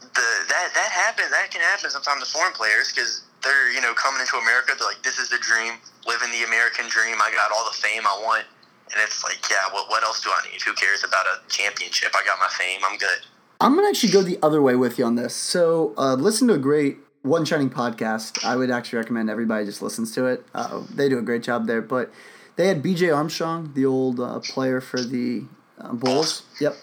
the 0.00 0.26
that 0.48 0.72
that 0.72 0.90
happens. 0.92 1.30
That 1.30 1.50
can 1.50 1.60
happen 1.60 1.90
sometimes 1.90 2.24
to 2.24 2.30
foreign 2.30 2.52
players 2.54 2.92
because 2.92 3.25
they're 3.46 3.70
you 3.70 3.80
know 3.80 3.94
coming 3.94 4.20
into 4.20 4.36
America. 4.36 4.74
They're 4.78 4.88
like, 4.88 5.02
this 5.02 5.18
is 5.18 5.30
the 5.30 5.38
dream, 5.38 5.78
living 6.06 6.30
the 6.34 6.42
American 6.42 6.90
dream. 6.90 7.16
I 7.22 7.30
got 7.30 7.54
all 7.54 7.64
the 7.70 7.76
fame 7.78 8.02
I 8.02 8.18
want, 8.26 8.44
and 8.92 8.98
it's 9.02 9.22
like, 9.22 9.38
yeah, 9.48 9.70
what 9.70 9.88
what 9.88 10.02
else 10.02 10.22
do 10.22 10.30
I 10.30 10.50
need? 10.50 10.60
Who 10.62 10.74
cares 10.74 11.04
about 11.04 11.26
a 11.26 11.46
championship? 11.48 12.10
I 12.14 12.26
got 12.26 12.38
my 12.38 12.50
fame. 12.50 12.80
I'm 12.84 12.98
good. 12.98 13.22
I'm 13.60 13.74
gonna 13.74 13.88
actually 13.88 14.12
go 14.12 14.22
the 14.22 14.38
other 14.42 14.60
way 14.60 14.74
with 14.74 14.98
you 14.98 15.04
on 15.04 15.14
this. 15.14 15.34
So, 15.34 15.94
uh, 15.96 16.14
listen 16.14 16.48
to 16.48 16.54
a 16.54 16.58
great 16.58 16.98
One 17.22 17.44
Shining 17.44 17.70
podcast. 17.70 18.44
I 18.44 18.56
would 18.56 18.70
actually 18.70 18.98
recommend 18.98 19.30
everybody 19.30 19.64
just 19.64 19.80
listens 19.80 20.12
to 20.14 20.26
it. 20.26 20.44
Uh, 20.54 20.82
they 20.92 21.08
do 21.08 21.18
a 21.18 21.22
great 21.22 21.42
job 21.42 21.66
there. 21.66 21.80
But 21.80 22.12
they 22.56 22.68
had 22.68 22.82
B.J. 22.82 23.10
Armstrong, 23.10 23.72
the 23.74 23.86
old 23.86 24.20
uh, 24.20 24.40
player 24.40 24.80
for 24.80 25.00
the 25.00 25.44
uh, 25.78 25.92
Bulls. 25.92 26.42
Yep. 26.60 26.76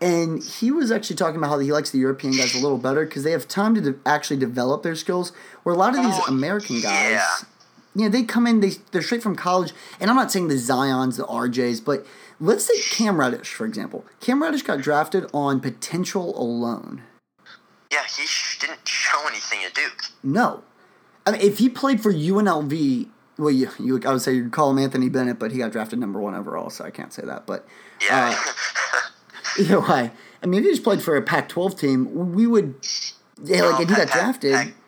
And 0.00 0.42
he 0.42 0.70
was 0.70 0.90
actually 0.90 1.16
talking 1.16 1.36
about 1.36 1.50
how 1.50 1.58
he 1.58 1.70
likes 1.70 1.90
the 1.90 1.98
European 1.98 2.34
guys 2.34 2.54
a 2.54 2.58
little 2.58 2.78
better 2.78 3.04
because 3.04 3.22
they 3.22 3.32
have 3.32 3.46
time 3.46 3.74
to 3.74 3.80
de- 3.80 3.98
actually 4.06 4.38
develop 4.38 4.82
their 4.82 4.96
skills. 4.96 5.32
Where 5.70 5.76
a 5.76 5.78
lot 5.78 5.96
of 5.96 6.04
these 6.04 6.14
Oh, 6.18 6.24
American 6.26 6.80
guys, 6.80 7.12
yeah. 7.12 7.24
you 7.94 8.02
know, 8.02 8.08
they 8.08 8.24
come 8.24 8.44
in, 8.48 8.58
they 8.58 8.70
they're 8.90 9.02
straight 9.02 9.22
from 9.22 9.36
college, 9.36 9.72
and 10.00 10.10
I'm 10.10 10.16
not 10.16 10.32
saying 10.32 10.48
the 10.48 10.58
Zion's, 10.58 11.16
the 11.16 11.22
RJ's, 11.24 11.80
but 11.80 12.04
let's 12.40 12.66
take 12.66 12.82
Cam 12.90 13.20
Reddish 13.20 13.54
for 13.54 13.66
example. 13.66 14.04
Cam 14.20 14.42
Reddish 14.42 14.62
got 14.62 14.80
drafted 14.80 15.30
on 15.32 15.60
potential 15.60 16.36
alone. 16.40 17.02
Yeah, 17.92 18.02
he 18.02 18.26
sh- 18.26 18.58
didn't 18.58 18.80
show 18.88 19.20
anything 19.28 19.60
at 19.64 19.74
Duke. 19.74 20.06
No, 20.24 20.64
I 21.24 21.30
mean 21.32 21.40
if 21.40 21.58
he 21.58 21.68
played 21.68 22.00
for 22.02 22.12
UNLV, 22.12 23.06
well, 23.38 23.50
you, 23.52 23.68
you 23.78 24.00
I 24.04 24.10
would 24.12 24.22
say 24.22 24.32
you'd 24.34 24.50
call 24.50 24.70
him 24.70 24.78
Anthony 24.78 25.08
Bennett, 25.08 25.38
but 25.38 25.52
he 25.52 25.58
got 25.58 25.70
drafted 25.70 26.00
number 26.00 26.18
one 26.20 26.34
overall, 26.34 26.70
so 26.70 26.84
I 26.84 26.90
can't 26.90 27.12
say 27.12 27.22
that. 27.26 27.46
But 27.46 27.64
Yeah. 28.02 28.36
Uh, 28.36 29.00
either 29.60 29.80
way, 29.80 30.10
I 30.42 30.46
mean, 30.46 30.58
if 30.60 30.64
he 30.64 30.70
just 30.72 30.82
played 30.82 31.00
for 31.00 31.14
a 31.16 31.22
Pac-12 31.22 31.78
team, 31.78 32.32
we 32.34 32.48
would. 32.48 32.74
Yeah, 33.42 33.62
like 33.62 33.72
Well, 33.72 33.82
if 33.82 33.90
you 33.90 33.96
got 33.96 34.08
drafted. 34.08 34.52
Pac, 34.52 34.66
Pac, 34.66 34.74
Pac 34.74 34.74
12 34.74 34.74
has 34.74 34.79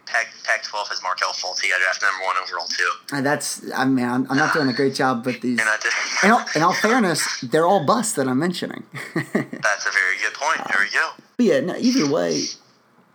Markelle 1.63 1.79
Fultz. 1.79 1.79
He 1.79 1.85
drafted 1.85 2.09
number 2.09 2.25
one 2.25 2.37
overall, 2.43 2.67
too. 2.67 3.17
uh, 3.17 3.21
that's. 3.21 3.73
I 3.73 3.85
mean, 3.85 4.05
I'm, 4.07 4.27
I'm 4.31 4.37
not 4.37 4.53
doing 4.53 4.69
a 4.69 4.73
great 4.73 4.95
job, 4.95 5.25
but 5.25 5.41
these. 5.41 5.59
And 5.63 5.69
I. 5.69 6.27
In 6.27 6.31
all, 6.31 6.45
in 6.55 6.63
all 6.63 6.73
fairness, 6.73 7.41
they're 7.41 7.67
all 7.67 7.85
busts 7.85 8.15
that 8.15 8.29
I'm 8.29 8.39
mentioning. 8.39 8.85
That's 9.15 9.87
a 9.87 9.91
very 9.91 10.17
good 10.23 10.35
point. 10.35 10.69
There 10.69 10.81
we 10.81 10.91
go. 10.93 11.11
But 11.37 11.47
yeah, 11.47 11.61
no, 11.61 11.77
either 11.77 12.11
way, 12.13 12.43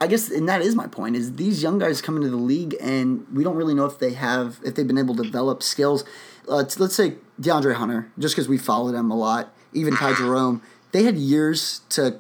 I 0.02 0.08
guess, 0.08 0.30
and 0.30 0.48
that 0.50 0.62
is 0.62 0.76
my 0.76 0.88
point, 0.88 1.16
is 1.16 1.36
these 1.36 1.64
young 1.64 1.80
guys 1.80 2.02
come 2.02 2.18
into 2.18 2.30
the 2.30 2.36
league 2.36 2.76
and 2.82 3.26
we 3.34 3.43
don't 3.43 3.56
really 3.56 3.74
know 3.74 3.86
if 3.86 4.00
they 4.00 4.14
have, 4.14 4.60
if 4.66 4.76
they've 4.76 4.86
been 4.88 4.98
able 4.98 5.16
to 5.16 5.24
develop 5.24 5.64
skills. 5.64 6.04
Uh, 6.50 6.66
let's 6.78 6.95
say 6.95 7.16
DeAndre 7.41 7.76
Hunter, 7.76 8.12
just 8.20 8.36
because 8.36 8.48
we 8.50 8.58
followed 8.58 8.95
him 8.95 9.10
a 9.10 9.18
lot, 9.18 9.54
even 9.74 9.95
Ty 9.95 10.16
Jerome, 10.16 10.62
they 10.91 11.04
had 11.04 11.16
years 11.18 11.82
to 11.89 12.20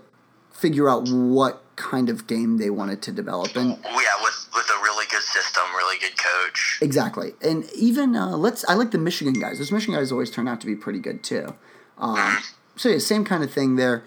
figure 0.53 0.89
out 0.89 1.07
what 1.09 1.63
kind 1.75 2.09
of 2.09 2.27
game 2.27 2.57
they 2.57 2.69
wanted 2.69 3.01
to 3.03 3.11
develop. 3.11 3.55
And 3.55 3.69
yeah, 3.69 4.15
with, 4.23 4.49
with 4.55 4.69
a 4.69 4.81
really 4.83 5.05
good 5.11 5.21
system, 5.21 5.63
really 5.87 5.99
good 5.99 6.17
coach. 6.17 6.79
Exactly, 6.81 7.33
and 7.41 7.65
even 7.73 8.15
uh, 8.15 8.37
let's. 8.37 8.67
I 8.67 8.73
like 8.73 8.91
the 8.91 8.97
Michigan 8.97 9.33
guys. 9.33 9.57
Those 9.57 9.71
Michigan 9.71 9.95
guys 9.95 10.11
always 10.11 10.31
turn 10.31 10.47
out 10.47 10.61
to 10.61 10.67
be 10.67 10.75
pretty 10.75 10.99
good 10.99 11.23
too. 11.23 11.55
Um, 11.97 12.37
so 12.75 12.89
yeah, 12.89 12.97
same 12.99 13.23
kind 13.25 13.43
of 13.43 13.51
thing 13.51 13.75
there, 13.75 14.03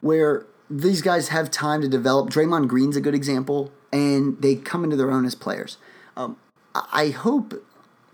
where 0.00 0.46
these 0.68 1.02
guys 1.02 1.28
have 1.28 1.50
time 1.50 1.80
to 1.80 1.88
develop. 1.88 2.30
Draymond 2.30 2.68
Green's 2.68 2.96
a 2.96 3.00
good 3.00 3.14
example, 3.14 3.72
and 3.92 4.40
they 4.40 4.56
come 4.56 4.84
into 4.84 4.96
their 4.96 5.10
own 5.10 5.24
as 5.24 5.34
players. 5.34 5.78
Um, 6.16 6.36
I 6.74 7.10
hope, 7.10 7.64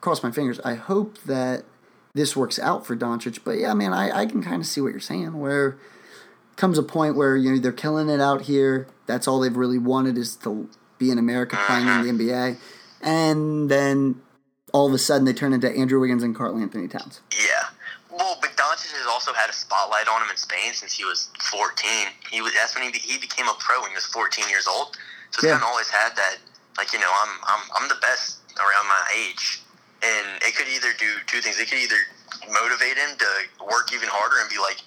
cross 0.00 0.22
my 0.22 0.30
fingers. 0.30 0.60
I 0.60 0.74
hope 0.74 1.18
that 1.24 1.64
this 2.14 2.36
works 2.36 2.58
out 2.58 2.86
for 2.86 2.96
Doncic. 2.96 3.40
But 3.44 3.58
yeah, 3.58 3.74
man, 3.74 3.92
I, 3.92 4.20
I 4.20 4.26
can 4.26 4.42
kind 4.42 4.60
of 4.60 4.66
see 4.66 4.80
what 4.80 4.92
you're 4.92 5.00
saying. 5.00 5.38
Where 5.38 5.78
comes 6.56 6.76
a 6.76 6.82
point 6.82 7.16
where 7.16 7.36
you 7.36 7.52
know 7.52 7.58
they're 7.58 7.72
killing 7.72 8.08
it 8.08 8.20
out 8.20 8.42
here. 8.42 8.86
That's 9.06 9.26
all 9.26 9.40
they've 9.40 9.56
really 9.56 9.78
wanted 9.78 10.18
is 10.18 10.36
to 10.36 10.68
be 10.98 11.10
in 11.10 11.18
America 11.18 11.58
playing 11.66 11.88
in 11.88 12.18
the 12.18 12.24
NBA, 12.24 12.58
and 13.02 13.70
then 13.70 14.20
all 14.72 14.86
of 14.86 14.92
a 14.94 14.98
sudden 14.98 15.24
they 15.24 15.32
turn 15.32 15.52
into 15.52 15.70
Andrew 15.70 16.00
Wiggins 16.00 16.22
and 16.22 16.34
Karl-Anthony 16.34 16.88
Towns. 16.88 17.20
Yeah. 17.32 17.68
Well, 18.10 18.38
but 18.40 18.50
Doncic 18.56 18.92
has 18.92 19.06
also 19.06 19.32
had 19.32 19.48
a 19.50 19.52
spotlight 19.52 20.08
on 20.08 20.22
him 20.22 20.30
in 20.30 20.36
Spain 20.36 20.72
since 20.74 20.92
he 20.92 21.04
was 21.04 21.28
14. 21.50 22.08
He 22.30 22.40
was 22.42 22.52
that's 22.54 22.74
when 22.74 22.84
he, 22.84 22.90
be, 22.90 22.98
he 22.98 23.18
became 23.18 23.46
a 23.48 23.54
pro 23.58 23.80
when 23.80 23.90
he 23.90 23.94
was 23.96 24.06
14 24.06 24.48
years 24.48 24.66
old. 24.66 24.96
So 25.30 25.40
he's 25.42 25.44
Yeah. 25.48 25.58
kind 25.58 25.62
of 25.64 25.68
always 25.70 25.88
had 25.88 26.14
that, 26.16 26.36
like 26.76 26.92
you 26.92 26.98
know, 26.98 27.10
I'm 27.10 27.32
I'm 27.46 27.62
I'm 27.82 27.88
the 27.88 27.98
best 28.02 28.38
around 28.58 28.86
my 28.88 29.02
age, 29.14 29.62
and 30.02 30.42
it 30.42 30.54
could 30.56 30.68
either 30.68 30.92
do 30.98 31.06
two 31.26 31.40
things. 31.40 31.58
It 31.58 31.70
could 31.70 31.78
either 31.78 32.02
motivate 32.50 32.96
him 32.98 33.16
to 33.18 33.28
work 33.64 33.92
even 33.94 34.08
harder 34.08 34.40
and 34.40 34.50
be 34.50 34.58
like, 34.58 34.78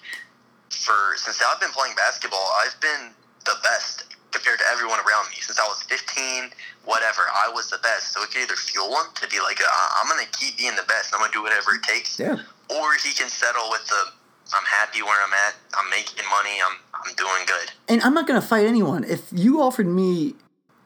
for 0.70 1.16
since 1.16 1.40
I've 1.42 1.60
been 1.60 1.70
playing 1.72 1.96
basketball, 1.96 2.44
I've 2.62 2.78
been 2.80 3.10
the 3.46 3.56
best 3.62 4.04
compared 4.34 4.58
to 4.58 4.66
everyone 4.74 4.98
around 5.06 5.30
me 5.30 5.38
since 5.40 5.58
I 5.58 5.64
was 5.70 5.82
15. 5.84 6.50
Whatever, 6.84 7.22
I 7.32 7.48
was 7.54 7.70
the 7.70 7.78
best. 7.78 8.12
So 8.12 8.22
it 8.22 8.30
could 8.30 8.42
either 8.42 8.56
fuel 8.58 8.90
him 8.90 9.06
to 9.14 9.28
be 9.28 9.38
like, 9.40 9.60
uh, 9.62 9.88
I'm 10.02 10.08
gonna 10.10 10.26
keep 10.32 10.58
being 10.58 10.74
the 10.74 10.84
best. 10.90 11.14
I'm 11.14 11.20
gonna 11.20 11.32
do 11.32 11.42
whatever 11.42 11.74
it 11.78 11.82
takes 11.82 12.18
Yeah, 12.18 12.36
or 12.68 12.86
he 12.98 13.14
can 13.14 13.30
settle 13.30 13.70
with 13.70 13.86
the 13.86 14.12
I'm 14.52 14.64
happy 14.66 15.02
where 15.02 15.18
I'm 15.24 15.32
at. 15.32 15.54
I'm 15.74 15.88
making 15.90 16.24
money. 16.30 16.58
I'm 16.60 16.76
I'm 16.92 17.14
doing 17.14 17.44
good. 17.46 17.72
and 17.88 18.02
I'm 18.02 18.14
not 18.14 18.26
gonna 18.26 18.42
fight 18.42 18.66
anyone. 18.66 19.04
If 19.04 19.28
you 19.32 19.60
offered 19.60 19.86
me, 19.86 20.34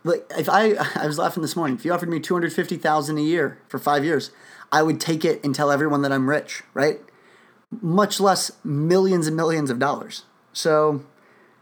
like, 0.05 0.25
if 0.39 0.49
I 0.49 0.75
I 0.95 1.07
was 1.07 1.19
laughing 1.19 1.43
this 1.43 1.57
morning. 1.57 1.77
If 1.77 1.85
you 1.85 1.93
offered 1.93 2.09
me 2.09 2.21
two 2.21 2.35
hundred 2.35 2.53
fifty 2.53 2.77
thousand 2.77 3.19
a 3.19 3.23
year 3.23 3.59
for 3.69 3.79
five 3.79 4.05
years, 4.05 4.31
I 4.71 4.83
would 4.83 5.01
take 5.01 5.25
it 5.25 5.43
and 5.45 5.55
tell 5.55 5.71
everyone 5.71 6.03
that 6.03 6.13
I'm 6.13 6.29
rich. 6.29 6.63
Right? 6.75 7.01
Much 7.83 8.21
less 8.21 8.53
millions 8.65 9.27
and 9.27 9.37
millions 9.37 9.69
of 9.71 9.79
dollars. 9.79 10.25
So, 10.55 11.05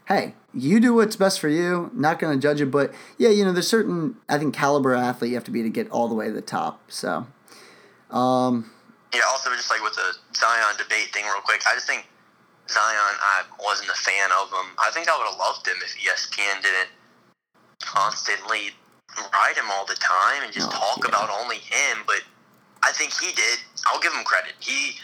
hey, 0.07 0.35
you 0.57 0.79
do 0.79 0.93
what's 0.95 1.15
best 1.15 1.39
for 1.39 1.49
you. 1.49 1.91
Not 1.93 2.19
gonna 2.19 2.37
judge 2.37 2.59
it, 2.61 2.71
but 2.71 2.93
yeah, 3.17 3.29
you 3.29 3.45
know, 3.45 3.53
there's 3.53 3.67
certain 3.67 4.15
I 4.27 4.37
think 4.37 4.53
caliber 4.53 4.93
athlete 4.95 5.29
you 5.29 5.35
have 5.35 5.43
to 5.45 5.51
be 5.51 5.61
to 5.63 5.69
get 5.69 5.89
all 5.91 6.07
the 6.07 6.15
way 6.15 6.27
to 6.27 6.33
the 6.33 6.41
top. 6.41 6.91
So, 6.91 7.27
um, 8.11 8.69
Yeah. 9.13 9.21
Also, 9.29 9.49
just 9.51 9.69
like 9.69 9.81
with 9.83 9.95
the 9.95 10.15
Zion 10.35 10.75
debate 10.77 11.13
thing, 11.13 11.25
real 11.25 11.41
quick. 11.41 11.61
I 11.69 11.73
just 11.75 11.87
think 11.87 12.05
Zion. 12.69 13.15
I 13.21 13.43
wasn't 13.63 13.89
a 13.89 13.95
fan 13.95 14.29
of 14.41 14.49
him. 14.49 14.73
I 14.77 14.89
think 14.91 15.07
I 15.07 15.17
would 15.17 15.27
have 15.29 15.39
loved 15.39 15.67
him 15.67 15.77
if 15.83 15.95
ESPN 15.95 16.61
didn't 16.61 16.89
constantly 17.81 18.71
ride 19.33 19.55
him 19.55 19.65
all 19.71 19.85
the 19.85 19.95
time 19.95 20.43
and 20.43 20.51
just 20.51 20.67
Oh, 20.69 20.71
talk 20.71 20.97
yeah. 20.99 21.09
about 21.09 21.29
only 21.29 21.57
him. 21.57 22.03
But 22.05 22.21
I 22.83 22.91
think 22.91 23.13
he 23.13 23.31
did. 23.33 23.59
I'll 23.85 23.99
give 23.99 24.13
him 24.13 24.23
credit. 24.23 24.53
He 24.59 24.99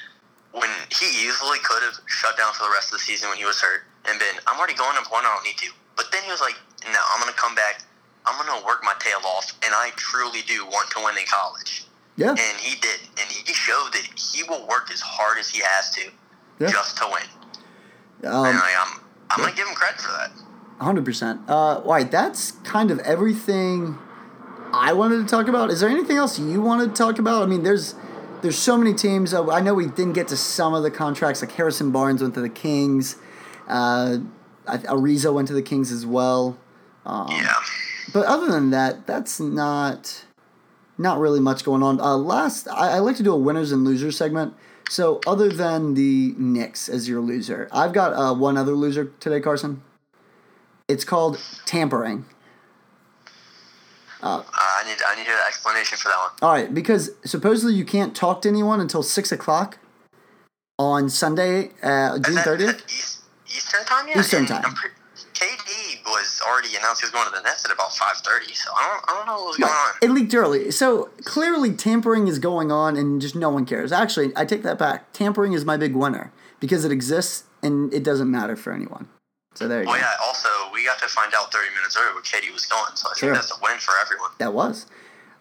when 0.52 0.70
he 0.90 1.06
easily 1.28 1.58
could 1.64 1.82
have 1.84 1.96
shut 2.06 2.38
down 2.38 2.54
for 2.54 2.64
the 2.64 2.70
rest 2.70 2.88
of 2.94 3.00
the 3.00 3.04
season 3.04 3.30
when 3.30 3.38
he 3.40 3.46
was 3.46 3.60
hurt 3.60 3.82
and 4.06 4.20
been, 4.20 4.36
I'm 4.48 4.58
already 4.60 4.74
going 4.76 4.98
up 4.98 5.12
one, 5.12 5.24
I 5.26 5.34
don't 5.34 5.44
need 5.46 5.58
to. 5.58 5.70
But 5.96 6.12
then 6.12 6.24
he 6.24 6.32
was 6.32 6.42
like, 6.42 6.56
No, 6.86 7.00
I'm 7.14 7.20
gonna 7.20 7.34
come 7.34 7.56
back. 7.56 7.82
I'm 8.26 8.38
gonna 8.44 8.66
work 8.66 8.84
my 8.84 8.94
tail 9.00 9.20
off, 9.26 9.52
and 9.64 9.74
I 9.76 9.92
truly 9.96 10.42
do 10.48 10.66
want 10.66 10.90
to 10.92 11.04
win 11.04 11.18
in 11.18 11.26
college. 11.26 11.86
yeah, 12.16 12.30
And 12.30 12.58
he 12.60 12.80
did, 12.80 13.00
and 13.20 13.28
he 13.30 13.54
showed 13.54 13.90
that 13.94 14.08
he 14.20 14.44
will 14.44 14.66
work 14.68 14.90
as 14.92 15.02
hard 15.02 15.38
as 15.40 15.50
he 15.50 15.62
has 15.64 15.92
to 15.96 16.02
Yeah. 16.60 16.70
just 16.72 16.98
to 16.98 17.06
win. 17.06 18.32
um, 18.32 18.46
and 18.48 18.58
I, 18.58 18.76
I'm, 18.80 19.02
I'm 19.30 19.40
gonna 19.44 19.56
give 19.56 19.68
him 19.68 19.76
credit 19.76 20.00
for 20.00 20.12
that. 20.12 20.32
Hundred 20.80 21.06
percent. 21.06 21.42
Uh, 21.48 21.80
all 21.80 21.92
right, 21.94 22.10
that's 22.10 22.52
kind 22.64 22.92
of 22.92 23.00
everything 23.00 23.98
I 24.74 24.92
wanted 24.94 25.18
to 25.18 25.26
talk 25.26 25.48
about. 25.48 25.70
Is 25.70 25.80
there 25.82 25.90
anything 25.90 26.18
else 26.18 26.40
you 26.40 26.62
wanted 26.62 26.96
to 26.96 26.96
talk 26.96 27.20
about? 27.20 27.44
I 27.44 27.46
mean, 27.46 27.64
there's 27.64 27.96
there's 28.42 28.58
so 28.58 28.76
many 28.78 28.94
teams. 28.94 29.34
I 29.34 29.60
know 29.62 29.74
we 29.74 29.86
didn't 29.88 30.14
get 30.14 30.28
to 30.30 30.38
some 30.38 30.74
of 30.74 30.84
the 30.84 30.92
contracts. 30.92 31.42
Like 31.42 31.52
Harrison 31.54 31.92
Barnes 31.92 32.22
went 32.22 32.34
to 32.34 32.42
the 32.42 32.50
Kings. 32.50 33.16
Uh, 33.68 34.18
Ariza 34.66 35.34
went 35.34 35.48
to 35.50 35.54
the 35.54 35.62
Kings 35.62 35.92
as 35.92 36.06
well. 36.06 36.58
Um, 37.06 37.28
Yeah. 37.32 37.56
But 38.14 38.26
other 38.26 38.48
than 38.48 38.70
that, 38.72 39.08
that's 39.08 39.40
not 39.40 40.26
not 40.98 41.20
really 41.20 41.40
much 41.40 41.64
going 41.64 41.82
on. 41.82 42.00
Uh, 42.00 42.16
last, 42.18 42.68
I, 42.68 42.92
I 42.92 43.00
like 43.00 43.16
to 43.18 43.24
do 43.24 43.34
a 43.34 43.38
winners 43.38 43.72
and 43.72 43.84
losers 43.84 44.16
segment. 44.16 44.54
So 44.90 45.20
other 45.26 45.50
than 45.50 45.96
the 45.96 46.36
Knicks 46.38 46.88
as 46.88 47.10
your 47.10 47.22
loser, 47.22 47.68
I've 47.72 47.94
got 47.94 48.14
uh, 48.14 48.36
one 48.36 48.58
other 48.58 48.74
loser 48.74 49.12
today, 49.20 49.40
Carson. 49.40 49.82
It's 50.88 51.04
called 51.04 51.40
tampering. 51.66 52.26
Uh, 54.22 54.44
I 54.54 54.84
need, 54.86 54.98
I 55.06 55.16
need 55.16 55.28
an 55.28 55.38
explanation 55.48 55.98
for 55.98 56.10
that 56.10 56.18
one. 56.18 56.30
All 56.42 56.52
right, 56.52 56.74
because 56.74 57.12
supposedly 57.26 57.74
you 57.74 57.84
can't 57.84 58.16
talk 58.16 58.42
to 58.44 58.50
anyone 58.50 58.80
until 58.80 59.04
six 59.04 59.32
o'clock 59.32 59.80
on 60.78 61.10
Sunday, 61.10 61.72
uh, 61.82 62.20
June 62.20 62.36
thirtieth. 62.44 63.23
Is 63.56 63.64
that 63.66 63.82
East, 63.82 63.86
Eastern 63.86 63.86
time, 63.86 64.08
yeah. 64.08 64.20
Eastern 64.20 64.46
time. 64.46 64.64
I'm 64.66 64.74
pre- 64.74 64.90
KD 65.34 66.04
was 66.06 66.42
already 66.48 66.76
announced 66.76 67.02
he 67.02 67.06
was 67.06 67.12
going 67.12 67.26
to 67.26 67.32
the 67.36 67.42
Nets 67.42 67.66
at 67.66 67.72
about 67.72 67.90
5:30, 67.92 68.54
so 68.56 68.72
I 68.76 68.88
don't, 68.88 69.04
I 69.10 69.18
don't 69.18 69.26
know 69.28 69.36
what 69.44 69.48
was 69.48 69.58
going 69.58 69.72
on. 69.72 69.92
It 70.02 70.12
leaked 70.12 70.34
early, 70.34 70.72
so 70.72 71.10
clearly 71.24 71.72
tampering 71.74 72.28
is 72.28 72.40
going 72.40 72.72
on, 72.72 72.96
and 72.96 73.22
just 73.22 73.36
no 73.36 73.50
one 73.50 73.66
cares. 73.66 73.92
Actually, 73.92 74.32
I 74.36 74.46
take 74.46 74.64
that 74.64 74.78
back. 74.78 75.12
Tampering 75.14 75.54
is 75.54 75.66
my 75.66 75.78
big 75.78 75.96
winner 75.96 76.32
because 76.60 76.86
it 76.86 76.92
exists 76.92 77.44
and 77.62 77.94
it 77.94 78.04
doesn't 78.04 78.30
matter 78.30 78.56
for 78.56 78.74
anyone. 78.74 79.08
So 79.56 79.68
there 79.68 79.82
you 79.82 79.88
Well, 79.88 79.96
go. 79.96 80.02
yeah. 80.02 80.14
Also, 80.26 80.50
we 80.74 80.84
got 80.86 80.98
to 81.00 81.08
find 81.08 81.34
out 81.36 81.52
30 81.52 81.70
minutes 81.76 81.96
earlier 81.98 82.14
where 82.14 82.24
KD 82.24 82.52
was 82.54 82.66
going, 82.66 82.96
so 82.96 83.10
I 83.10 83.14
think 83.20 83.34
that's 83.34 83.52
a 83.52 83.56
win 83.62 83.78
for 83.80 83.94
everyone. 84.02 84.32
That 84.40 84.54
was. 84.54 84.86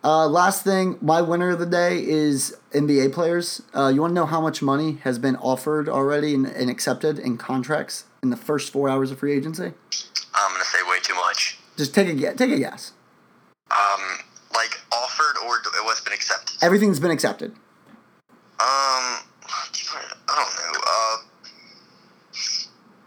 Uh, 0.04 0.26
last 0.26 0.64
thing, 0.64 0.98
my 1.00 1.22
winner 1.22 1.50
of 1.50 1.60
the 1.60 1.66
day 1.66 2.04
is 2.04 2.56
NBA 2.72 3.12
players. 3.12 3.62
Uh, 3.74 3.86
you 3.86 4.00
want 4.00 4.10
to 4.10 4.14
know 4.14 4.26
how 4.26 4.40
much 4.40 4.60
money 4.60 4.98
has 5.04 5.18
been 5.18 5.36
offered 5.36 5.88
already 5.88 6.34
and, 6.34 6.46
and 6.46 6.68
accepted 6.68 7.20
in 7.20 7.38
contracts 7.38 8.04
in 8.22 8.30
the 8.30 8.36
first 8.36 8.72
four 8.72 8.88
hours 8.88 9.12
of 9.12 9.20
free 9.20 9.32
agency? 9.32 9.72
I'm 10.34 10.52
gonna 10.52 10.64
say 10.64 10.78
way 10.88 10.98
too 11.02 11.14
much. 11.14 11.58
Just 11.76 11.94
take 11.94 12.08
a 12.08 12.14
guess. 12.14 12.36
Take 12.36 12.50
a 12.50 12.58
guess. 12.58 12.92
Um, 13.70 14.18
like 14.54 14.80
offered 14.92 15.38
or 15.46 15.56
it 15.58 15.84
was 15.84 16.00
been 16.00 16.12
accepted. 16.12 16.56
Everything's 16.62 16.98
been 16.98 17.12
accepted. 17.12 17.52
Um, 17.52 17.58
I 18.58 19.24
don't 20.26 20.72
know. 20.72 20.80
Uh, 20.80 21.16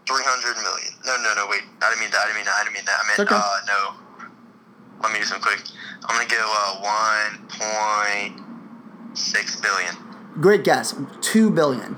three 0.06 0.24
hundred 0.24 0.56
million. 0.62 0.92
No, 1.04 1.16
no, 1.22 1.34
no. 1.34 1.46
Wait, 1.50 1.62
I 1.82 1.90
didn't 1.90 2.00
mean 2.00 2.10
that. 2.10 2.20
I 2.20 2.26
didn't 2.26 2.36
mean 2.36 2.44
that. 2.46 2.54
I 2.58 2.64
didn't 2.64 2.74
mean 2.74 2.84
that. 2.86 2.98
I 3.02 3.06
meant 3.06 3.20
okay. 3.20 3.36
uh, 3.36 3.58
no. 3.66 4.05
Let 5.02 5.12
me 5.12 5.18
do 5.18 5.24
some 5.24 5.40
quick. 5.40 5.60
I'm 6.04 6.16
gonna 6.16 6.28
go 6.28 6.42
uh 6.42 7.30
one 7.30 7.48
point 7.48 8.40
six 9.16 9.60
billion. 9.60 9.94
Great 10.40 10.64
guess. 10.64 10.94
Two 11.20 11.50
billion. 11.50 11.96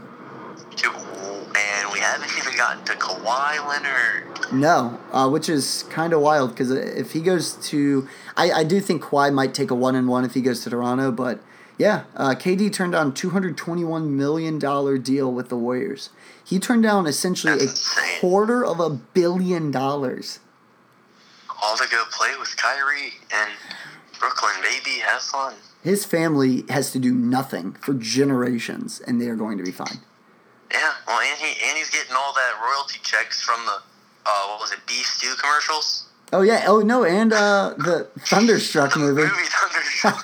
Two, 0.76 0.90
and 0.90 1.92
we 1.92 1.98
haven't 1.98 2.30
even 2.38 2.56
gotten 2.56 2.84
to 2.84 2.92
Kawhi 2.92 3.66
Leonard. 3.68 4.52
No, 4.52 4.98
uh, 5.12 5.28
which 5.28 5.48
is 5.48 5.84
kind 5.90 6.12
of 6.12 6.20
wild 6.20 6.50
because 6.50 6.70
if 6.70 7.12
he 7.12 7.20
goes 7.20 7.54
to, 7.68 8.08
I, 8.36 8.50
I 8.52 8.64
do 8.64 8.80
think 8.80 9.02
Kawhi 9.02 9.32
might 9.32 9.54
take 9.54 9.70
a 9.70 9.74
one 9.74 9.94
and 9.96 10.08
one 10.08 10.24
if 10.24 10.34
he 10.34 10.40
goes 10.40 10.62
to 10.64 10.70
Toronto, 10.70 11.10
but 11.10 11.40
yeah, 11.76 12.04
uh, 12.16 12.34
KD 12.34 12.72
turned 12.72 12.92
down 12.92 13.12
two 13.12 13.30
hundred 13.30 13.56
twenty 13.56 13.84
one 13.84 14.16
million 14.16 14.58
dollar 14.58 14.98
deal 14.98 15.32
with 15.32 15.48
the 15.48 15.56
Warriors. 15.56 16.10
He 16.44 16.58
turned 16.58 16.82
down 16.84 17.06
essentially 17.06 17.52
That's 17.58 17.64
a 17.64 18.00
insane. 18.00 18.20
quarter 18.20 18.64
of 18.64 18.78
a 18.80 18.88
billion 18.90 19.70
dollars. 19.70 20.38
All 21.62 21.76
to 21.76 21.88
go 21.88 22.04
play 22.12 22.32
with 22.38 22.56
Kyrie 22.56 23.14
and 23.34 23.50
Brooklyn, 24.18 24.52
baby. 24.62 24.98
Have 25.00 25.22
fun. 25.22 25.54
His 25.82 26.04
family 26.04 26.64
has 26.68 26.90
to 26.92 26.98
do 26.98 27.12
nothing 27.14 27.72
for 27.72 27.94
generations, 27.94 29.00
and 29.00 29.20
they 29.20 29.28
are 29.28 29.36
going 29.36 29.58
to 29.58 29.64
be 29.64 29.70
fine. 29.72 29.98
Yeah, 30.72 30.92
well, 31.06 31.20
and 31.20 31.38
he 31.38 31.46
and 31.68 31.78
he's 31.78 31.90
getting 31.90 32.14
all 32.16 32.32
that 32.34 32.52
royalty 32.62 33.00
checks 33.02 33.40
from 33.42 33.64
the 33.66 33.78
uh, 34.26 34.46
what 34.48 34.60
was 34.60 34.72
it, 34.72 34.78
beef 34.86 35.06
stew 35.06 35.34
commercials. 35.40 36.08
Oh 36.32 36.42
yeah. 36.42 36.64
Oh 36.66 36.80
no, 36.80 37.04
and 37.04 37.32
uh, 37.32 37.74
the 37.78 38.08
Thunderstruck 38.20 38.92
The 38.94 38.98
movie. 38.98 39.22
movie 39.22 39.32
Thunderstruck, 39.48 40.22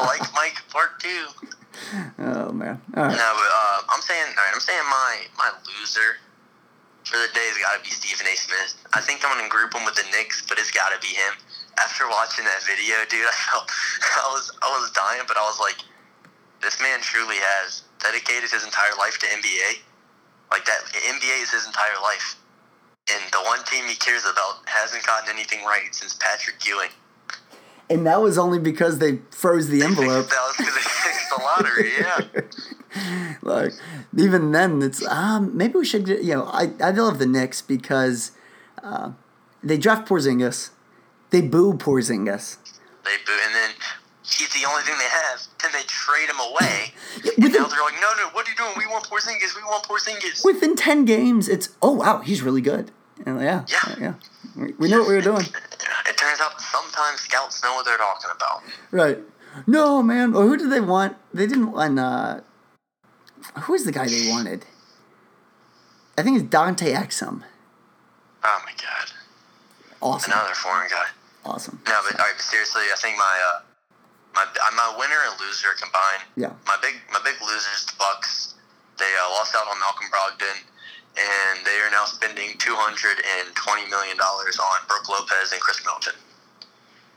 like 0.00 0.20
Mike 0.34 0.60
Part 0.70 1.00
Two. 1.00 1.26
Oh 2.18 2.52
man. 2.52 2.80
All 2.96 3.04
right. 3.04 3.16
No, 3.16 3.32
but 3.34 3.50
uh, 3.50 3.80
I'm 3.90 4.02
saying, 4.02 4.26
all 4.28 4.34
right, 4.44 4.50
I'm 4.52 4.60
saying 4.60 4.82
my 4.90 5.20
my 5.38 5.50
loser 5.80 6.16
for 7.08 7.16
the 7.16 7.32
day 7.32 7.48
has 7.48 7.56
got 7.56 7.72
to 7.72 7.82
be 7.82 7.88
Stephen 7.88 8.28
A. 8.28 8.36
Smith. 8.36 8.76
I 8.92 9.00
think 9.00 9.24
I'm 9.24 9.32
gonna 9.32 9.48
group 9.48 9.72
him 9.72 9.88
with 9.88 9.96
the 9.96 10.04
Knicks, 10.12 10.44
but 10.44 10.60
it's 10.60 10.70
got 10.70 10.92
to 10.92 11.00
be 11.00 11.08
him. 11.16 11.32
After 11.80 12.04
watching 12.08 12.44
that 12.44 12.60
video, 12.68 13.00
dude, 13.10 13.24
I 13.24 13.34
felt 13.48 13.64
I 14.04 14.28
was 14.28 14.52
I 14.60 14.68
was 14.76 14.92
dying, 14.92 15.24
but 15.24 15.40
I 15.40 15.44
was 15.48 15.56
like, 15.58 15.80
this 16.60 16.76
man 16.84 17.00
truly 17.00 17.40
has 17.40 17.88
dedicated 17.98 18.52
his 18.52 18.62
entire 18.62 18.92
life 19.00 19.16
to 19.24 19.26
NBA. 19.26 19.80
Like 20.52 20.64
that, 20.68 20.84
NBA 20.92 21.42
is 21.42 21.50
his 21.52 21.66
entire 21.66 21.96
life, 22.04 22.36
and 23.12 23.20
the 23.32 23.40
one 23.48 23.64
team 23.64 23.84
he 23.88 23.96
cares 23.96 24.24
about 24.24 24.64
hasn't 24.68 25.04
gotten 25.04 25.32
anything 25.32 25.64
right 25.64 25.88
since 25.92 26.14
Patrick 26.14 26.60
Ewing. 26.64 26.92
And 27.90 28.06
that 28.06 28.20
was 28.20 28.36
only 28.36 28.58
because 28.58 28.98
they 28.98 29.20
froze 29.30 29.68
the 29.68 29.82
envelope. 29.88 30.28
that 30.28 30.44
was 30.44 30.56
because 30.56 30.74
they 30.74 30.87
the 31.38 31.44
lottery. 31.44 31.90
Yeah. 31.98 33.34
like 33.42 33.72
even 34.16 34.52
then, 34.52 34.82
it's 34.82 35.06
um 35.06 35.56
maybe 35.56 35.74
we 35.78 35.84
should 35.84 36.08
you 36.08 36.34
know 36.34 36.44
I 36.46 36.72
I 36.80 36.90
love 36.90 37.18
the 37.18 37.26
Knicks 37.26 37.62
because 37.62 38.32
uh, 38.82 39.12
they 39.62 39.76
draft 39.78 40.08
Porzingis, 40.08 40.70
they 41.30 41.40
boo 41.40 41.74
Porzingis. 41.74 42.56
They 43.04 43.16
boo, 43.26 43.32
and 43.44 43.54
then 43.54 43.70
he's 44.22 44.50
the 44.52 44.68
only 44.68 44.82
thing 44.82 44.96
they 44.98 45.04
have. 45.04 45.46
Then 45.62 45.72
they 45.72 45.82
trade 45.86 46.28
him 46.28 46.40
away, 46.40 46.92
Yeah, 47.24 47.32
and 47.44 47.52
now 47.54 47.66
they're 47.66 47.80
like, 47.82 47.94
"No, 48.00 48.10
no, 48.16 48.28
what 48.32 48.46
are 48.46 48.50
you 48.50 48.56
doing? 48.56 48.72
We 48.76 48.86
want 48.86 49.04
Porzingis. 49.04 49.54
We 49.56 49.62
want 49.62 49.84
Porzingis." 49.84 50.44
within 50.44 50.76
ten 50.76 51.04
games, 51.04 51.48
it's 51.48 51.70
oh 51.82 51.92
wow 51.92 52.18
he's 52.20 52.42
really 52.42 52.60
good. 52.62 52.90
And 53.26 53.40
yeah, 53.40 53.64
Yeah. 53.68 53.94
yeah, 54.00 54.14
we, 54.56 54.72
we 54.78 54.88
knew 54.88 55.00
what 55.00 55.08
we 55.08 55.14
were 55.14 55.22
doing. 55.22 55.46
It 56.08 56.16
turns 56.16 56.40
out 56.40 56.60
sometimes 56.60 57.20
scouts 57.20 57.62
know 57.62 57.74
what 57.74 57.84
they're 57.84 57.96
talking 57.98 58.30
about. 58.34 58.62
Right. 58.90 59.18
No, 59.66 60.02
man. 60.02 60.34
Or 60.34 60.46
who 60.46 60.56
did 60.56 60.70
they 60.70 60.80
want? 60.80 61.16
They 61.32 61.46
didn't 61.46 61.72
want. 61.72 61.98
Uh, 61.98 62.40
who 63.62 63.72
was 63.72 63.84
the 63.84 63.92
guy 63.92 64.06
they 64.06 64.28
wanted? 64.30 64.64
I 66.16 66.22
think 66.22 66.38
it's 66.40 66.48
Dante 66.48 66.92
Exum. 66.92 67.42
Oh 68.44 68.60
my 68.64 68.72
god, 68.74 69.10
Awesome. 70.00 70.32
another 70.32 70.54
foreign 70.54 70.88
guy. 70.90 71.06
Awesome. 71.44 71.80
No, 71.86 71.98
but 72.06 72.18
all 72.18 72.26
right, 72.26 72.34
but 72.36 72.42
seriously, 72.42 72.82
I 72.92 72.96
think 72.98 73.16
my 73.16 73.36
uh, 73.54 73.60
my 74.34 74.44
my 74.76 74.94
winner 74.98 75.20
and 75.30 75.38
loser 75.40 75.68
combined. 75.80 76.22
Yeah. 76.36 76.52
My 76.66 76.76
big 76.82 76.94
my 77.12 77.20
big 77.24 77.34
losers, 77.42 77.86
the 77.86 77.94
Bucks. 77.98 78.54
They 78.98 79.10
uh, 79.24 79.30
lost 79.30 79.54
out 79.54 79.66
on 79.70 79.78
Malcolm 79.78 80.06
Brogdon, 80.10 80.58
and 81.18 81.64
they 81.66 81.78
are 81.86 81.90
now 81.90 82.04
spending 82.04 82.58
two 82.58 82.74
hundred 82.74 83.22
and 83.38 83.54
twenty 83.54 83.86
million 83.90 84.16
dollars 84.18 84.58
on 84.58 84.86
Brook 84.86 85.08
Lopez 85.08 85.52
and 85.52 85.60
Khris 85.62 85.82
Middleton. 85.86 86.18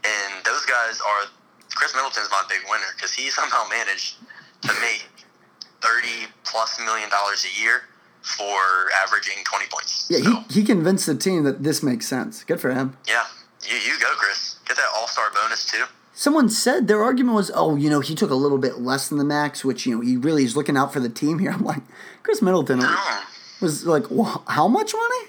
And 0.05 0.45
those 0.45 0.65
guys 0.65 1.01
are 1.01 1.29
Khris 1.75 1.93
Middleton's 1.95 2.29
my 2.31 2.43
big 2.49 2.59
winner 2.69 2.85
because 2.95 3.13
he 3.13 3.29
somehow 3.29 3.63
managed 3.69 4.15
to 4.63 4.73
make 4.81 5.05
thirty 5.81 6.27
plus 6.43 6.79
million 6.79 7.09
dollars 7.09 7.45
a 7.45 7.61
year 7.61 7.81
for 8.21 8.91
averaging 9.03 9.43
twenty 9.45 9.65
points. 9.71 10.07
Yeah, 10.09 10.19
So, 10.19 10.31
he, 10.49 10.61
he 10.61 10.63
convinced 10.65 11.05
the 11.07 11.15
team 11.15 11.43
that 11.43 11.63
this 11.63 11.81
makes 11.81 12.07
sense. 12.07 12.43
Good 12.43 12.61
for 12.61 12.71
him. 12.73 12.97
yeah, 13.07 13.25
you 13.67 13.75
you 13.77 13.99
go, 13.99 14.13
Khris. 14.15 14.57
Get 14.67 14.77
that 14.77 14.89
All 14.95 15.07
Star 15.07 15.31
bonus 15.33 15.65
too. 15.65 15.85
Someone 16.13 16.49
said 16.49 16.87
their 16.87 17.01
argument 17.01 17.35
was, 17.35 17.49
oh, 17.55 17.75
you 17.77 17.89
know, 17.89 17.99
he 18.01 18.13
took 18.13 18.29
a 18.29 18.35
little 18.35 18.57
bit 18.57 18.79
less 18.79 19.07
than 19.07 19.17
the 19.17 19.23
max, 19.23 19.63
which, 19.65 19.85
you 19.87 19.95
know, 19.95 20.01
he 20.01 20.17
really 20.17 20.43
is 20.43 20.55
looking 20.57 20.75
out 20.77 20.91
for 20.93 20.99
the 20.99 21.09
team 21.09 21.39
here. 21.39 21.51
I'm 21.55 21.63
like, 21.63 21.81
Khris 22.21 22.41
Middleton 22.41 22.79
No. 22.79 22.95
was 23.61 23.85
like, 23.87 24.11
"Wha- 24.11 24.41
how 24.47 24.67
much 24.67 24.93
money? 24.93 25.27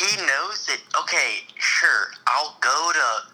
he 0.00 0.16
knows 0.16 0.66
that 0.66 0.78
okay, 1.02 1.40
sure, 1.56 2.08
I'll 2.26 2.56
go 2.60 2.90
to 2.92 3.28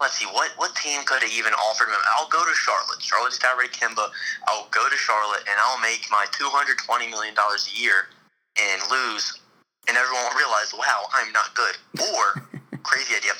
let's 0.00 0.18
see, 0.18 0.26
what 0.26 0.50
what 0.56 0.74
team 0.76 1.02
could 1.04 1.22
have 1.22 1.32
even 1.32 1.52
offered 1.54 1.88
him? 1.88 2.00
I'll 2.16 2.28
go 2.28 2.44
to 2.44 2.54
Charlotte. 2.54 3.00
Charlotte 3.00 3.30
just 3.30 3.42
got 3.42 3.56
of 3.56 3.70
Kemba. 3.70 4.10
I'll 4.48 4.68
go 4.70 4.88
to 4.88 4.96
Charlotte 4.96 5.44
and 5.48 5.56
I'll 5.64 5.80
make 5.80 6.06
my 6.10 6.26
two 6.32 6.48
hundred 6.48 6.78
twenty 6.78 7.08
million 7.08 7.34
dollars 7.34 7.68
a 7.72 7.80
year 7.80 8.08
and 8.60 8.82
lose 8.90 9.40
and 9.88 9.96
everyone 9.96 10.24
will 10.24 10.38
realize, 10.38 10.72
wow, 10.72 11.06
I'm 11.12 11.32
not 11.32 11.54
good. 11.54 11.76
Or 12.00 12.42
crazy 12.82 13.16
idea. 13.16 13.32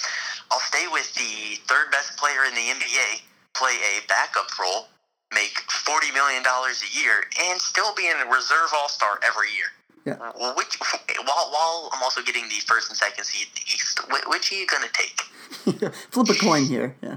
I'll 0.50 0.60
stay 0.60 0.86
with 0.92 1.12
the 1.14 1.56
third 1.66 1.90
best 1.90 2.16
player 2.16 2.44
in 2.44 2.54
the 2.54 2.60
NBA, 2.60 3.22
play 3.54 3.74
a 3.96 4.06
backup 4.08 4.48
role, 4.58 4.88
make 5.32 5.58
forty 5.84 6.12
million 6.12 6.42
dollars 6.42 6.82
a 6.84 6.90
year, 6.98 7.24
and 7.48 7.60
still 7.60 7.94
be 7.94 8.08
in 8.08 8.16
a 8.26 8.30
reserve 8.30 8.70
all 8.74 8.88
star 8.88 9.18
every 9.26 9.48
year. 9.56 9.72
Yeah. 10.04 10.20
Which 10.54 10.76
while, 11.24 11.48
while 11.50 11.90
I'm 11.94 12.02
also 12.02 12.20
getting 12.20 12.44
the 12.44 12.60
first 12.66 12.90
and 12.90 12.96
second 12.96 13.24
seed 13.24 13.48
in 13.48 13.54
the 13.54 13.72
East, 13.72 14.00
which, 14.12 14.24
which 14.26 14.52
are 14.52 14.56
you 14.56 14.66
gonna 14.66 14.92
take? 14.92 15.22
Flip 16.10 16.28
a 16.28 16.34
coin 16.34 16.64
here. 16.64 16.96
Yeah. 17.02 17.16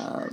Like, 0.00 0.30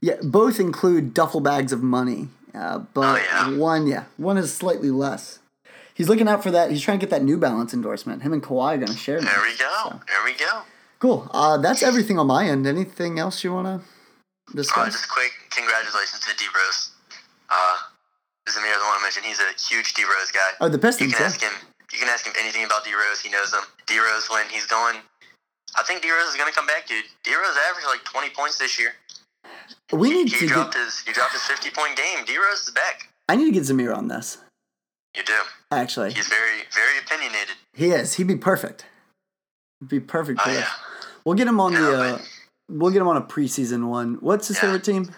Yeah, 0.00 0.16
both 0.22 0.58
include 0.58 1.14
duffel 1.14 1.40
bags 1.40 1.72
of 1.72 1.82
money, 1.82 2.28
uh, 2.54 2.78
but 2.92 3.00
Oh, 3.20 3.22
yeah. 3.22 3.56
one, 3.56 3.86
yeah, 3.86 4.04
one 4.16 4.36
is 4.36 4.52
slightly 4.54 4.90
less. 4.90 5.38
He's 5.94 6.08
looking 6.08 6.26
out 6.26 6.42
for 6.42 6.50
that. 6.50 6.70
He's 6.70 6.80
trying 6.82 6.98
to 6.98 7.06
get 7.06 7.10
that 7.10 7.22
New 7.22 7.36
Balance 7.38 7.72
endorsement. 7.74 8.22
Him 8.22 8.32
and 8.32 8.42
Kawhi 8.42 8.74
are 8.74 8.76
going 8.78 8.88
to 8.88 8.96
share. 8.96 9.20
there 9.20 9.40
we 9.42 9.56
go. 9.56 10.00
There 10.08 10.24
we 10.24 10.32
go. 10.32 10.62
Cool. 10.98 11.28
Uh, 11.32 11.58
that's 11.58 11.82
everything 11.82 12.18
on 12.18 12.26
my 12.26 12.46
end. 12.48 12.66
Anything 12.66 13.18
else 13.18 13.44
you 13.44 13.52
want 13.52 13.66
to 13.66 13.74
Uh, 14.50 14.54
discuss? 14.54 14.92
just 14.94 15.08
quick, 15.10 15.32
congratulations 15.50 16.20
to 16.26 16.34
D 16.36 16.44
Rose. 16.54 16.90
Uh, 17.50 17.76
Zamir, 18.48 18.74
the 18.74 18.84
one 18.84 18.98
I 18.98 19.02
mentioned, 19.02 19.26
he's 19.26 19.38
a 19.38 19.52
huge 19.68 19.94
D 19.94 20.02
Rose 20.04 20.30
guy. 20.32 20.50
Oh, 20.60 20.68
the 20.68 20.78
You 20.78 21.08
can 21.08 21.10
Yeah. 21.20 21.26
ask 21.26 21.40
him. 21.40 21.52
You 21.92 21.98
can 21.98 22.08
ask 22.08 22.24
him 22.26 22.32
anything 22.40 22.64
about 22.64 22.84
D 22.84 22.94
Rose. 22.94 23.20
He 23.20 23.30
knows 23.30 23.50
them. 23.52 23.62
D 23.86 23.98
Rose, 24.00 24.28
when 24.30 24.48
he's 24.48 24.66
going, 24.66 24.96
I 25.78 25.82
think 25.84 26.02
D 26.02 26.10
Rose 26.10 26.28
is 26.28 26.36
gonna 26.36 26.52
come 26.52 26.66
back, 26.66 26.86
dude. 26.86 27.04
D 27.24 27.34
Rose 27.34 27.56
averaged 27.68 27.86
like 27.86 28.04
20 28.04 28.30
points 28.30 28.58
this 28.58 28.78
year. 28.78 28.92
We 29.92 30.10
He, 30.10 30.14
need 30.24 30.32
he 30.32 30.38
to 30.40 30.46
dropped 30.46 30.74
get. 30.74 30.84
his 30.84 31.00
he 31.00 31.12
dropped 31.12 31.32
his 31.32 31.42
50 31.42 31.70
point 31.70 31.96
game. 31.96 32.24
D 32.26 32.36
Rose 32.38 32.62
is 32.68 32.70
back. 32.70 33.08
I 33.28 33.36
need 33.36 33.46
to 33.46 33.50
get 33.52 33.62
Zamir 33.64 33.94
on 33.96 34.08
this. 34.08 34.38
You 35.16 35.22
do. 35.24 35.38
Actually, 35.70 36.12
He's 36.12 36.28
very 36.28 36.62
very 36.72 36.98
opinionated. 36.98 37.56
he 37.74 37.90
is. 37.90 38.14
He'd 38.14 38.26
be 38.26 38.36
perfect. 38.36 38.86
He'd 39.80 39.88
be 39.88 40.00
perfect 40.00 40.40
Oh 40.44 40.50
yeah. 40.52 40.68
We'll 41.24 41.34
get 41.36 41.46
him 41.46 41.60
on 41.60 41.74
the. 41.74 41.80
Yeah, 41.80 41.86
Uh, 42.14 42.18
we'll 42.68 42.90
get 42.90 43.00
him 43.02 43.08
on 43.08 43.16
a 43.16 43.22
preseason 43.22 43.88
one. 43.88 44.14
What's 44.20 44.48
his 44.48 44.56
Yeah. 44.56 44.62
favorite 44.62 44.84
team? 44.84 45.14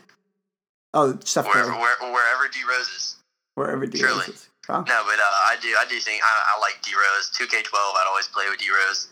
Oh, 0.93 1.19
Steph 1.25 1.47
Wherever 1.47 1.73
where, 1.73 1.97
wherever 2.13 2.49
D 2.49 2.61
Rose 2.69 2.89
is. 2.89 3.17
Wherever 3.57 3.87
D 3.87 4.05
Rose 4.05 4.29
is. 4.29 4.49
Wow. 4.69 4.81
No, 4.87 5.03
but 5.05 5.19
uh, 5.19 5.23
I 5.51 5.57
do 5.61 5.69
I 5.79 5.85
do 5.89 5.99
think 6.01 6.23
I, 6.23 6.57
I 6.57 6.61
like 6.61 6.81
D 6.83 6.93
Rose. 6.95 7.31
2K12. 7.37 7.75
I'd 7.75 8.07
always 8.09 8.29
play 8.29 8.49
with 8.49 8.59
D 8.59 8.67
Rose. 8.71 9.09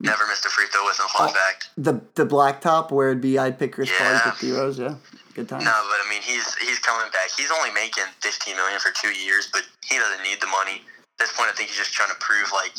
Never 0.00 0.26
missed 0.26 0.44
a 0.44 0.50
free 0.50 0.66
throw 0.72 0.84
with 0.84 0.98
him. 0.98 1.06
Fun 1.16 1.30
Oh. 1.30 1.32
fact. 1.32 1.70
The 1.78 2.00
the 2.14 2.26
blacktop 2.26 2.90
where 2.90 3.08
it'd 3.10 3.20
be 3.22 3.38
I'd 3.38 3.58
pick 3.58 3.72
Chris 3.74 3.90
Paul, 3.96 4.06
Yeah. 4.12 4.20
pick 4.30 4.38
D 4.40 4.52
Rose. 4.52 4.78
Yeah, 4.78 4.94
good 5.34 5.48
time. 5.48 5.64
No, 5.64 5.72
but 5.88 5.98
I 6.04 6.08
mean 6.10 6.22
he's 6.22 6.54
he's 6.56 6.78
coming 6.80 7.10
back. 7.12 7.30
He's 7.36 7.50
only 7.50 7.70
making 7.70 8.04
15 8.20 8.56
million 8.56 8.80
for 8.80 8.90
two 8.90 9.12
years, 9.12 9.48
but 9.52 9.62
he 9.84 9.96
doesn't 9.98 10.22
need 10.22 10.40
the 10.40 10.46
money. 10.48 10.84
At 11.18 11.18
this 11.18 11.32
point, 11.32 11.50
I 11.50 11.52
think 11.54 11.68
he's 11.70 11.78
just 11.78 11.92
trying 11.92 12.10
to 12.10 12.16
prove 12.16 12.50
like, 12.52 12.72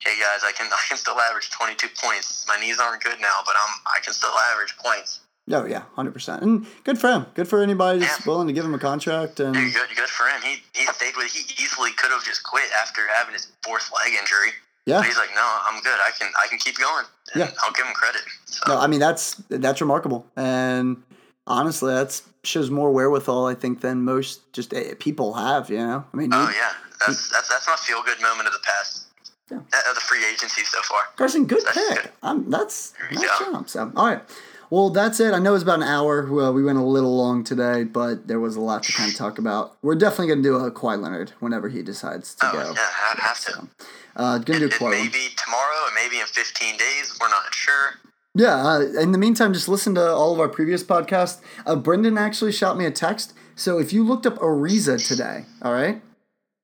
hey 0.00 0.18
guys, 0.20 0.44
I 0.44 0.52
can 0.52 0.66
I 0.72 0.80
can 0.88 0.96
still 0.98 1.18
average 1.18 1.50
22 1.50 1.88
points. 2.02 2.44
My 2.46 2.58
knees 2.60 2.78
aren't 2.78 3.02
good 3.02 3.20
now, 3.20 3.40
but 3.46 3.56
I'm 3.56 3.74
I 3.86 4.00
can 4.00 4.12
still 4.12 4.30
average 4.52 4.76
points. 4.76 5.20
Oh 5.50 5.64
yeah, 5.64 5.82
hundred 5.96 6.12
percent. 6.12 6.42
And 6.42 6.66
good 6.84 6.98
for 7.00 7.08
him. 7.10 7.26
Good 7.34 7.48
for 7.48 7.60
anybody 7.62 7.98
that's 7.98 8.20
Yeah. 8.20 8.26
willing 8.30 8.46
to 8.46 8.52
give 8.52 8.64
him 8.64 8.74
a 8.74 8.78
contract. 8.78 9.40
And 9.40 9.54
Dude, 9.54 9.74
good 9.74 9.88
good 9.96 10.08
for 10.10 10.28
him. 10.28 10.40
He 10.42 10.62
he 10.74 10.86
stayed 10.86 11.16
with. 11.16 11.32
He 11.32 11.40
easily 11.60 11.90
could 11.92 12.10
have 12.12 12.22
just 12.22 12.44
quit 12.44 12.70
after 12.80 13.08
having 13.08 13.32
his 13.32 13.48
fourth 13.64 13.90
leg 14.04 14.14
injury. 14.14 14.52
Yeah, 14.86 14.98
But 14.98 15.06
he's 15.06 15.16
like, 15.16 15.30
no, 15.34 15.58
I'm 15.66 15.80
good. 15.82 15.98
I 16.06 16.10
can 16.18 16.30
I 16.42 16.46
can 16.48 16.58
keep 16.58 16.78
going. 16.78 17.04
Yeah. 17.34 17.50
I'll 17.62 17.72
give 17.72 17.86
him 17.86 17.92
credit. 17.94 18.22
So, 18.46 18.60
no, 18.74 18.78
I 18.80 18.86
mean 18.86 19.00
that's 19.00 19.34
that's 19.48 19.80
remarkable. 19.80 20.26
And 20.36 21.02
honestly, 21.46 21.92
that 21.94 22.20
shows 22.44 22.70
more 22.70 22.90
wherewithal 22.92 23.46
I 23.46 23.54
think 23.54 23.80
than 23.82 24.02
most 24.04 24.52
just 24.52 24.72
eh, 24.74 24.94
people 24.98 25.34
have. 25.34 25.70
You 25.70 25.78
know, 25.78 26.04
I 26.12 26.16
mean, 26.16 26.30
oh 26.32 26.48
you- 26.48 26.54
yeah, 26.56 26.72
that's 27.06 27.30
that's 27.30 27.48
that's 27.48 27.66
my 27.68 27.76
feel 27.76 28.02
good 28.02 28.20
moment 28.20 28.46
of 28.48 28.52
the 28.54 28.60
past. 28.64 29.06
Yeah. 29.50 29.58
Uh, 29.58 29.90
Of 29.90 29.96
the 29.96 30.00
free 30.00 30.24
agency 30.24 30.62
so 30.62 30.80
far. 30.82 31.00
Carson, 31.16 31.44
good 31.44 31.62
That's 31.64 31.76
pick. 31.76 32.02
good. 32.02 32.10
Um, 32.22 32.48
that's 32.48 32.94
nice 33.10 33.24
go. 33.40 33.52
job. 33.52 33.68
So, 33.68 33.90
all 33.96 34.06
right. 34.06 34.22
Well, 34.70 34.90
that's 34.90 35.18
it. 35.18 35.34
I 35.34 35.40
know 35.40 35.54
it's 35.54 35.64
about 35.64 35.80
an 35.80 35.88
hour. 35.88 36.30
Well, 36.30 36.52
we 36.52 36.62
went 36.62 36.78
a 36.78 36.82
little 36.82 37.16
long 37.16 37.42
today, 37.42 37.82
but 37.84 38.28
there 38.28 38.38
was 38.38 38.54
a 38.54 38.60
lot 38.60 38.84
to 38.84 38.92
kind 38.92 39.10
of 39.10 39.16
talk 39.16 39.38
about. 39.38 39.76
We're 39.82 39.96
definitely 39.96 40.28
going 40.28 40.42
to 40.44 40.48
do 40.48 40.54
a 40.56 40.70
Kawhi 40.70 41.00
Leonard 41.00 41.30
whenever 41.40 41.68
he 41.68 41.82
decides 41.82 42.36
to 42.36 42.48
Oh 42.48 42.52
go. 42.52 42.58
yeah, 42.58 42.74
I 42.78 43.20
have 43.20 43.40
to. 43.46 43.52
So, 43.52 43.68
uh, 44.16 44.38
going 44.38 44.60
to 44.60 44.68
do 44.68 44.74
Kawhi. 44.76 44.90
may 44.92 45.00
one. 45.02 45.08
be 45.10 45.28
tomorrow, 45.36 45.86
and 45.86 45.94
maybe 45.96 46.20
in 46.20 46.26
15 46.26 46.76
days. 46.76 47.18
We're 47.20 47.28
not 47.28 47.52
sure. 47.52 47.94
Yeah. 48.36 48.64
Uh, 48.64 48.80
in 49.00 49.10
the 49.10 49.18
meantime, 49.18 49.52
just 49.52 49.68
listen 49.68 49.96
to 49.96 50.08
all 50.12 50.32
of 50.32 50.38
our 50.38 50.48
previous 50.48 50.84
podcasts. 50.84 51.40
Uh, 51.66 51.74
Brendan 51.74 52.16
actually 52.16 52.52
shot 52.52 52.78
me 52.78 52.84
a 52.84 52.90
text. 52.92 53.34
So 53.56 53.78
if 53.78 53.92
you 53.92 54.04
looked 54.04 54.24
up 54.24 54.36
Ariza 54.38 55.04
today, 55.06 55.46
all 55.62 55.72
right, 55.72 56.00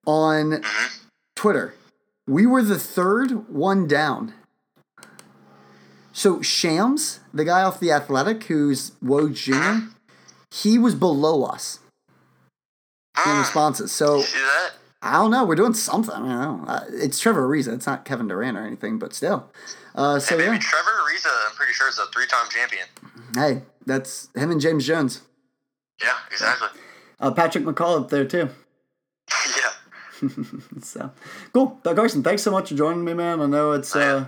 on 0.07 0.63
Mhm. 0.63 0.99
Twitter, 1.35 1.75
we 2.29 2.47
were 2.47 2.63
the 2.63 2.79
third 2.79 3.49
one 3.53 3.89
down. 3.89 4.33
So 6.17 6.41
Shams, 6.41 7.21
the 7.35 7.45
guy 7.45 7.63
off 7.63 7.79
the 7.79 7.93
Athletic, 7.93 8.45
who's 8.45 8.93
Woj 9.05 9.35
Jr., 9.35 9.87
he 10.51 10.79
was 10.79 10.95
below 10.95 11.45
us 11.45 11.81
in 13.19 13.23
Mm. 13.33 13.41
responses. 13.41 13.93
So 13.93 14.17
You 14.17 14.23
see 14.23 14.39
that? 14.39 14.71
I 15.03 15.13
don't 15.13 15.31
know. 15.31 15.45
We're 15.45 15.57
doing 15.57 15.75
something. 15.75 16.15
I 16.15 16.19
don't 16.19 16.65
know. 16.65 16.65
Uh, 16.67 16.85
it's 16.89 17.19
Trevor 17.21 17.47
Ariza. 17.47 17.75
It's 17.75 17.87
not 17.87 18.07
Kevin 18.07 18.29
Durant 18.29 18.57
or 18.57 18.63
anything, 18.67 18.99
but 18.99 19.13
still. 19.13 19.53
Uh, 19.95 20.19
so 20.19 20.37
Hey, 20.39 20.45
maybe 20.45 20.57
yeah. 20.57 20.63
Trevor 20.63 20.91
Ariza, 21.05 21.29
I'm 21.51 21.55
pretty 21.55 21.75
sure, 21.75 21.87
is 21.91 21.99
a 21.99 22.07
three-time 22.07 22.47
champion. 22.49 22.87
Hey, 23.35 23.63
that's 23.85 24.29
him 24.35 24.51
and 24.51 24.61
James 24.61 24.87
Jones. 24.87 25.21
Yeah, 26.03 26.17
exactly. 26.31 26.69
Uh, 27.21 27.31
Patrick 27.33 27.65
McCaw 27.65 28.01
up 28.01 28.09
there 28.09 28.25
too. 28.25 28.49
yeah. 29.59 30.29
So 30.83 31.11
cool, 31.53 31.79
Doug 31.83 31.97
Carson. 31.97 32.23
Thanks 32.23 32.41
so 32.43 32.51
much 32.51 32.71
for 32.71 32.75
joining 32.75 33.05
me, 33.05 33.13
man. 33.13 33.43
I 33.43 33.47
know 33.47 33.73
it's. 33.73 33.95
Oh. 33.95 34.01
Uh, 34.01 34.27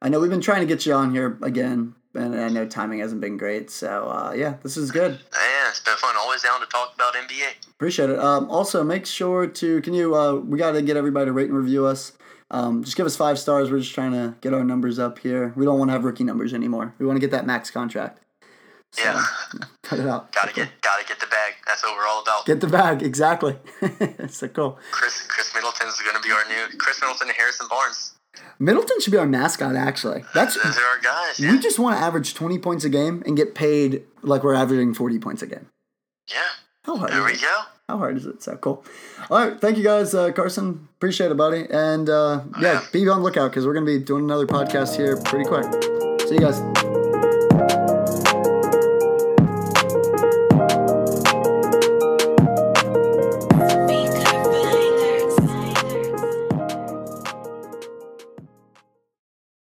I 0.00 0.08
know 0.08 0.20
we've 0.20 0.30
been 0.30 0.40
trying 0.40 0.60
to 0.60 0.66
get 0.66 0.86
you 0.86 0.94
on 0.94 1.12
here 1.12 1.38
again, 1.42 1.94
and 2.14 2.38
I 2.38 2.48
know 2.48 2.66
timing 2.66 3.00
hasn't 3.00 3.20
been 3.20 3.36
great. 3.36 3.70
So 3.70 4.08
uh, 4.08 4.32
yeah, 4.36 4.54
this 4.62 4.76
is 4.76 4.90
good. 4.90 5.12
Yeah, 5.32 5.68
it's 5.68 5.80
been 5.80 5.96
fun. 5.96 6.14
Always 6.16 6.42
down 6.42 6.60
to 6.60 6.66
talk 6.66 6.94
about 6.94 7.14
NBA. 7.14 7.68
Appreciate 7.70 8.10
it. 8.10 8.18
Um, 8.18 8.48
also, 8.50 8.84
make 8.84 9.06
sure 9.06 9.46
to 9.46 9.80
can 9.82 9.94
you 9.94 10.14
uh, 10.14 10.34
we 10.34 10.58
got 10.58 10.72
to 10.72 10.82
get 10.82 10.96
everybody 10.96 11.26
to 11.26 11.32
rate 11.32 11.48
and 11.48 11.58
review 11.58 11.86
us. 11.86 12.12
Um, 12.50 12.82
just 12.82 12.96
give 12.96 13.04
us 13.04 13.14
five 13.16 13.38
stars. 13.38 13.70
We're 13.70 13.80
just 13.80 13.94
trying 13.94 14.12
to 14.12 14.34
get 14.40 14.54
our 14.54 14.64
numbers 14.64 14.98
up 14.98 15.18
here. 15.18 15.52
We 15.54 15.66
don't 15.66 15.78
want 15.78 15.90
to 15.90 15.92
have 15.92 16.04
rookie 16.04 16.24
numbers 16.24 16.54
anymore. 16.54 16.94
We 16.98 17.04
want 17.04 17.16
to 17.16 17.20
get 17.20 17.30
that 17.32 17.44
max 17.46 17.70
contract. 17.70 18.20
So, 18.92 19.02
Yeah. 19.02 19.22
cut 19.82 19.98
it 19.98 20.06
out. 20.06 20.32
Gotta 20.32 20.54
get, 20.54 20.70
gotta 20.80 21.04
get 21.06 21.20
the 21.20 21.26
bag. 21.26 21.54
That's 21.66 21.82
what 21.82 21.94
we're 21.94 22.06
all 22.06 22.22
about. 22.22 22.46
Get 22.46 22.60
the 22.62 22.66
bag 22.66 23.02
exactly. 23.02 23.56
It's 23.82 24.38
so 24.38 24.48
cool. 24.48 24.78
Khris, 24.92 25.26
Khris 25.28 25.54
Middleton 25.54 25.88
is 25.88 26.00
gonna 26.00 26.20
be 26.22 26.30
our 26.30 26.42
new 26.48 26.78
Khris 26.78 26.98
Middleton 27.02 27.28
and 27.28 27.36
Harrison 27.36 27.66
Barnes. 27.68 28.14
Middleton 28.58 29.00
should 29.00 29.12
be 29.12 29.18
our 29.18 29.26
mascot. 29.26 29.76
Actually, 29.76 30.24
that's 30.34 30.54
Those 30.62 30.76
are 30.76 30.84
our 30.84 30.98
guys. 31.00 31.38
we 31.38 31.58
just 31.58 31.78
want 31.78 31.96
to 31.96 32.02
average 32.02 32.34
twenty 32.34 32.58
points 32.58 32.84
a 32.84 32.88
game 32.88 33.22
and 33.26 33.36
get 33.36 33.54
paid 33.54 34.02
like 34.22 34.42
we're 34.42 34.54
averaging 34.54 34.94
forty 34.94 35.18
points 35.18 35.42
a 35.42 35.46
game. 35.46 35.66
yeah. 36.30 36.38
How 36.84 36.96
hard 36.96 37.10
There 37.12 37.18
is 37.20 37.24
we 37.26 37.32
it? 37.32 37.40
go. 37.42 37.54
How 37.88 37.98
hard 37.98 38.16
is 38.16 38.26
it? 38.26 38.42
So 38.42 38.56
cool. 38.56 38.84
All 39.30 39.38
right, 39.46 39.60
thank 39.60 39.76
you 39.76 39.84
guys, 39.84 40.14
uh, 40.14 40.30
Carson. 40.32 40.88
Appreciate 40.96 41.30
it, 41.30 41.36
buddy. 41.36 41.66
And 41.70 42.08
uh, 42.10 42.42
yeah, 42.60 42.82
be 42.92 43.06
on 43.08 43.18
the 43.18 43.24
lookout 43.24 43.50
because 43.50 43.66
we're 43.66 43.74
gonna 43.74 43.86
be 43.86 43.98
doing 43.98 44.24
another 44.24 44.46
podcast 44.46 44.96
here 44.96 45.16
pretty 45.22 45.44
quick. 45.46 45.64
See 46.28 46.34
you 46.34 46.40
guys. 46.40 46.87